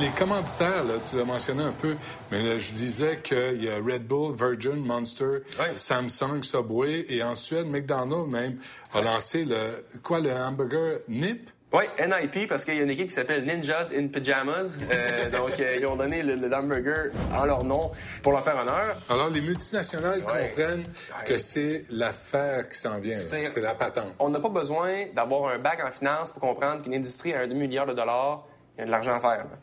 Les 0.01 0.09
commanditaires, 0.11 0.85
là, 0.85 0.95
tu 1.09 1.17
l'as 1.17 1.25
mentionné 1.25 1.63
un 1.63 1.73
peu, 1.73 1.95
mais 2.31 2.43
là, 2.43 2.57
je 2.57 2.73
disais 2.73 3.19
qu'il 3.23 3.63
y 3.63 3.69
a 3.69 3.77
Red 3.77 4.07
Bull, 4.07 4.35
Virgin, 4.35 4.77
Monster, 4.77 5.43
Ouais. 5.59 5.73
Samsung, 5.75 6.43
Subway, 6.43 7.05
et 7.09 7.23
en 7.23 7.35
Suède, 7.35 7.67
McDonald's 7.67 8.31
même 8.31 8.57
a 8.95 9.03
lancé 9.03 9.45
le 9.45 9.85
quoi 10.03 10.21
le 10.21 10.33
hamburger 10.33 11.01
Nip? 11.09 11.51
Oui, 11.73 11.85
NIP, 12.01 12.49
parce 12.49 12.65
qu'il 12.65 12.77
y 12.77 12.81
a 12.81 12.83
une 12.83 12.91
équipe 12.91 13.09
qui 13.09 13.15
s'appelle 13.15 13.45
Ninjas 13.45 13.93
in 13.97 14.09
Pyjamas. 14.09 14.79
Euh, 14.91 15.31
donc, 15.37 15.61
euh, 15.61 15.77
ils 15.79 15.87
ont 15.87 15.95
donné 15.97 16.23
le, 16.23 16.35
le 16.35 16.53
hamburger 16.53 17.13
en 17.33 17.45
leur 17.45 17.63
nom 17.63 17.91
pour 18.23 18.33
leur 18.33 18.43
faire 18.43 18.57
honneur. 18.57 18.97
Alors 19.09 19.29
les 19.29 19.41
multinationales 19.41 20.19
Ouais. 20.25 20.49
comprennent 20.49 20.85
que 21.27 21.39
c'est 21.39 21.85
l'affaire 21.91 22.69
qui 22.69 22.77
s'en 22.79 22.99
vient. 22.99 23.19
C'est- 23.21 23.61
la 23.61 23.75
patente. 23.75 24.15
On 24.19 24.31
n'a 24.31 24.41
pas 24.41 24.49
besoin 24.49 25.05
d'avoir 25.15 25.53
un 25.53 25.59
bac 25.59 25.81
en 25.87 25.91
finance 25.93 26.33
pour 26.33 26.41
comprendre 26.41 26.83
qu'une 26.83 26.95
industrie 26.95 27.35
a 27.35 27.41
un 27.41 27.47
demi-milliard 27.47 27.87
de 27.87 27.93
dollars, 27.93 28.47
il 28.77 28.81
y 28.81 28.83
a 28.83 28.87
de 28.87 28.91
l'argent 28.91 29.15
à 29.15 29.21
faire. 29.21 29.39
là. 29.39 29.59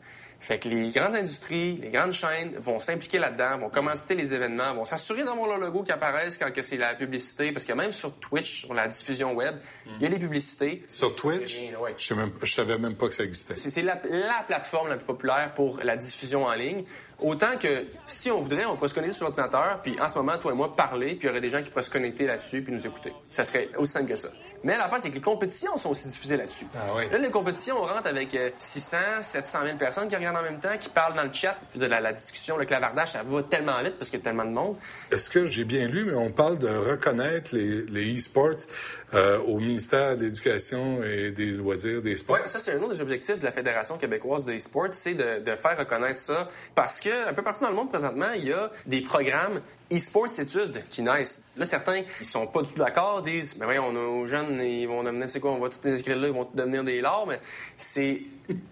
Fait 0.48 0.58
que 0.58 0.66
les 0.70 0.88
grandes 0.88 1.14
industries, 1.14 1.74
les 1.76 1.90
grandes 1.90 2.12
chaînes 2.12 2.54
vont 2.56 2.80
s'impliquer 2.80 3.18
là-dedans, 3.18 3.58
vont 3.58 3.68
commanditer 3.68 4.14
les 4.14 4.32
événements, 4.32 4.72
vont 4.72 4.86
s'assurer 4.86 5.22
d'avoir 5.22 5.46
leur 5.46 5.58
logo 5.58 5.82
qui 5.82 5.92
apparaisse 5.92 6.38
quand 6.38 6.50
que 6.50 6.62
c'est 6.62 6.78
la 6.78 6.94
publicité, 6.94 7.52
parce 7.52 7.66
que 7.66 7.74
même 7.74 7.92
sur 7.92 8.18
Twitch, 8.18 8.62
sur 8.62 8.72
la 8.72 8.88
diffusion 8.88 9.34
web, 9.34 9.56
il 10.00 10.04
y 10.04 10.06
a 10.06 10.08
des 10.08 10.18
publicités. 10.18 10.86
Sur 10.88 11.14
Twitch, 11.14 11.56
c'est 11.56 11.60
rien, 11.68 11.78
ouais. 11.78 11.94
je, 11.98 12.14
je 12.44 12.54
savais 12.54 12.78
même 12.78 12.94
pas 12.94 13.08
que 13.08 13.12
ça 13.12 13.24
existait. 13.24 13.56
C'est 13.56 13.68
c'est 13.68 13.82
la, 13.82 14.00
la 14.10 14.42
plateforme 14.46 14.88
la 14.88 14.96
plus 14.96 15.04
populaire 15.04 15.52
pour 15.54 15.80
la 15.82 15.98
diffusion 15.98 16.46
en 16.46 16.54
ligne. 16.54 16.82
Autant 17.20 17.56
que 17.58 17.84
si 18.06 18.30
on 18.30 18.40
voudrait, 18.40 18.64
on 18.64 18.76
pourrait 18.76 18.88
se 18.88 18.94
connecter 18.94 19.16
sur 19.16 19.24
l'ordinateur, 19.24 19.80
puis 19.82 20.00
en 20.00 20.06
ce 20.06 20.18
moment, 20.18 20.38
toi 20.38 20.52
et 20.52 20.54
moi, 20.54 20.76
parler, 20.76 21.16
puis 21.16 21.20
il 21.22 21.26
y 21.26 21.30
aurait 21.30 21.40
des 21.40 21.50
gens 21.50 21.60
qui 21.60 21.70
pourraient 21.70 21.82
se 21.82 21.90
connecter 21.90 22.26
là-dessus 22.26 22.62
puis 22.62 22.72
nous 22.72 22.86
écouter. 22.86 23.12
Ça 23.28 23.42
serait 23.42 23.70
aussi 23.76 23.92
simple 23.92 24.08
que 24.08 24.16
ça. 24.16 24.28
Mais 24.64 24.76
la 24.76 24.88
fin, 24.88 24.98
c'est 24.98 25.10
que 25.10 25.14
les 25.14 25.20
compétitions 25.20 25.76
sont 25.76 25.90
aussi 25.90 26.08
diffusées 26.08 26.36
là-dessus. 26.36 26.66
Ah 26.74 26.92
oui. 26.96 27.04
Là, 27.10 27.18
les 27.18 27.30
compétitions, 27.30 27.76
on 27.80 27.86
rentre 27.86 28.08
avec 28.08 28.34
euh, 28.34 28.50
600, 28.58 28.96
700 29.22 29.58
000 29.64 29.76
personnes 29.78 30.08
qui 30.08 30.16
regardent 30.16 30.38
en 30.38 30.42
même 30.42 30.60
temps, 30.60 30.76
qui 30.78 30.88
parlent 30.88 31.14
dans 31.14 31.22
le 31.24 31.32
chat. 31.32 31.56
Puis 31.70 31.78
de 31.80 31.86
la, 31.86 32.00
la 32.00 32.12
discussion, 32.12 32.56
le 32.56 32.64
clavardage, 32.64 33.12
ça 33.12 33.22
va 33.22 33.42
tellement 33.42 33.80
vite 33.82 33.96
parce 33.98 34.10
qu'il 34.10 34.18
y 34.18 34.22
a 34.22 34.24
tellement 34.24 34.44
de 34.44 34.50
monde. 34.50 34.76
Est-ce 35.10 35.30
que 35.30 35.46
j'ai 35.46 35.64
bien 35.64 35.86
lu, 35.86 36.04
mais 36.04 36.14
on 36.14 36.30
parle 36.30 36.58
de 36.58 36.68
reconnaître 36.68 37.54
les, 37.54 37.82
les 37.86 38.14
e-sports 38.14 38.66
euh, 39.14 39.38
au 39.40 39.58
ministère 39.58 40.16
de 40.16 40.24
l'Éducation 40.24 41.02
et 41.02 41.30
des 41.30 41.46
loisirs 41.46 42.02
des 42.02 42.16
sports? 42.16 42.38
Oui, 42.40 42.48
ça, 42.48 42.58
c'est 42.58 42.72
un 42.72 42.78
autre 42.78 42.94
des 42.94 43.00
objectifs 43.00 43.38
de 43.38 43.44
la 43.44 43.52
Fédération 43.52 43.96
québécoise 43.96 44.44
de 44.44 44.52
e-sport, 44.52 44.88
c'est 44.92 45.14
de, 45.14 45.40
de 45.40 45.56
faire 45.56 45.78
reconnaître 45.78 46.18
ça. 46.18 46.48
Parce 46.74 47.00
que, 47.00 47.28
un 47.28 47.32
peu 47.32 47.42
partout 47.42 47.62
dans 47.62 47.70
le 47.70 47.76
monde, 47.76 47.90
présentement, 47.90 48.32
il 48.34 48.48
y 48.48 48.52
a 48.52 48.70
des 48.86 49.00
programmes 49.00 49.60
e-sports 49.90 50.38
études 50.38 50.82
qui 50.90 51.02
naissent. 51.02 51.42
Là, 51.56 51.64
certains, 51.64 52.02
ils 52.20 52.26
sont 52.26 52.46
pas 52.46 52.62
du 52.62 52.72
tout 52.72 52.78
d'accord, 52.78 53.22
disent, 53.22 53.56
mais 53.58 53.64
voyons, 53.64 53.92
nos 53.92 54.26
jeunes, 54.26 54.60
ils 54.60 54.86
vont 54.86 55.02
devenir, 55.02 55.28
c'est 55.28 55.40
quoi, 55.40 55.52
on 55.52 55.58
va 55.58 55.70
tous 55.70 55.80
les 55.84 55.94
inscrire 55.94 56.18
là, 56.18 56.28
ils 56.28 56.34
vont 56.34 56.48
devenir 56.52 56.84
des 56.84 57.00
lards, 57.00 57.26
mais 57.26 57.40
c'est, 57.76 58.22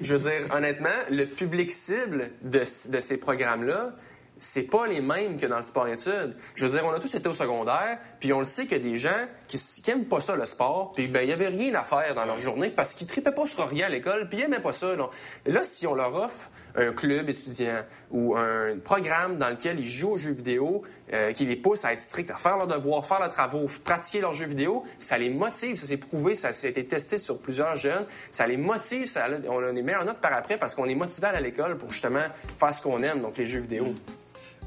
je 0.01 0.15
veux 0.15 0.31
dire, 0.31 0.55
honnêtement, 0.55 0.89
le 1.11 1.25
public 1.25 1.71
cible 1.71 2.31
de 2.43 2.63
ces 2.65 3.19
programmes-là, 3.19 3.95
c'est 4.39 4.65
pas 4.65 4.87
les 4.87 5.01
mêmes 5.01 5.39
que 5.39 5.47
dans 5.47 5.57
le 5.57 5.63
sport-études. 5.63 6.37
Je 6.55 6.67
veux 6.67 6.73
dire, 6.73 6.85
on 6.85 6.93
a 6.93 6.99
tous 6.99 7.15
été 7.15 7.29
au 7.29 7.33
secondaire, 7.33 7.99
puis 8.21 8.33
on 8.33 8.39
le 8.39 8.45
sait 8.45 8.65
qu'il 8.65 8.77
y 8.77 8.81
a 8.81 8.83
des 8.83 8.97
gens 8.97 9.27
qui, 9.47 9.59
qui 9.59 9.91
aiment 9.91 10.05
pas 10.05 10.21
ça, 10.21 10.37
le 10.37 10.45
sport, 10.45 10.93
puis 10.93 11.09
ben, 11.09 11.23
il 11.23 11.29
y 11.29 11.33
avait 11.33 11.49
rien 11.49 11.75
à 11.75 11.85
faire 11.85 12.15
dans 12.15 12.25
leur 12.25 12.39
journée 12.39 12.71
parce 12.71 12.95
qu'ils 12.95 13.07
tripaient 13.07 13.33
pas 13.33 13.47
sur 13.47 13.69
rien 13.69 13.87
à 13.87 13.91
l'école, 13.91 14.29
puis 14.29 14.39
ils 14.39 14.45
aimaient 14.45 14.61
pas 14.61 14.73
ça. 14.73 14.95
Là. 14.95 15.09
Là, 15.47 15.63
si 15.63 15.87
on 15.87 15.95
leur 15.95 16.15
offre 16.15 16.51
un 16.77 16.93
club 16.93 17.29
étudiant 17.31 17.83
ou 18.11 18.37
un 18.37 18.77
programme 18.79 19.39
dans 19.39 19.49
lequel 19.49 19.81
ils 19.81 19.89
jouent 19.89 20.13
aux 20.13 20.19
jeux 20.19 20.33
vidéo, 20.33 20.83
euh, 21.13 21.33
qui 21.33 21.47
les 21.47 21.57
pousse 21.57 21.85
à 21.85 21.93
être 21.93 22.01
stricts, 22.01 22.31
à 22.31 22.37
faire 22.37 22.59
leurs 22.59 22.67
devoirs, 22.67 23.05
faire 23.07 23.19
leurs 23.19 23.33
travaux, 23.33 23.67
pratiquer 23.85 24.21
leurs 24.21 24.35
jeux 24.35 24.47
vidéo, 24.47 24.85
ça 24.99 25.17
les 25.17 25.31
motive, 25.31 25.77
ça 25.77 25.87
s'est 25.87 25.97
prouvé, 25.97 26.35
ça, 26.35 26.49
a 26.49 26.69
été 26.69 26.85
testé 26.85 27.17
sur 27.19 27.39
plusieurs 27.39 27.77
jeunes, 27.77 28.05
ça 28.31 28.47
les 28.47 28.59
motive, 28.59 29.09
ça, 29.09 29.27
on 29.49 29.65
a 29.65 29.73
des 29.73 29.83
meilleures 29.83 30.05
notes 30.05 30.21
par 30.21 30.35
après 30.35 30.59
parce 30.59 30.75
qu'on 30.75 30.87
est 30.87 30.95
motivé 30.95 31.27
à 31.29 31.41
l'école 31.41 31.79
pour 31.79 31.91
justement 31.91 32.25
faire 32.59 32.73
ce 32.73 32.83
qu'on 32.83 33.03
aime, 33.03 33.23
donc 33.23 33.39
les 33.39 33.47
jeux 33.47 33.61
vidéo. 33.61 33.95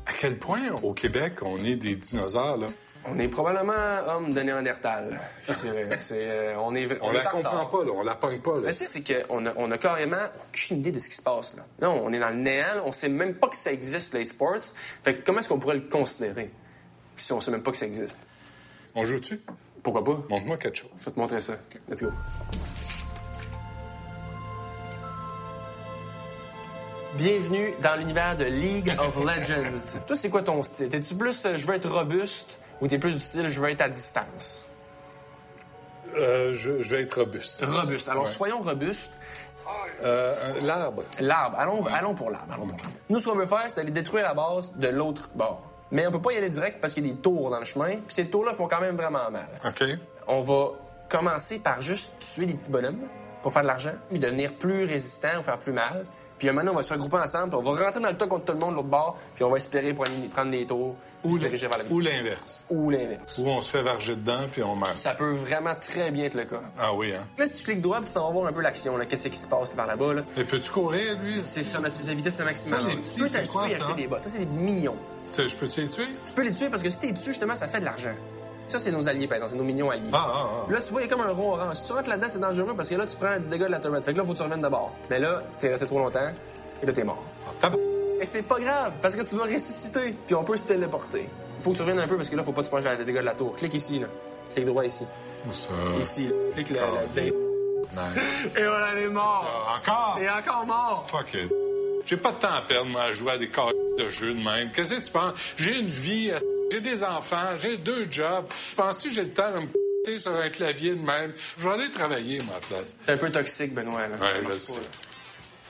À 0.09 0.11
quel 0.19 0.39
point, 0.39 0.71
au 0.81 0.93
Québec, 0.93 1.33
on 1.43 1.63
est 1.63 1.75
des 1.75 1.95
dinosaures, 1.95 2.57
là? 2.57 2.67
On 3.05 3.19
est 3.19 3.27
probablement 3.27 4.07
homme 4.07 4.33
de 4.33 4.41
Néandertal, 4.41 5.19
je 5.47 5.53
dirais. 5.53 5.87
Euh, 6.11 6.55
on 6.57 6.73
est, 6.73 6.87
On, 7.01 7.11
est 7.11 7.13
la 7.13 7.27
en 7.27 7.37
comprend 7.37 7.65
pas, 7.67 7.85
là. 7.85 7.91
On 7.93 8.03
la 8.03 8.15
pogne 8.15 8.39
pas, 8.39 8.55
là. 8.55 8.61
Mais 8.65 8.73
c'est, 8.73 8.85
c'est 8.85 9.03
qu'on 9.03 9.45
a, 9.45 9.53
on 9.55 9.71
a 9.71 9.77
carrément 9.77 10.17
aucune 10.47 10.77
idée 10.77 10.91
de 10.91 10.97
ce 10.99 11.09
qui 11.09 11.15
se 11.15 11.21
passe, 11.21 11.55
là. 11.55 11.63
Non, 11.81 12.01
on 12.03 12.11
est 12.11 12.19
dans 12.19 12.29
le 12.29 12.37
néant, 12.37 12.83
on 12.85 12.91
sait 12.91 13.07
même 13.07 13.35
pas 13.35 13.47
que 13.49 13.55
ça 13.55 13.71
existe, 13.71 14.15
les 14.15 14.25
sports. 14.25 14.57
Fait 15.03 15.15
que 15.15 15.25
comment 15.25 15.39
est-ce 15.39 15.49
qu'on 15.49 15.59
pourrait 15.59 15.75
le 15.75 15.87
considérer 15.87 16.51
si 17.15 17.31
on 17.31 17.39
sait 17.39 17.51
même 17.51 17.63
pas 17.63 17.71
que 17.71 17.77
ça 17.77 17.85
existe? 17.85 18.19
On 18.95 19.05
joue-tu? 19.05 19.39
Pourquoi 19.83 20.03
pas? 20.03 20.23
Montre-moi 20.27 20.57
quelque 20.57 20.79
chose. 20.79 20.89
Je 20.97 21.05
vais 21.05 21.11
te 21.11 21.19
montrer 21.19 21.39
ça. 21.39 21.53
Let's 21.87 22.01
go. 22.01 22.09
Bienvenue 27.15 27.73
dans 27.81 27.95
l'univers 27.95 28.35
de 28.37 28.45
League 28.45 28.95
of 28.99 29.17
Legends. 29.25 29.99
Toi, 30.05 30.15
c'est 30.15 30.29
quoi 30.29 30.43
ton 30.43 30.61
style? 30.63 30.89
T'es-tu 30.89 31.15
plus 31.15 31.45
euh, 31.45 31.57
je 31.57 31.65
veux 31.65 31.73
être 31.75 31.89
robuste 31.89 32.59
ou 32.81 32.87
t'es 32.87 32.99
plus 32.99 33.13
du 33.15 33.19
style 33.19 33.47
je 33.49 33.59
veux 33.59 33.69
être 33.69 33.81
à 33.81 33.89
distance? 33.89 34.65
Euh, 36.15 36.53
je, 36.53 36.81
je 36.81 36.95
vais 36.95 37.03
être 37.03 37.19
robuste. 37.19 37.65
Robuste. 37.67 38.09
Alors, 38.09 38.23
Ouais. 38.23 38.29
soyons 38.29 38.61
robustes. 38.61 39.13
Euh, 40.03 40.33
L'arbre. 40.63 41.03
L'arbre. 41.19 41.57
Allons, 41.59 41.85
allons 41.87 42.15
pour 42.15 42.31
l'arbre. 42.31 42.53
allons 42.53 42.67
pour 42.67 42.77
l'arbre. 42.77 42.91
Nous, 43.09 43.19
ce 43.19 43.29
qu'on 43.29 43.35
veut 43.35 43.45
faire, 43.45 43.65
c'est 43.67 43.75
d'aller 43.77 43.91
détruire 43.91 44.23
la 44.23 44.33
base 44.33 44.73
de 44.75 44.87
l'autre 44.87 45.29
bord. 45.35 45.61
Mais 45.91 46.05
on 46.07 46.11
peut 46.11 46.21
pas 46.21 46.31
y 46.33 46.37
aller 46.37 46.49
direct 46.49 46.79
parce 46.79 46.93
qu'il 46.93 47.05
y 47.05 47.09
a 47.09 47.13
des 47.13 47.19
tours 47.19 47.49
dans 47.49 47.59
le 47.59 47.65
chemin. 47.65 47.89
Puis 47.97 48.03
ces 48.09 48.27
tours-là 48.29 48.53
font 48.53 48.67
quand 48.67 48.81
même 48.81 48.95
vraiment 48.95 49.29
mal. 49.31 49.47
OK. 49.65 49.83
On 50.27 50.41
va 50.41 50.69
commencer 51.09 51.59
par 51.59 51.81
juste 51.81 52.13
tuer 52.19 52.45
des 52.45 52.53
petits 52.53 52.71
bonhommes 52.71 53.01
pour 53.41 53.51
faire 53.53 53.61
de 53.63 53.67
l'argent, 53.67 53.93
puis 54.09 54.19
devenir 54.19 54.53
plus 54.55 54.85
résistant 54.85 55.39
ou 55.39 55.43
faire 55.43 55.57
plus 55.57 55.71
mal. 55.73 56.05
Puis 56.39 56.47
un 56.49 56.53
moment, 56.53 56.61
donné, 56.63 56.73
on 56.73 56.77
va 56.77 56.81
se 56.83 56.93
regrouper 56.93 57.17
ensemble, 57.17 57.49
puis 57.49 57.57
on 57.61 57.71
va 57.71 57.83
rentrer 57.85 57.99
dans 57.99 58.09
le 58.09 58.17
tas 58.17 58.25
contre 58.27 58.45
tout 58.45 58.53
le 58.53 58.59
monde 58.59 58.71
de 58.71 58.75
l'autre 58.77 58.87
bord, 58.87 59.17
puis 59.35 59.43
on 59.43 59.49
va 59.49 59.57
espérer 59.57 59.93
pour 59.93 60.05
aller 60.05 60.15
prendre 60.33 60.51
des 60.51 60.65
tours 60.65 60.95
ou 61.23 61.35
se 61.35 61.41
diriger 61.43 61.67
vers 61.67 61.79
la 61.79 61.83
Ou 61.89 61.99
l'inverse. 61.99 62.65
Ou 62.69 62.89
l'inverse. 62.89 63.37
Ou 63.39 63.47
on 63.49 63.61
se 63.61 63.71
fait 63.71 63.83
varger 63.83 64.15
dedans, 64.15 64.47
puis 64.49 64.63
on 64.63 64.73
meurt. 64.75 64.97
Ça 64.97 65.13
peut 65.15 65.31
vraiment 65.31 65.75
très 65.75 66.11
bien 66.11 66.25
être 66.25 66.35
le 66.35 66.45
cas. 66.45 66.61
Ah 66.79 66.93
oui, 66.93 67.13
hein? 67.13 67.25
Là, 67.37 67.45
si 67.45 67.57
tu 67.57 67.63
cliques 67.65 67.81
droit, 67.81 67.97
puis 67.97 68.07
tu 68.07 68.13
t'en 68.13 68.25
vas 68.27 68.31
voir 68.33 68.47
un 68.47 68.53
peu 68.53 68.61
l'action, 68.61 68.95
là, 68.95 69.05
qu'est-ce 69.05 69.27
qui 69.27 69.37
se 69.37 69.47
passe 69.47 69.71
par 69.73 69.85
là-bas, 69.85 70.13
là. 70.13 70.21
Mais 70.37 70.45
peux-tu 70.45 70.71
courir, 70.71 71.19
lui? 71.21 71.37
C'est 71.37 71.61
ça, 71.63 71.79
mais 71.81 71.89
c'est 71.89 72.03
sa 72.03 72.13
vitesse 72.13 72.39
maximale. 72.39 72.83
Ça, 72.83 72.87
les 72.87 73.01
Tu 73.01 73.19
peux 73.21 73.51
quoi, 73.51 73.67
ça? 73.69 73.75
acheter 73.75 73.93
des 73.95 74.07
bottes. 74.07 74.21
Ça, 74.21 74.29
c'est 74.29 74.39
des 74.39 74.45
mignons. 74.45 74.95
Ça, 75.21 75.45
Je 75.45 75.55
peux-tu 75.57 75.81
les 75.81 75.87
tuer? 75.89 76.07
Tu 76.25 76.31
peux 76.33 76.43
les 76.43 76.53
tuer 76.55 76.69
parce 76.69 76.81
que 76.81 76.89
si 76.89 77.01
t'es 77.01 77.11
dessus, 77.11 77.31
justement, 77.31 77.55
ça 77.55 77.67
fait 77.67 77.81
de 77.81 77.85
l'argent. 77.85 78.13
Ça, 78.69 78.77
c'est 78.77 78.91
nos 78.91 79.09
alliés, 79.09 79.27
par 79.27 79.37
exemple. 79.37 79.53
C'est 79.53 79.57
nos 79.57 79.63
mignons 79.63 79.89
alliés. 79.89 80.09
Ah, 80.13 80.27
ah, 80.27 80.45
ah. 80.67 80.71
Là, 80.71 80.79
tu 80.79 80.91
vois, 80.91 81.01
il 81.01 81.05
y 81.05 81.07
a 81.07 81.15
comme 81.15 81.25
un 81.25 81.31
rond 81.31 81.53
orange. 81.53 81.75
Si 81.77 81.85
tu 81.85 81.93
rentres 81.93 82.07
là-dedans, 82.07 82.27
c'est 82.29 82.39
dangereux 82.39 82.73
parce 82.75 82.87
que 82.87 82.95
là, 82.95 83.05
tu 83.07 83.15
prends 83.17 83.39
du 83.39 83.49
dégât 83.49 83.65
de 83.65 83.71
la 83.71 83.79
turret. 83.79 84.01
Fait 84.01 84.13
que 84.13 84.17
là, 84.19 84.23
faut 84.23 84.33
que 84.33 84.37
tu 84.37 84.43
reviennes 84.43 84.61
d'abord. 84.61 84.93
Mais 85.09 85.17
là, 85.17 85.39
t'es 85.59 85.69
resté 85.69 85.87
trop 85.87 85.97
longtemps 85.97 86.19
et 86.83 86.85
là, 86.85 86.93
t'es 86.93 87.03
mort. 87.03 87.23
Et 88.21 88.25
c'est 88.25 88.43
pas 88.43 88.59
grave 88.59 88.93
parce 89.01 89.15
que 89.15 89.27
tu 89.27 89.35
vas 89.35 89.45
ressusciter. 89.45 90.13
Puis 90.27 90.35
on 90.35 90.43
peut 90.43 90.57
se 90.57 90.65
téléporter. 90.65 91.27
Faut 91.59 91.71
que 91.71 91.77
tu 91.77 91.81
reviennes 91.81 91.99
un 91.99 92.07
peu 92.07 92.15
parce 92.15 92.29
que 92.29 92.35
là, 92.35 92.43
faut 92.43 92.51
pas 92.51 92.61
que 92.61 92.67
tu 92.67 92.75
manges 92.75 92.83
le 92.97 93.05
dégât 93.05 93.21
de 93.21 93.25
la 93.25 93.33
tour. 93.33 93.55
Clique 93.55 93.73
ici, 93.73 93.99
là. 93.99 94.07
Clique 94.53 94.65
droit 94.65 94.85
ici. 94.85 95.05
Où 95.47 95.51
ça? 95.51 95.69
Ici. 95.99 96.27
là. 96.27 96.33
Clique 96.53 96.69
là. 96.69 96.81
Et 98.55 98.63
voilà, 98.63 98.89
elle 98.93 99.03
est 99.03 99.09
mort. 99.09 99.79
Encore? 99.79 100.17
Et 100.21 100.29
encore 100.29 100.65
mort. 100.67 101.05
Fuck 101.09 101.33
it. 101.33 101.51
J'ai 102.05 102.17
pas 102.17 102.31
de 102.31 102.37
temps 102.37 102.53
à 102.53 102.61
perdre, 102.61 102.89
moi, 102.89 103.03
à 103.03 103.13
jouer 103.13 103.31
à 103.31 103.37
des 103.37 103.49
cartes 103.49 103.73
de 103.97 104.09
jeu 104.09 104.33
de 104.33 104.43
même. 104.43 104.71
Qu'est-ce 104.71 104.93
que 104.93 105.01
tu 105.01 105.11
penses? 105.11 105.33
J'ai 105.57 105.79
une 105.79 105.87
vie, 105.87 106.29
esti. 106.29 106.58
J'ai 106.71 106.81
des 106.81 107.03
enfants, 107.03 107.57
j'ai 107.59 107.77
deux 107.77 108.07
jobs. 108.09 108.47
Penses-tu 108.75 109.09
que 109.09 109.13
j'ai 109.15 109.23
le 109.23 109.33
temps 109.33 109.51
de 109.51 109.59
me 109.59 109.67
p***er 109.67 110.19
sur 110.19 110.35
un 110.35 110.49
clavier 110.49 110.91
de 110.91 111.01
même? 111.01 111.33
Je 111.57 111.63
vais 111.67 111.73
aller 111.73 111.91
travailler, 111.91 112.37
la 112.39 112.59
place. 112.67 112.95
T'es 113.05 113.13
un 113.13 113.17
peu 113.17 113.31
toxique, 113.31 113.73
Benoît, 113.73 114.07
là. 114.07 114.15
Ouais, 114.17 114.27
Ça 114.27 114.35
je 114.35 114.41
marche 114.41 114.53
le 114.53 114.59
sais. 114.59 114.73
pas, 114.73 114.79
là. 114.79 114.85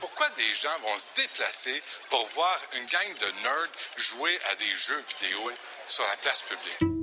Pourquoi 0.00 0.26
des 0.36 0.54
gens 0.54 0.68
vont 0.82 0.96
se 0.96 1.06
déplacer 1.16 1.82
pour 2.10 2.24
voir 2.26 2.58
une 2.78 2.86
gang 2.86 3.14
de 3.20 3.42
nerds 3.42 3.68
jouer 3.96 4.38
à 4.52 4.54
des 4.56 4.74
jeux 4.76 5.02
vidéo 5.20 5.50
sur 5.86 6.04
la 6.10 6.16
place 6.18 6.42
publique? 6.42 6.99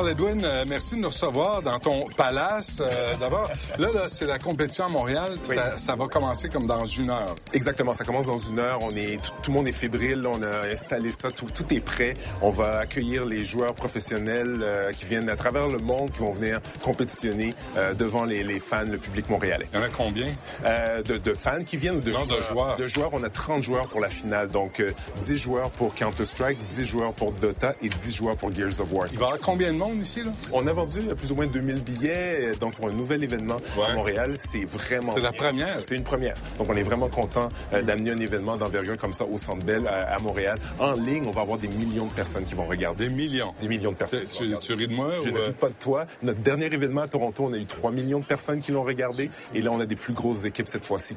Carl 0.00 0.12
Edwin, 0.12 0.42
euh, 0.46 0.64
merci 0.66 0.94
de 0.96 1.00
nous 1.02 1.08
recevoir 1.08 1.60
dans 1.60 1.78
ton 1.78 2.06
palace. 2.16 2.80
Euh, 2.80 3.16
D'abord, 3.20 3.50
là, 3.78 3.88
là 3.92 4.08
c'est 4.08 4.24
la 4.24 4.38
compétition 4.38 4.86
à 4.86 4.88
Montréal. 4.88 5.36
Ça, 5.42 5.76
ça 5.76 5.94
va 5.94 6.06
commencer 6.08 6.48
comme 6.48 6.66
dans 6.66 6.86
une 6.86 7.10
heure. 7.10 7.34
Exactement, 7.52 7.92
ça 7.92 8.04
commence 8.04 8.24
dans 8.24 8.38
une 8.38 8.60
heure. 8.60 8.78
On 8.80 8.92
est 8.96 9.22
tout, 9.22 9.32
tout 9.42 9.50
le 9.50 9.58
monde 9.58 9.68
est 9.68 9.72
fébrile. 9.72 10.26
On 10.26 10.42
a 10.42 10.70
installé 10.72 11.10
ça, 11.10 11.30
tout, 11.30 11.48
tout 11.54 11.66
est 11.74 11.80
prêt. 11.80 12.14
On 12.40 12.48
va 12.48 12.78
accueillir 12.78 13.26
les 13.26 13.44
joueurs 13.44 13.74
professionnels 13.74 14.60
euh, 14.62 14.90
qui 14.94 15.04
viennent 15.04 15.28
à 15.28 15.36
travers 15.36 15.68
le 15.68 15.76
monde, 15.80 16.10
qui 16.12 16.20
vont 16.20 16.32
venir 16.32 16.60
compétitionner 16.82 17.54
euh, 17.76 17.92
devant 17.92 18.24
les, 18.24 18.42
les 18.42 18.58
fans, 18.58 18.84
le 18.90 18.96
public 18.96 19.28
montréalais. 19.28 19.68
Il 19.74 19.76
y 19.80 19.82
en 19.82 19.84
a 19.84 19.90
combien? 19.90 20.28
Euh, 20.64 21.02
de, 21.02 21.18
de 21.18 21.34
fans 21.34 21.62
qui 21.62 21.76
viennent 21.76 21.96
ou 21.96 22.00
de 22.00 22.10
Non, 22.12 22.20
joueurs. 22.20 22.36
de 22.38 22.40
joueurs? 22.42 22.76
De 22.78 22.86
joueurs, 22.86 23.10
on 23.12 23.22
a 23.22 23.28
30 23.28 23.62
joueurs 23.62 23.86
pour 23.88 24.00
la 24.00 24.08
finale. 24.08 24.48
Donc, 24.48 24.80
euh, 24.80 24.92
10 25.20 25.36
joueurs 25.36 25.68
pour 25.70 25.94
Counter-Strike, 25.94 26.56
10 26.70 26.86
joueurs 26.86 27.12
pour 27.12 27.32
Dota 27.32 27.74
et 27.82 27.90
10 27.90 28.14
joueurs 28.16 28.36
pour 28.36 28.50
Gears 28.54 28.80
of 28.80 28.90
War. 28.94 29.06
Il 29.12 29.18
va 29.18 29.26
y 29.26 29.28
avoir 29.28 29.40
combien 29.40 29.70
de 29.74 29.76
monde? 29.76 29.89
Ici, 29.94 30.22
là? 30.24 30.32
On 30.52 30.66
a 30.66 30.72
vendu 30.72 31.00
euh, 31.08 31.14
plus 31.14 31.32
ou 31.32 31.34
moins 31.34 31.46
2000 31.46 31.82
billets, 31.82 32.50
euh, 32.52 32.54
donc 32.56 32.74
pour 32.74 32.88
un 32.88 32.92
nouvel 32.92 33.22
événement 33.24 33.56
Ouais. 33.76 33.84
à 33.90 33.94
Montréal, 33.94 34.34
c'est 34.38 34.64
vraiment 34.64 35.12
C'est 35.14 35.20
la 35.20 35.32
première. 35.32 35.80
C'est 35.80 35.96
une 35.96 36.02
première. 36.04 36.34
Donc 36.58 36.68
on 36.70 36.76
est 36.76 36.82
vraiment 36.82 37.08
content 37.08 37.48
euh, 37.72 37.82
d'amener 37.82 38.10
un 38.12 38.18
événement 38.20 38.56
d'envergure 38.56 38.96
comme 38.96 39.12
ça 39.12 39.24
au 39.24 39.36
Centre 39.36 39.64
Bell 39.64 39.86
à, 39.86 40.14
à 40.14 40.18
Montréal. 40.18 40.58
En 40.78 40.92
ligne, 40.94 41.24
on 41.26 41.30
va 41.30 41.42
avoir 41.42 41.58
des 41.58 41.68
millions 41.68 42.06
de 42.06 42.12
personnes 42.12 42.44
qui 42.44 42.54
vont 42.54 42.66
regarder. 42.66 43.08
Des 43.08 43.14
millions. 43.14 43.54
Des 43.60 43.68
millions 43.68 43.92
de 43.92 43.96
personnes. 43.96 44.24
Tu, 44.60 44.74
ris 44.74 44.88
de 44.88 44.94
moi? 44.94 45.10
Je 45.24 45.30
ou, 45.30 45.32
ne 45.32 45.44
doute 45.46 45.56
pas 45.56 45.68
de 45.68 45.74
toi. 45.78 46.06
Notre 46.22 46.40
dernier 46.40 46.66
événement 46.66 47.02
à 47.02 47.08
Toronto, 47.08 47.44
on 47.48 47.52
a 47.52 47.56
eu 47.58 47.66
3 47.66 47.90
millions 47.92 48.18
de 48.20 48.24
personnes 48.24 48.60
qui 48.60 48.72
l'ont 48.72 48.82
regardé. 48.84 49.30
Et 49.54 49.62
là, 49.62 49.70
on 49.72 49.80
a 49.80 49.86
des 49.86 49.96
plus 49.96 50.12
grosses 50.14 50.44
équipes 50.44 50.68
cette 50.68 50.84
fois-ci. 50.84 51.16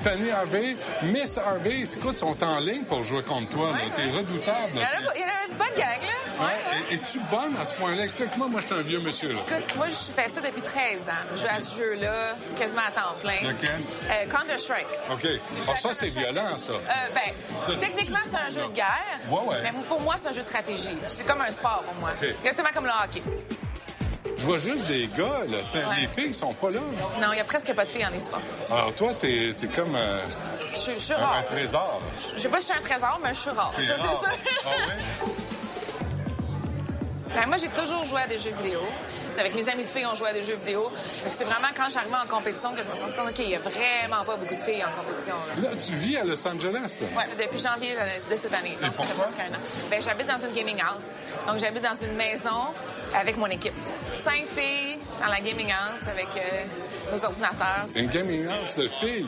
Stéphanie 0.00 0.30
Harvey, 0.30 0.76
Miss 1.02 1.36
Harvey, 1.36 1.80
écoute, 1.82 2.16
sont 2.16 2.36
en 2.42 2.58
ligne 2.60 2.84
pour 2.84 3.02
jouer 3.02 3.22
contre 3.22 3.50
toi. 3.50 3.68
T'es 3.94 4.10
redoutable. 4.16 4.70
Il 4.74 4.80
y, 4.80 4.82
a, 4.82 4.88
il 5.14 5.20
y 5.20 5.24
en 5.24 5.26
a 5.26 5.46
une 5.50 5.56
bonne 5.58 5.74
gang, 5.76 6.00
là. 6.00 6.46
Ouais, 6.46 6.94
Es-tu 6.94 7.20
bonne 7.30 7.54
à 7.60 7.66
ce 7.66 7.74
point-là? 7.74 8.04
Explique-moi, 8.04 8.48
moi, 8.48 8.62
je 8.62 8.66
suis 8.68 8.76
un 8.76 8.80
vieux 8.80 9.00
monsieur, 9.00 9.34
là. 9.34 9.40
Écoute, 9.46 9.76
moi, 9.76 9.88
je 9.88 10.12
fais 10.22 10.26
ça 10.28 10.40
depuis 10.40 10.62
13 10.62 11.08
ans. 11.10 11.12
Je 11.34 11.40
joue 11.42 11.46
à 11.54 11.60
ce 11.60 11.76
jeu-là 11.76 12.34
quasiment 12.56 12.80
à 12.88 12.90
temps 12.92 13.14
plein. 13.20 13.46
Lequel? 13.46 13.78
Euh, 14.10 14.26
Counter-Strike. 14.30 14.86
OK. 15.12 15.26
Ah, 15.68 15.76
ça, 15.76 15.92
c'est 15.92 16.08
violent, 16.08 16.56
ça. 16.56 16.72
Euh, 16.72 16.78
ben, 17.14 17.78
techniquement, 17.78 18.20
c'est 18.24 18.36
un 18.36 18.48
jeu 18.48 18.66
de 18.68 18.72
guerre. 18.74 19.20
Ouais, 19.30 19.40
ouais. 19.50 19.56
Mais 19.62 19.72
pour 19.86 20.00
moi, 20.00 20.14
c'est 20.16 20.28
un 20.28 20.32
jeu 20.32 20.40
de 20.40 20.46
stratégie. 20.46 20.96
C'est 21.08 21.26
comme 21.26 21.42
un 21.42 21.50
sport 21.50 21.82
pour 21.82 21.94
moi. 21.96 22.10
OK. 22.18 22.26
Exactement 22.42 22.70
comme 22.74 22.86
le 22.86 22.92
hockey. 23.04 23.22
Je 24.40 24.44
vois 24.46 24.58
juste 24.58 24.86
des 24.86 25.06
gars, 25.08 25.40
là. 25.50 25.58
Ouais. 25.58 25.96
Les 26.00 26.06
filles 26.22 26.32
sont 26.34 26.54
pas 26.54 26.70
là. 26.70 26.80
Non, 27.20 27.28
il 27.32 27.36
y 27.36 27.40
a 27.40 27.44
presque 27.44 27.72
pas 27.74 27.84
de 27.84 27.88
filles 27.90 28.06
en 28.06 28.16
e-sport. 28.16 28.40
Alors, 28.70 28.94
toi, 28.94 29.12
t'es 29.20 29.50
es 29.50 29.66
comme 29.76 29.94
euh, 29.94 30.20
Je 30.72 30.78
suis- 30.78 30.92
je 30.94 30.98
suis 30.98 31.12
un, 31.12 31.18
rare. 31.18 31.36
un 31.38 31.42
trésor. 31.42 32.00
Je 32.36 32.40
sais 32.40 32.48
pas 32.48 32.60
si 32.60 32.68
je 32.68 32.72
suis 32.72 32.78
un 32.78 32.82
trésor, 32.88 33.20
mais 33.22 33.30
je 33.34 33.38
suis 33.40 33.50
rare. 33.50 33.72
Ça, 33.76 33.82
c'est 33.82 33.96
ça. 33.98 34.32
Ah? 34.64 34.68
Ben, 37.34 37.46
moi, 37.46 37.56
j'ai 37.58 37.68
toujours 37.68 38.02
joué 38.04 38.22
à 38.22 38.26
des 38.26 38.38
jeux 38.38 38.52
vidéo. 38.62 38.80
Avec 39.38 39.54
mes 39.54 39.66
amis 39.68 39.84
de 39.84 39.88
filles, 39.88 40.04
on 40.10 40.14
jouait 40.16 40.30
à 40.30 40.32
des 40.32 40.42
jeux 40.42 40.56
vidéo. 40.56 40.90
C'est 41.30 41.44
vraiment 41.44 41.68
quand 41.74 41.88
j'arrivais 41.88 42.16
en 42.22 42.26
compétition 42.26 42.72
que 42.74 42.82
je 42.82 42.88
me 42.88 42.94
suis 42.94 43.04
rendu 43.04 43.16
compte, 43.16 43.28
OK, 43.30 43.38
il 43.38 43.50
y 43.50 43.54
a 43.54 43.58
vraiment 43.60 44.24
pas 44.24 44.36
beaucoup 44.36 44.54
de 44.54 44.60
filles 44.60 44.84
en 44.84 44.90
compétition. 45.00 45.36
là. 45.62 45.70
Là, 45.70 45.76
tu 45.76 45.94
vis 45.94 46.16
à 46.18 46.24
Los 46.24 46.46
Angeles, 46.46 46.98
là. 47.00 47.06
Ouais, 47.16 47.28
depuis 47.46 47.58
janvier 47.62 47.94
de 48.30 48.36
cette 48.36 48.52
année. 48.52 48.76
Donc, 48.82 48.94
ça 48.96 49.04
fait 49.04 49.14
presque 49.14 49.38
un 49.38 49.54
an. 49.54 49.60
Ben, 49.90 50.02
j'habite 50.02 50.26
dans 50.26 50.38
une 50.38 50.52
gaming 50.52 50.78
house. 50.82 51.20
Donc, 51.46 51.58
j'habite 51.58 51.82
dans 51.82 51.94
une 51.94 52.14
maison 52.16 52.74
avec 53.14 53.36
mon 53.36 53.46
équipe. 53.46 53.74
Cinq 54.14 54.46
filles 54.46 54.98
dans 55.20 55.28
la 55.28 55.40
gaming 55.40 55.70
house 55.70 56.02
avec 56.06 56.28
euh, 56.36 57.12
nos 57.12 57.24
ordinateurs. 57.24 57.86
Une 57.94 58.08
gaming 58.08 58.46
house 58.48 58.76
de 58.76 58.88
filles? 58.88 59.26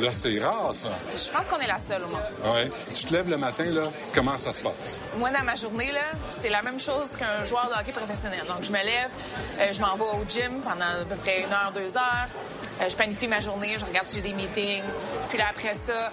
Là, 0.00 0.12
c'est 0.12 0.38
rare, 0.38 0.74
ça. 0.74 0.88
Je 1.14 1.30
pense 1.30 1.46
qu'on 1.46 1.58
est 1.58 1.66
la 1.66 1.78
seule 1.78 2.02
au 2.04 2.08
monde. 2.08 2.54
Ouais. 2.54 2.70
Tu 2.94 3.04
te 3.04 3.12
lèves 3.12 3.28
le 3.28 3.36
matin, 3.36 3.64
là, 3.64 3.84
comment 4.14 4.36
ça 4.36 4.52
se 4.52 4.60
passe? 4.60 5.00
Moi, 5.16 5.30
dans 5.30 5.44
ma 5.44 5.54
journée, 5.54 5.92
là, 5.92 6.00
c'est 6.30 6.48
la 6.50 6.62
même 6.62 6.80
chose 6.80 7.16
qu'un 7.16 7.44
joueur 7.44 7.68
de 7.74 7.80
hockey 7.80 7.92
professionnel. 7.92 8.44
Donc, 8.48 8.62
je 8.62 8.72
me 8.72 8.82
lève, 8.82 9.10
euh, 9.60 9.72
je 9.72 9.80
m'en 9.80 9.94
vais 9.96 10.18
au 10.18 10.24
gym 10.28 10.60
pendant 10.62 10.84
à 10.84 11.04
peu 11.08 11.16
près 11.16 11.42
une 11.42 11.52
heure, 11.52 11.72
deux 11.74 11.96
heures. 11.96 12.28
Euh, 12.80 12.88
je 12.88 12.96
planifie 12.96 13.28
ma 13.28 13.40
journée, 13.40 13.76
je 13.78 13.84
regarde 13.84 14.06
si 14.06 14.16
j'ai 14.16 14.22
des 14.22 14.32
meetings. 14.34 14.84
Puis 15.28 15.38
là, 15.38 15.46
après 15.50 15.74
ça, 15.74 16.10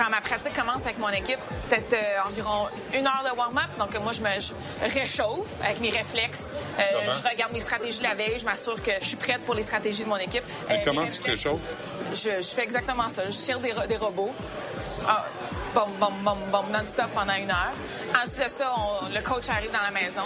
quand 0.00 0.08
ma 0.10 0.20
pratique 0.22 0.54
commence 0.54 0.82
avec 0.82 0.98
mon 0.98 1.10
équipe, 1.10 1.38
peut-être 1.68 1.92
euh, 1.92 2.28
environ 2.28 2.68
une 2.94 3.06
heure 3.06 3.22
de 3.30 3.36
warm-up. 3.36 3.68
Donc, 3.78 3.94
moi, 4.02 4.12
je 4.12 4.22
me 4.22 4.28
je 4.40 4.94
réchauffe 4.98 5.48
avec 5.62 5.78
mes 5.80 5.90
réflexes. 5.90 6.50
Euh, 6.78 6.82
Comment? 7.00 7.12
je 7.22 7.28
regarde 7.28 7.52
mes 7.52 7.60
stratégies 7.60 8.00
la 8.02 8.14
veille. 8.14 8.38
Je 8.38 8.44
m'assure 8.46 8.82
que 8.82 8.92
je 9.00 9.04
suis 9.06 9.16
prête 9.16 9.40
pour 9.44 9.54
les 9.54 9.62
stratégies 9.62 10.04
de 10.04 10.08
mon 10.08 10.16
équipe. 10.16 10.44
Et 10.70 10.72
Euh, 10.72 10.76
comment 10.84 11.02
mes 11.02 11.10
tu 11.10 11.18
te 11.18 11.30
réchauffes? 11.30 11.60
je, 12.14 12.30
je 12.40 12.48
fais 12.48 12.62
exactement 12.62 13.08
ça. 13.10 13.26
Je 13.26 13.30
tire 13.36 13.58
des 13.60 13.96
robots. 13.96 14.32
Ah, 15.06 15.26
bom, 15.74 15.88
bom, 15.98 16.12
bom, 16.24 16.36
bom, 16.50 16.64
non-stop 16.72 17.06
pendant 17.14 17.34
une 17.34 17.50
heure. 17.50 17.72
Ensuite 18.22 18.44
de 18.44 18.48
ça, 18.48 18.72
on- 18.76 19.08
le 19.14 19.20
coach 19.22 19.48
arrive 19.48 19.70
dans 19.72 19.82
la 19.82 19.90
maison. 19.90 20.22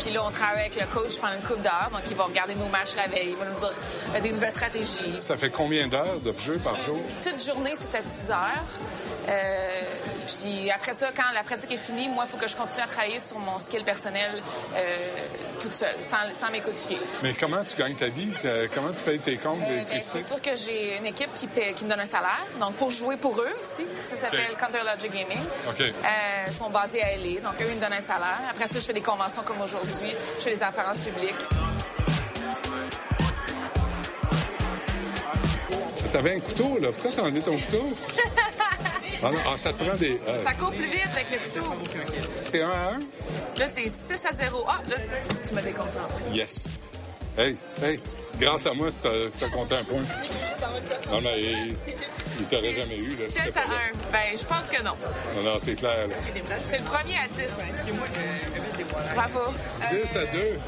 Puis 0.00 0.10
là, 0.12 0.22
on 0.26 0.30
travaille 0.30 0.66
avec 0.66 0.76
le 0.80 0.86
coach 0.86 1.18
pendant 1.18 1.34
une 1.34 1.42
couple 1.42 1.62
d'heures. 1.62 1.90
Donc, 1.92 2.02
il 2.10 2.16
va 2.16 2.24
regarder 2.24 2.54
nos 2.54 2.66
matchs 2.68 2.94
la 2.96 3.06
veille. 3.06 3.30
Il 3.30 3.36
va 3.36 3.44
nous 3.46 3.58
dire 3.58 3.72
euh, 4.14 4.20
des 4.20 4.32
nouvelles 4.32 4.50
stratégies. 4.50 5.18
Ça 5.20 5.36
fait 5.36 5.50
combien 5.50 5.86
d'heures 5.88 6.20
de 6.20 6.36
jeu 6.36 6.58
par 6.62 6.76
jour? 6.76 7.00
Cette 7.16 7.44
journée, 7.44 7.74
c'était 7.74 8.02
6 8.02 8.30
heures. 8.30 8.64
Euh, 9.28 9.80
puis 10.26 10.70
après 10.70 10.92
ça, 10.92 11.10
quand 11.14 11.32
la 11.34 11.42
pratique 11.42 11.72
est 11.72 11.76
finie, 11.76 12.08
moi, 12.08 12.24
il 12.26 12.30
faut 12.30 12.36
que 12.36 12.48
je 12.48 12.56
continue 12.56 12.82
à 12.82 12.86
travailler 12.86 13.18
sur 13.18 13.38
mon 13.38 13.58
skill 13.58 13.84
personnel 13.84 14.42
euh, 14.76 14.96
toute 15.60 15.72
seule, 15.72 16.00
sans, 16.00 16.16
sans 16.32 16.50
mes 16.50 16.60
coéquipiers. 16.60 16.98
Mais 17.22 17.34
comment 17.34 17.62
tu 17.64 17.76
gagnes 17.76 17.94
ta 17.94 18.08
vie? 18.08 18.28
Euh, 18.44 18.66
Comment 18.74 18.92
tu 18.92 19.02
payes 19.02 19.18
tes 19.18 19.36
comptes 19.36 19.60
Euh, 19.62 19.84
ben, 19.88 20.00
c'est 20.00 20.20
sûr 20.20 20.40
que 20.40 20.56
j'ai 20.56 20.96
une 20.98 21.06
équipe 21.06 21.32
qui, 21.34 21.46
me 21.46 21.88
donne 21.88 22.00
un 22.00 22.04
salaire. 22.04 22.46
Donc, 22.60 22.74
pour 22.74 22.90
jouer 22.90 23.16
pour 23.16 23.38
eux 23.40 23.54
aussi, 23.60 23.86
ça 24.08 24.16
s'appelle. 24.16 24.56
Counter 24.58 24.78
Logic 24.84 25.10
Gaming. 25.10 25.44
OK. 25.68 25.80
Euh, 25.80 26.44
ils 26.46 26.52
sont 26.52 26.70
basés 26.70 27.02
à 27.02 27.16
LA. 27.16 27.40
Donc, 27.40 27.60
eux, 27.60 27.66
ils 27.68 27.76
me 27.76 27.80
donnent 27.80 27.92
un 27.92 28.00
salaire. 28.00 28.40
Après 28.50 28.66
ça, 28.66 28.78
je 28.78 28.84
fais 28.84 28.92
des 28.92 29.00
conventions 29.00 29.42
comme 29.42 29.60
aujourd'hui. 29.60 30.14
Je 30.38 30.44
fais 30.44 30.50
des 30.50 30.62
apparences 30.62 30.98
publiques. 30.98 31.34
T'avais 36.12 36.36
un 36.36 36.40
couteau, 36.40 36.78
là. 36.80 36.88
Pourquoi 36.92 37.10
t'as 37.10 37.22
enlevé 37.22 37.40
ton 37.40 37.56
couteau? 37.56 37.92
Ah, 39.26 39.30
non, 39.30 39.38
ah, 39.50 39.56
ça 39.56 39.72
te 39.72 39.82
prend 39.82 39.96
des... 39.96 40.20
euh, 40.28 40.42
Ça 40.44 40.52
court 40.52 40.70
plus 40.70 40.84
vite 40.84 41.00
avec 41.14 41.30
le 41.30 41.38
couteau. 41.60 41.74
C'est 42.52 42.62
un 42.62 42.70
à 42.70 42.90
un? 42.92 42.98
Là, 43.58 43.66
c'est 43.66 43.88
6 43.88 44.26
à 44.28 44.32
0. 44.32 44.64
Ah, 44.68 44.80
là, 44.88 44.96
tu 45.48 45.54
me 45.54 45.62
déconcentres. 45.62 46.14
Yes. 46.32 46.68
Hey, 47.38 47.56
hey, 47.82 47.98
grâce 48.38 48.66
à 48.66 48.74
moi, 48.74 48.90
si 48.90 48.98
t'as 49.40 49.48
compté 49.48 49.74
un 49.76 49.84
point. 49.84 50.02
Ça 50.58 50.68
va 50.68 50.76
être 50.78 51.10
Non, 51.10 51.20
mais 51.22 51.40
il, 51.42 51.74
il 52.38 52.44
t'aurait 52.46 52.72
jamais 52.72 52.96
eu, 52.98 53.10
là. 53.16 53.24
si 53.28 53.32
7 53.32 53.44
t'étais 53.46 53.58
à 53.58 53.62
pas 53.62 53.70
là. 53.70 53.76
1. 54.08 54.12
Ben, 54.12 54.38
je 54.38 54.44
pense 54.44 54.66
que 54.68 54.82
non. 54.82 54.92
Non, 55.36 55.42
non, 55.42 55.58
c'est 55.58 55.74
clair, 55.74 56.06
là. 56.06 56.14
C'est 56.62 56.78
le 56.78 56.84
premier 56.84 57.16
à 57.16 57.26
10. 57.28 57.54
Bravo. 59.14 59.40
6 59.80 60.16
à 60.16 60.24
2. 60.26 60.38
Ouais, 60.38 60.58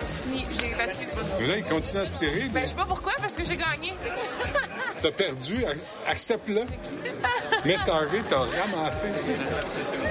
c'est 0.00 0.22
fini. 0.24 0.46
J'ai 0.60 0.74
battu. 0.74 1.06
Mais 1.40 1.46
là, 1.46 1.56
il 1.58 1.64
continue 1.64 2.02
à 2.02 2.06
te 2.06 2.16
tirer. 2.18 2.48
Ben, 2.50 2.62
je 2.62 2.66
sais 2.66 2.74
pas 2.74 2.86
pourquoi, 2.86 3.12
parce 3.18 3.34
que 3.34 3.44
j'ai 3.44 3.56
gagné. 3.56 3.94
T'as 5.02 5.12
perdu, 5.12 5.64
ac- 5.64 5.78
accepte-le. 6.06 6.62
Mais 7.64 7.76
Harvey, 7.88 8.22
t'as 8.28 8.38
ramassé. 8.38 9.06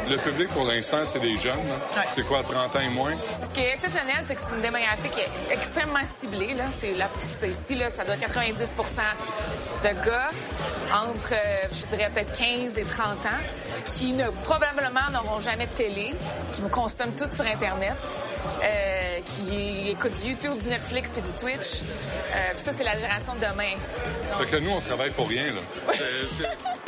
Le 0.09 0.17
public, 0.17 0.47
pour 0.49 0.65
l'instant, 0.65 0.97
c'est 1.05 1.19
des 1.19 1.37
jeunes. 1.37 1.57
Ouais. 1.59 2.03
C'est 2.13 2.23
quoi, 2.25 2.41
30 2.43 2.75
ans 2.75 2.79
et 2.79 2.89
moins? 2.89 3.13
Ce 3.43 3.49
qui 3.53 3.61
est 3.61 3.73
exceptionnel, 3.73 4.17
c'est 4.23 4.35
que 4.35 4.41
c'est 4.41 4.55
une 4.55 4.61
démographique 4.61 5.11
qui 5.11 5.19
est 5.19 5.53
extrêmement 5.53 6.03
ciblée. 6.03 6.53
Là. 6.55 6.65
C'est 6.71 7.47
ici, 7.49 7.75
là, 7.75 7.89
ça 7.89 8.03
doit 8.03 8.15
être 8.15 8.27
90% 8.27 9.01
de 9.83 10.05
gars 10.05 10.29
entre, 10.93 11.33
euh, 11.33 11.67
je 11.71 11.95
dirais, 11.95 12.09
peut-être 12.13 12.31
15 12.37 12.77
et 12.77 12.83
30 12.83 13.11
ans 13.25 13.43
qui 13.85 14.13
ne, 14.13 14.25
probablement 14.43 15.09
n'auront 15.11 15.39
jamais 15.41 15.65
de 15.67 15.71
télé, 15.71 16.13
qui 16.53 16.61
me 16.63 16.69
consomment 16.69 17.13
tout 17.15 17.29
sur 17.31 17.45
Internet, 17.45 17.93
euh, 18.63 18.88
qui 19.49 19.89
écoutent 19.89 20.21
du 20.21 20.29
YouTube, 20.29 20.57
du 20.59 20.67
Netflix 20.67 21.11
puis 21.11 21.21
du 21.21 21.31
Twitch. 21.33 21.81
Euh, 21.81 22.51
puis 22.53 22.61
ça, 22.61 22.71
c'est 22.75 22.83
la 22.83 22.95
génération 22.95 23.33
de 23.33 23.39
demain. 23.39 23.75
Fait 24.37 24.45
que 24.45 24.57
nous, 24.57 24.71
on 24.71 24.79
travaille 24.79 25.11
pour 25.11 25.27
rien, 25.27 25.45
là. 25.45 25.93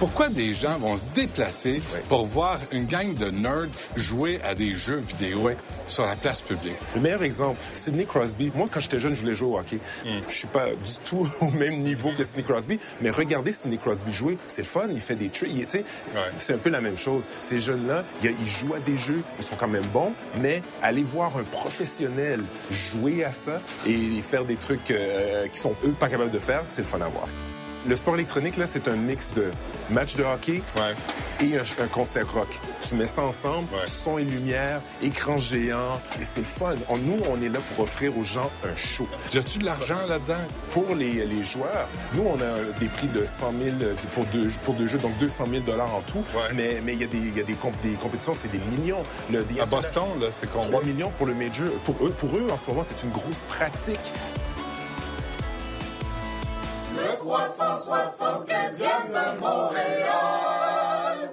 Pourquoi 0.00 0.30
des 0.30 0.54
gens 0.54 0.78
vont 0.78 0.96
se 0.96 1.06
déplacer 1.14 1.82
pour 2.08 2.24
voir 2.24 2.58
une 2.72 2.86
gang 2.86 3.12
de 3.12 3.26
nerds 3.30 3.68
jouer 3.96 4.40
à 4.42 4.54
des 4.54 4.74
jeux 4.74 4.96
vidéo 4.96 5.50
sur 5.84 6.06
la 6.06 6.16
place 6.16 6.40
publique? 6.40 6.76
Le 6.94 7.02
meilleur 7.02 7.22
exemple, 7.22 7.60
Sidney 7.74 8.06
Crosby. 8.06 8.50
Moi, 8.54 8.66
quand 8.72 8.80
j'étais 8.80 8.98
jeune, 8.98 9.14
je 9.14 9.20
voulais 9.20 9.34
jouer 9.34 9.48
au 9.48 9.58
hockey. 9.58 9.78
Je 10.26 10.32
suis 10.32 10.48
pas 10.48 10.68
du 10.68 10.92
tout 11.04 11.28
au 11.42 11.50
même 11.50 11.82
niveau 11.82 12.12
que 12.16 12.24
Sidney 12.24 12.44
Crosby, 12.44 12.80
mais 13.02 13.10
regardez 13.10 13.52
Sidney 13.52 13.76
Crosby 13.76 14.10
jouer, 14.10 14.38
c'est 14.46 14.62
le 14.62 14.68
fun. 14.68 14.88
Il 14.90 15.00
fait 15.00 15.16
des 15.16 15.28
trucs. 15.28 15.50
C'est 16.38 16.54
un 16.54 16.58
peu 16.58 16.70
la 16.70 16.80
même 16.80 16.96
chose. 16.96 17.26
Ces 17.40 17.60
jeunes-là, 17.60 18.02
ils 18.24 18.48
jouent 18.48 18.74
à 18.74 18.80
des 18.80 18.96
jeux, 18.96 19.22
ils 19.38 19.44
sont 19.44 19.56
quand 19.56 19.68
même 19.68 19.86
bons, 19.92 20.12
mais 20.40 20.62
aller 20.82 21.02
voir 21.02 21.36
un 21.36 21.44
professionnel 21.44 22.40
jouer 22.70 23.22
à 23.22 23.32
ça 23.32 23.60
et 23.86 24.22
faire 24.22 24.46
des 24.46 24.56
trucs 24.56 24.90
euh, 24.92 25.46
qui 25.48 25.58
sont 25.58 25.74
eux 25.84 25.92
pas 25.92 26.08
capables 26.08 26.30
de 26.30 26.38
faire, 26.38 26.62
c'est 26.68 26.80
le 26.80 26.88
fun 26.88 27.02
à 27.02 27.08
voir. 27.08 27.28
Le 27.88 27.96
sport 27.96 28.14
électronique, 28.14 28.56
là, 28.58 28.66
c'est 28.66 28.88
un 28.88 28.96
mix 28.96 29.32
de 29.34 29.50
match 29.88 30.14
de 30.14 30.22
hockey 30.22 30.60
et 31.40 31.56
un, 31.56 31.62
un 31.82 31.86
concert 31.88 32.30
rock. 32.30 32.60
Tu 32.86 32.94
mets 32.94 33.06
ça 33.06 33.22
ensemble, 33.22 33.68
son 33.86 34.18
et 34.18 34.24
lumière, 34.24 34.82
écran 35.02 35.38
géant, 35.38 35.98
et 36.20 36.24
c'est 36.24 36.40
le 36.40 36.44
fun. 36.46 36.74
On- 36.90 36.98
nous, 36.98 37.16
on 37.30 37.40
est 37.42 37.48
là 37.48 37.58
pour 37.74 37.84
offrir 37.84 38.16
aux 38.18 38.22
gens 38.22 38.50
un 38.70 38.76
show. 38.76 39.08
Y 39.32 39.38
a-tu 39.38 39.58
de 39.60 39.64
l'argent 39.64 39.98
là-dedans? 40.06 40.34
Pour 40.72 40.94
les, 40.94 41.24
les 41.24 41.42
joueurs, 41.42 41.88
nous, 42.12 42.22
on 42.26 42.34
a 42.42 42.78
des 42.80 42.86
prix 42.88 43.06
de 43.08 43.24
100 43.24 43.54
000 43.62 43.76
pour 44.14 44.26
deux, 44.26 44.48
pour 44.62 44.74
deux 44.74 44.86
jeux, 44.86 44.98
donc 44.98 45.16
200 45.18 45.46
000 45.50 45.80
en 45.80 46.00
tout. 46.02 46.22
Mais 46.54 46.82
mais 46.84 46.92
il 46.92 47.00
y 47.00 47.04
a 47.04 47.06
des, 47.06 47.18
y 47.18 47.40
a 47.40 47.44
des, 47.44 47.54
comp- 47.54 47.80
des 47.82 47.92
compétitions, 47.94 48.34
c'est 48.34 48.50
des 48.52 48.60
millions. 48.76 49.02
Le, 49.32 49.42
À 49.58 49.64
Boston, 49.64 50.04
là, 50.20 50.26
c'est 50.30 50.50
combien? 50.50 50.68
3 50.68 50.84
millions 50.84 51.12
pour 51.16 51.26
le 51.26 51.34
major. 51.34 51.68
Pour 51.84 51.96
eux, 52.06 52.10
pour 52.10 52.36
eux, 52.36 52.46
en 52.52 52.58
ce 52.58 52.66
moment, 52.66 52.82
c'est 52.82 53.02
une 53.02 53.10
grosse 53.10 53.42
pratique. 53.48 54.12
Le 57.30 57.36
375e 57.36 59.12
de 59.12 59.40
Montréal. 59.40 61.30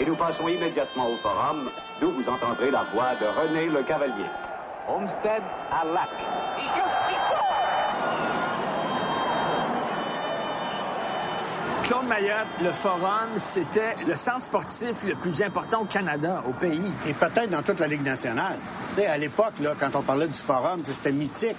Et 0.00 0.04
nous 0.04 0.16
passons 0.16 0.48
immédiatement 0.48 1.06
au 1.06 1.16
forum, 1.18 1.70
d'où 2.00 2.10
vous 2.10 2.28
entendrez 2.28 2.72
la 2.72 2.82
voix 2.92 3.14
de 3.14 3.26
René 3.26 3.66
Le 3.66 3.84
Cavalier. 3.84 4.26
Homestead 4.88 5.42
à 5.70 5.84
Lac. 5.84 6.10
Claude 11.86 12.06
Mayotte, 12.08 12.48
le 12.64 12.72
Forum, 12.72 13.28
c'était 13.38 13.94
le 14.08 14.16
centre 14.16 14.42
sportif 14.42 15.04
le 15.04 15.14
plus 15.14 15.40
important 15.40 15.82
au 15.82 15.84
Canada, 15.84 16.42
au 16.48 16.52
pays. 16.52 16.80
Et 17.06 17.12
peut-être 17.12 17.48
dans 17.50 17.62
toute 17.62 17.78
la 17.78 17.86
Ligue 17.86 18.02
nationale. 18.02 18.56
Tu 18.96 19.02
sais, 19.02 19.06
à 19.06 19.16
l'époque, 19.16 19.52
là, 19.60 19.74
quand 19.78 19.94
on 19.94 20.02
parlait 20.02 20.26
du 20.26 20.34
forum, 20.34 20.80
c'était 20.84 21.12
mythique. 21.12 21.56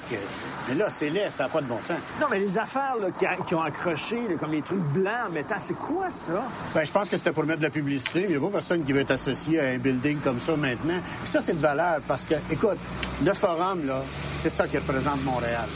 Mais 0.67 0.75
là, 0.75 0.89
c'est 0.89 1.09
laid, 1.09 1.31
ça 1.31 1.43
n'a 1.43 1.49
pas 1.49 1.61
de 1.61 1.67
bon 1.67 1.77
sens. 1.81 1.95
Non, 2.19 2.27
mais 2.29 2.39
les 2.39 2.57
affaires 2.57 2.95
là, 2.99 3.07
qui, 3.17 3.25
a- 3.25 3.37
qui 3.47 3.55
ont 3.55 3.61
accroché, 3.61 4.17
là, 4.27 4.35
comme 4.37 4.51
les 4.51 4.61
trucs 4.61 4.79
blancs 4.79 5.13
en 5.29 5.31
mettant, 5.31 5.55
c'est 5.59 5.75
quoi 5.77 6.09
ça? 6.11 6.43
Ben, 6.75 6.85
je 6.85 6.91
pense 6.91 7.07
que 7.07 7.15
c'était 7.15 7.31
pour 7.31 7.45
mettre 7.45 7.59
de 7.59 7.65
la 7.65 7.69
publicité. 7.69 8.21
mais 8.27 8.33
Il 8.33 8.39
n'y 8.39 8.45
a 8.45 8.49
pas 8.49 8.53
personne 8.57 8.83
qui 8.83 8.91
veut 8.91 8.99
être 9.01 9.11
associé 9.11 9.61
à 9.61 9.69
un 9.69 9.77
building 9.77 10.19
comme 10.19 10.41
ça 10.41 10.57
maintenant. 10.57 10.99
Puis 11.23 11.31
ça, 11.31 11.39
c'est 11.39 11.53
de 11.53 11.61
valeur 11.61 11.99
parce 12.05 12.23
que, 12.25 12.35
écoute, 12.51 12.77
le 13.23 13.33
forum, 13.33 13.87
là, 13.87 14.01
c'est 14.41 14.49
ça 14.49 14.67
qui 14.67 14.77
représente 14.77 15.23
Montréal. 15.23 15.67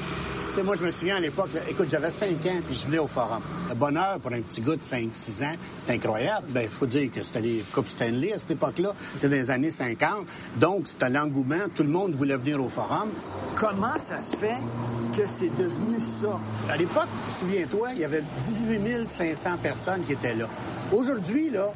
Sais, 0.54 0.64
moi, 0.64 0.76
je 0.76 0.84
me 0.84 0.92
souviens 0.92 1.16
à 1.16 1.20
l'époque, 1.22 1.48
écoute, 1.70 1.88
j'avais 1.90 2.12
5 2.12 2.28
ans, 2.28 2.60
puis 2.68 2.76
je 2.76 2.86
venais 2.86 3.00
au 3.00 3.08
forum. 3.08 3.42
Le 3.70 3.76
bonheur 3.76 4.20
pour 4.20 4.34
un 4.34 4.42
petit 4.42 4.60
gars 4.60 4.76
de 4.76 4.82
5-6 4.82 5.46
ans, 5.46 5.56
c'est 5.78 5.94
incroyable. 5.94 6.46
Ben, 6.50 6.64
il 6.64 6.70
faut 6.70 6.86
dire 6.86 7.10
que 7.10 7.24
c'était 7.24 7.40
les 7.40 7.64
Coupes 7.72 7.88
Stanley 7.88 8.34
à 8.34 8.38
cette 8.38 8.52
époque-là. 8.52 8.94
C'était 9.14 9.30
dans 9.30 9.36
les 9.36 9.50
années 9.50 9.72
50. 9.72 10.26
Donc, 10.58 10.90
c'était 10.90 11.10
l'engouement. 11.10 11.70
Tout 11.74 11.84
le 11.84 11.90
monde 11.90 12.16
voulait 12.16 12.36
venir 12.36 12.62
au 12.62 12.68
forum. 12.68 13.12
Comment 13.56 13.98
ça 13.98 14.20
se 14.20 14.36
fait 14.36 14.58
que 15.16 15.26
c'est 15.26 15.56
devenu 15.56 16.02
ça? 16.02 16.38
À 16.70 16.76
l'époque, 16.76 17.08
souviens-toi, 17.40 17.92
il 17.94 18.00
y 18.00 18.06
avait 18.06 18.24
18 18.46 19.08
500 19.08 19.52
personnes 19.64 20.04
qui 20.04 20.12
étaient 20.12 20.36
là. 20.36 20.50
Aujourd'hui, 20.92 21.50
là, 21.50 21.72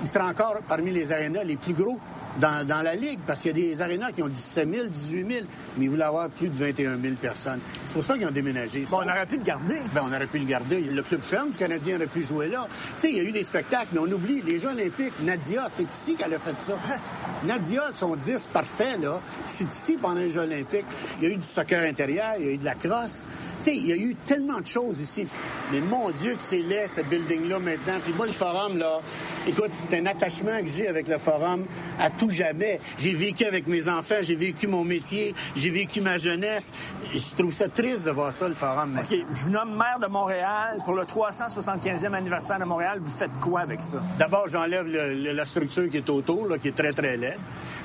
il 0.00 0.08
sera 0.08 0.28
encore 0.28 0.56
parmi 0.66 0.90
les 0.92 1.12
arénas 1.12 1.44
les 1.44 1.56
plus 1.56 1.74
gros 1.74 2.00
dans, 2.40 2.66
dans 2.66 2.82
la 2.82 2.94
Ligue, 2.94 3.20
parce 3.26 3.40
qu'il 3.40 3.56
y 3.56 3.62
a 3.62 3.68
des 3.68 3.82
arénas 3.82 4.12
qui 4.12 4.22
ont 4.22 4.28
17 4.28 4.72
000, 4.72 4.86
18 4.88 5.30
000, 5.30 5.46
mais 5.76 5.84
ils 5.84 5.90
voulaient 5.90 6.04
avoir 6.04 6.28
plus 6.28 6.48
de 6.48 6.54
21 6.54 6.98
000 7.00 7.14
personnes. 7.20 7.60
C'est 7.84 7.92
pour 7.92 8.02
ça 8.02 8.16
qu'ils 8.16 8.26
ont 8.26 8.32
déménagé. 8.32 8.84
Bon, 8.90 8.98
on 8.98 9.08
aurait 9.08 9.26
pu 9.26 9.36
le 9.36 9.42
garder. 9.42 9.76
Ben, 9.94 10.02
on 10.04 10.12
aurait 10.12 10.26
pu 10.26 10.38
le 10.38 10.46
garder. 10.46 10.80
Le 10.80 11.02
club 11.02 11.20
ferme 11.22 11.50
du 11.50 11.58
Canadien 11.58 11.96
aurait 11.96 12.06
pu 12.06 12.22
jouer 12.22 12.48
là. 12.48 12.66
Tu 12.94 13.00
sais, 13.00 13.10
il 13.10 13.16
y 13.16 13.20
a 13.20 13.22
eu 13.22 13.32
des 13.32 13.44
spectacles, 13.44 13.88
mais 13.92 14.00
on 14.00 14.12
oublie 14.12 14.42
les 14.42 14.58
Jeux 14.58 14.70
olympiques. 14.70 15.12
Nadia, 15.22 15.66
c'est 15.68 15.90
ici 15.90 16.14
qu'elle 16.14 16.34
a 16.34 16.38
fait 16.38 16.54
ça. 16.60 16.78
Nadia, 17.44 17.90
son 17.94 18.16
10 18.16 18.48
parfait, 18.52 18.96
là, 19.00 19.20
c'est 19.48 19.70
ici 19.70 19.96
pendant 20.00 20.20
les 20.20 20.30
Jeux 20.30 20.40
olympiques. 20.40 20.86
Il 21.20 21.28
y 21.28 21.30
a 21.30 21.34
eu 21.34 21.36
du 21.36 21.46
soccer 21.46 21.84
intérieur, 21.88 22.34
il 22.38 22.46
y 22.46 22.48
a 22.48 22.52
eu 22.52 22.58
de 22.58 22.64
la 22.64 22.74
crosse. 22.74 23.26
Tu 23.58 23.64
sais, 23.64 23.76
il 23.76 23.86
y 23.86 23.92
a 23.92 23.96
eu 23.96 24.14
tellement 24.26 24.60
de 24.60 24.66
choses 24.66 25.00
ici. 25.00 25.26
Mais 25.72 25.80
mon 25.80 26.10
Dieu 26.10 26.32
que 26.32 26.40
c'est 26.40 26.58
laid, 26.58 26.88
ce 26.88 27.00
building-là, 27.02 27.58
maintenant. 27.58 27.94
Puis 28.02 28.12
moi, 28.16 28.26
le 28.26 28.32
forum, 28.32 28.76
là, 28.76 29.00
écoute, 29.46 29.70
c'est 29.88 29.98
un 29.98 30.06
attachement 30.06 30.60
que 30.60 30.66
j'ai 30.66 30.88
avec 30.88 31.08
le 31.08 31.18
forum 31.18 31.64
à 32.00 32.10
tout 32.10 32.23
jamais. 32.30 32.80
J'ai 32.98 33.14
vécu 33.14 33.44
avec 33.44 33.66
mes 33.66 33.88
enfants, 33.88 34.16
j'ai 34.22 34.36
vécu 34.36 34.66
mon 34.66 34.84
métier, 34.84 35.34
j'ai 35.56 35.70
vécu 35.70 36.00
ma 36.00 36.18
jeunesse. 36.18 36.72
Je 37.12 37.34
trouve 37.36 37.52
ça 37.52 37.68
triste 37.68 38.04
de 38.04 38.10
voir 38.10 38.32
ça, 38.32 38.48
le 38.48 38.54
forum. 38.54 38.98
OK, 39.00 39.16
je 39.32 39.44
vous 39.44 39.50
nomme 39.50 39.76
maire 39.76 39.98
de 40.00 40.06
Montréal. 40.06 40.78
Pour 40.84 40.94
le 40.94 41.02
375e 41.02 42.12
anniversaire 42.12 42.58
de 42.58 42.64
Montréal, 42.64 42.98
vous 43.02 43.10
faites 43.10 43.38
quoi 43.40 43.60
avec 43.60 43.80
ça? 43.80 44.00
D'abord, 44.18 44.48
j'enlève 44.48 44.86
la 44.86 45.44
structure 45.44 45.88
qui 45.88 45.98
est 45.98 46.10
autour, 46.10 46.48
là, 46.48 46.58
qui 46.58 46.68
est 46.68 46.76
très, 46.76 46.92
très 46.92 47.16
laide. 47.16 47.38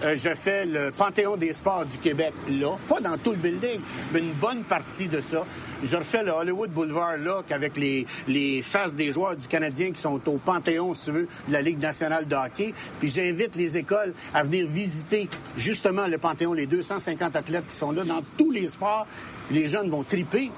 Euh, 0.03 0.15
je 0.15 0.29
fais 0.29 0.65
le 0.65 0.91
Panthéon 0.91 1.35
des 1.35 1.51
sports 1.51 1.83
du 1.85 1.97
Québec 1.97 2.31
là, 2.49 2.77
pas 2.87 3.01
dans 3.01 3.17
tout 3.17 3.31
le 3.31 3.37
building, 3.37 3.81
mais 4.13 4.19
une 4.19 4.31
bonne 4.31 4.63
partie 4.63 5.09
de 5.09 5.19
ça. 5.19 5.43
Je 5.83 5.93
refais 5.97 6.23
le 6.23 6.31
Hollywood 6.31 6.69
Boulevard 6.71 7.17
là, 7.17 7.41
avec 7.49 7.75
les, 7.75 8.07
les 8.25 8.61
faces 8.61 8.93
des 8.93 9.11
joueurs 9.11 9.35
du 9.35 9.45
Canadien 9.47 9.91
qui 9.91 10.01
sont 10.01 10.21
au 10.29 10.37
Panthéon, 10.37 10.93
si 10.93 11.05
tu 11.05 11.11
veux, 11.11 11.27
de 11.49 11.53
la 11.53 11.61
Ligue 11.61 11.81
nationale 11.81 12.25
de 12.27 12.35
hockey. 12.35 12.73
Puis 12.99 13.09
j'invite 13.09 13.57
les 13.57 13.75
écoles 13.75 14.13
à 14.33 14.43
venir 14.43 14.67
visiter 14.69 15.27
justement 15.57 16.07
le 16.07 16.17
Panthéon, 16.17 16.53
les 16.53 16.65
250 16.65 17.35
athlètes 17.35 17.67
qui 17.67 17.75
sont 17.75 17.91
là 17.91 18.05
dans 18.05 18.23
tous 18.37 18.51
les 18.51 18.69
sports. 18.69 19.05
Les 19.51 19.67
jeunes 19.67 19.89
vont 19.89 20.03
triper. 20.03 20.49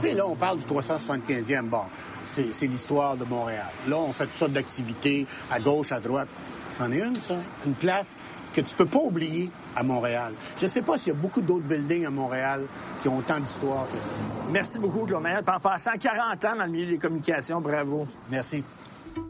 Tu 0.00 0.08
sais, 0.08 0.14
là, 0.14 0.26
on 0.26 0.36
parle 0.36 0.58
du 0.58 0.64
375e 0.64 1.64
bar. 1.64 1.90
C'est 2.28 2.52
c'est 2.52 2.66
l'histoire 2.66 3.16
de 3.16 3.24
Montréal. 3.24 3.66
Là, 3.88 3.96
on 3.96 4.12
fait 4.12 4.26
toutes 4.26 4.34
sortes 4.34 4.52
d'activités 4.52 5.26
à 5.50 5.58
gauche, 5.58 5.90
à 5.92 5.98
droite. 5.98 6.28
C'en 6.70 6.92
est 6.92 7.00
une, 7.00 7.14
ça. 7.16 7.34
Une 7.66 7.74
place 7.74 8.16
que 8.54 8.60
tu 8.60 8.74
peux 8.76 8.86
pas 8.86 8.98
oublier 8.98 9.50
à 9.74 9.82
Montréal. 9.82 10.32
Je 10.60 10.66
sais 10.66 10.82
pas 10.82 10.98
s'il 10.98 11.12
y 11.12 11.16
a 11.16 11.18
beaucoup 11.18 11.40
d'autres 11.40 11.64
buildings 11.64 12.06
à 12.06 12.10
Montréal 12.10 12.64
qui 13.00 13.08
ont 13.08 13.16
autant 13.16 13.40
d'histoire 13.40 13.86
que 13.88 14.02
ça. 14.04 14.12
Merci 14.50 14.78
beaucoup, 14.78 15.04
Claude. 15.04 15.24
En 15.26 15.60
passant 15.60 15.92
40 15.98 16.44
ans 16.44 16.56
dans 16.56 16.64
le 16.64 16.70
milieu 16.70 16.86
des 16.86 16.98
communications, 16.98 17.60
bravo. 17.60 18.06
Merci. 18.30 18.62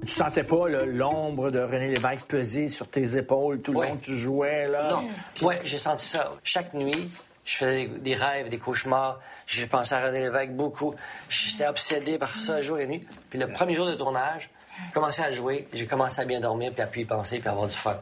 Tu 0.03 0.13
sentais 0.13 0.45
pas 0.45 0.69
là, 0.69 0.85
l'ombre 0.85 1.51
de 1.51 1.61
René 1.61 1.89
Lévesque 1.89 2.25
peser 2.27 2.69
sur 2.69 2.89
tes 2.89 3.17
épaules 3.17 3.61
tout 3.61 3.73
le 3.73 3.83
long 3.87 3.97
que 3.97 4.05
tu 4.05 4.17
jouais, 4.17 4.69
là? 4.69 4.89
Non. 4.91 5.09
Oui, 5.43 5.55
j'ai 5.65 5.79
senti 5.79 6.07
ça. 6.07 6.33
Chaque 6.43 6.75
nuit, 6.75 7.11
je 7.45 7.57
faisais 7.57 7.87
des 7.87 8.15
rêves, 8.15 8.51
des 8.51 8.59
cauchemars. 8.59 9.21
J'ai 9.49 9.67
pensé 9.67 9.95
à 9.95 10.05
René 10.05 10.21
Lévesque 10.21 10.51
beaucoup. 10.51 10.95
J'étais 11.31 11.67
obsédé 11.67 12.19
par 12.19 12.35
ça 12.35 12.61
jour 12.61 12.79
et 12.79 12.87
nuit. 12.87 13.07
Puis 13.31 13.39
le 13.39 13.49
premier 13.49 13.75
jour 13.75 13.87
de 13.87 13.95
tournage, 13.95 14.51
j'ai 14.77 14.93
commencé 14.93 15.23
à 15.23 15.33
jouer, 15.33 15.67
j'ai 15.73 15.87
commencé 15.87 16.21
à 16.21 16.27
bien 16.27 16.39
dormir, 16.39 16.71
puis 16.73 16.83
à 16.83 17.01
y 17.01 17.05
penser, 17.07 17.39
puis 17.39 17.49
à 17.49 17.53
avoir 17.53 17.67
du 17.67 17.75
fun. 17.75 17.99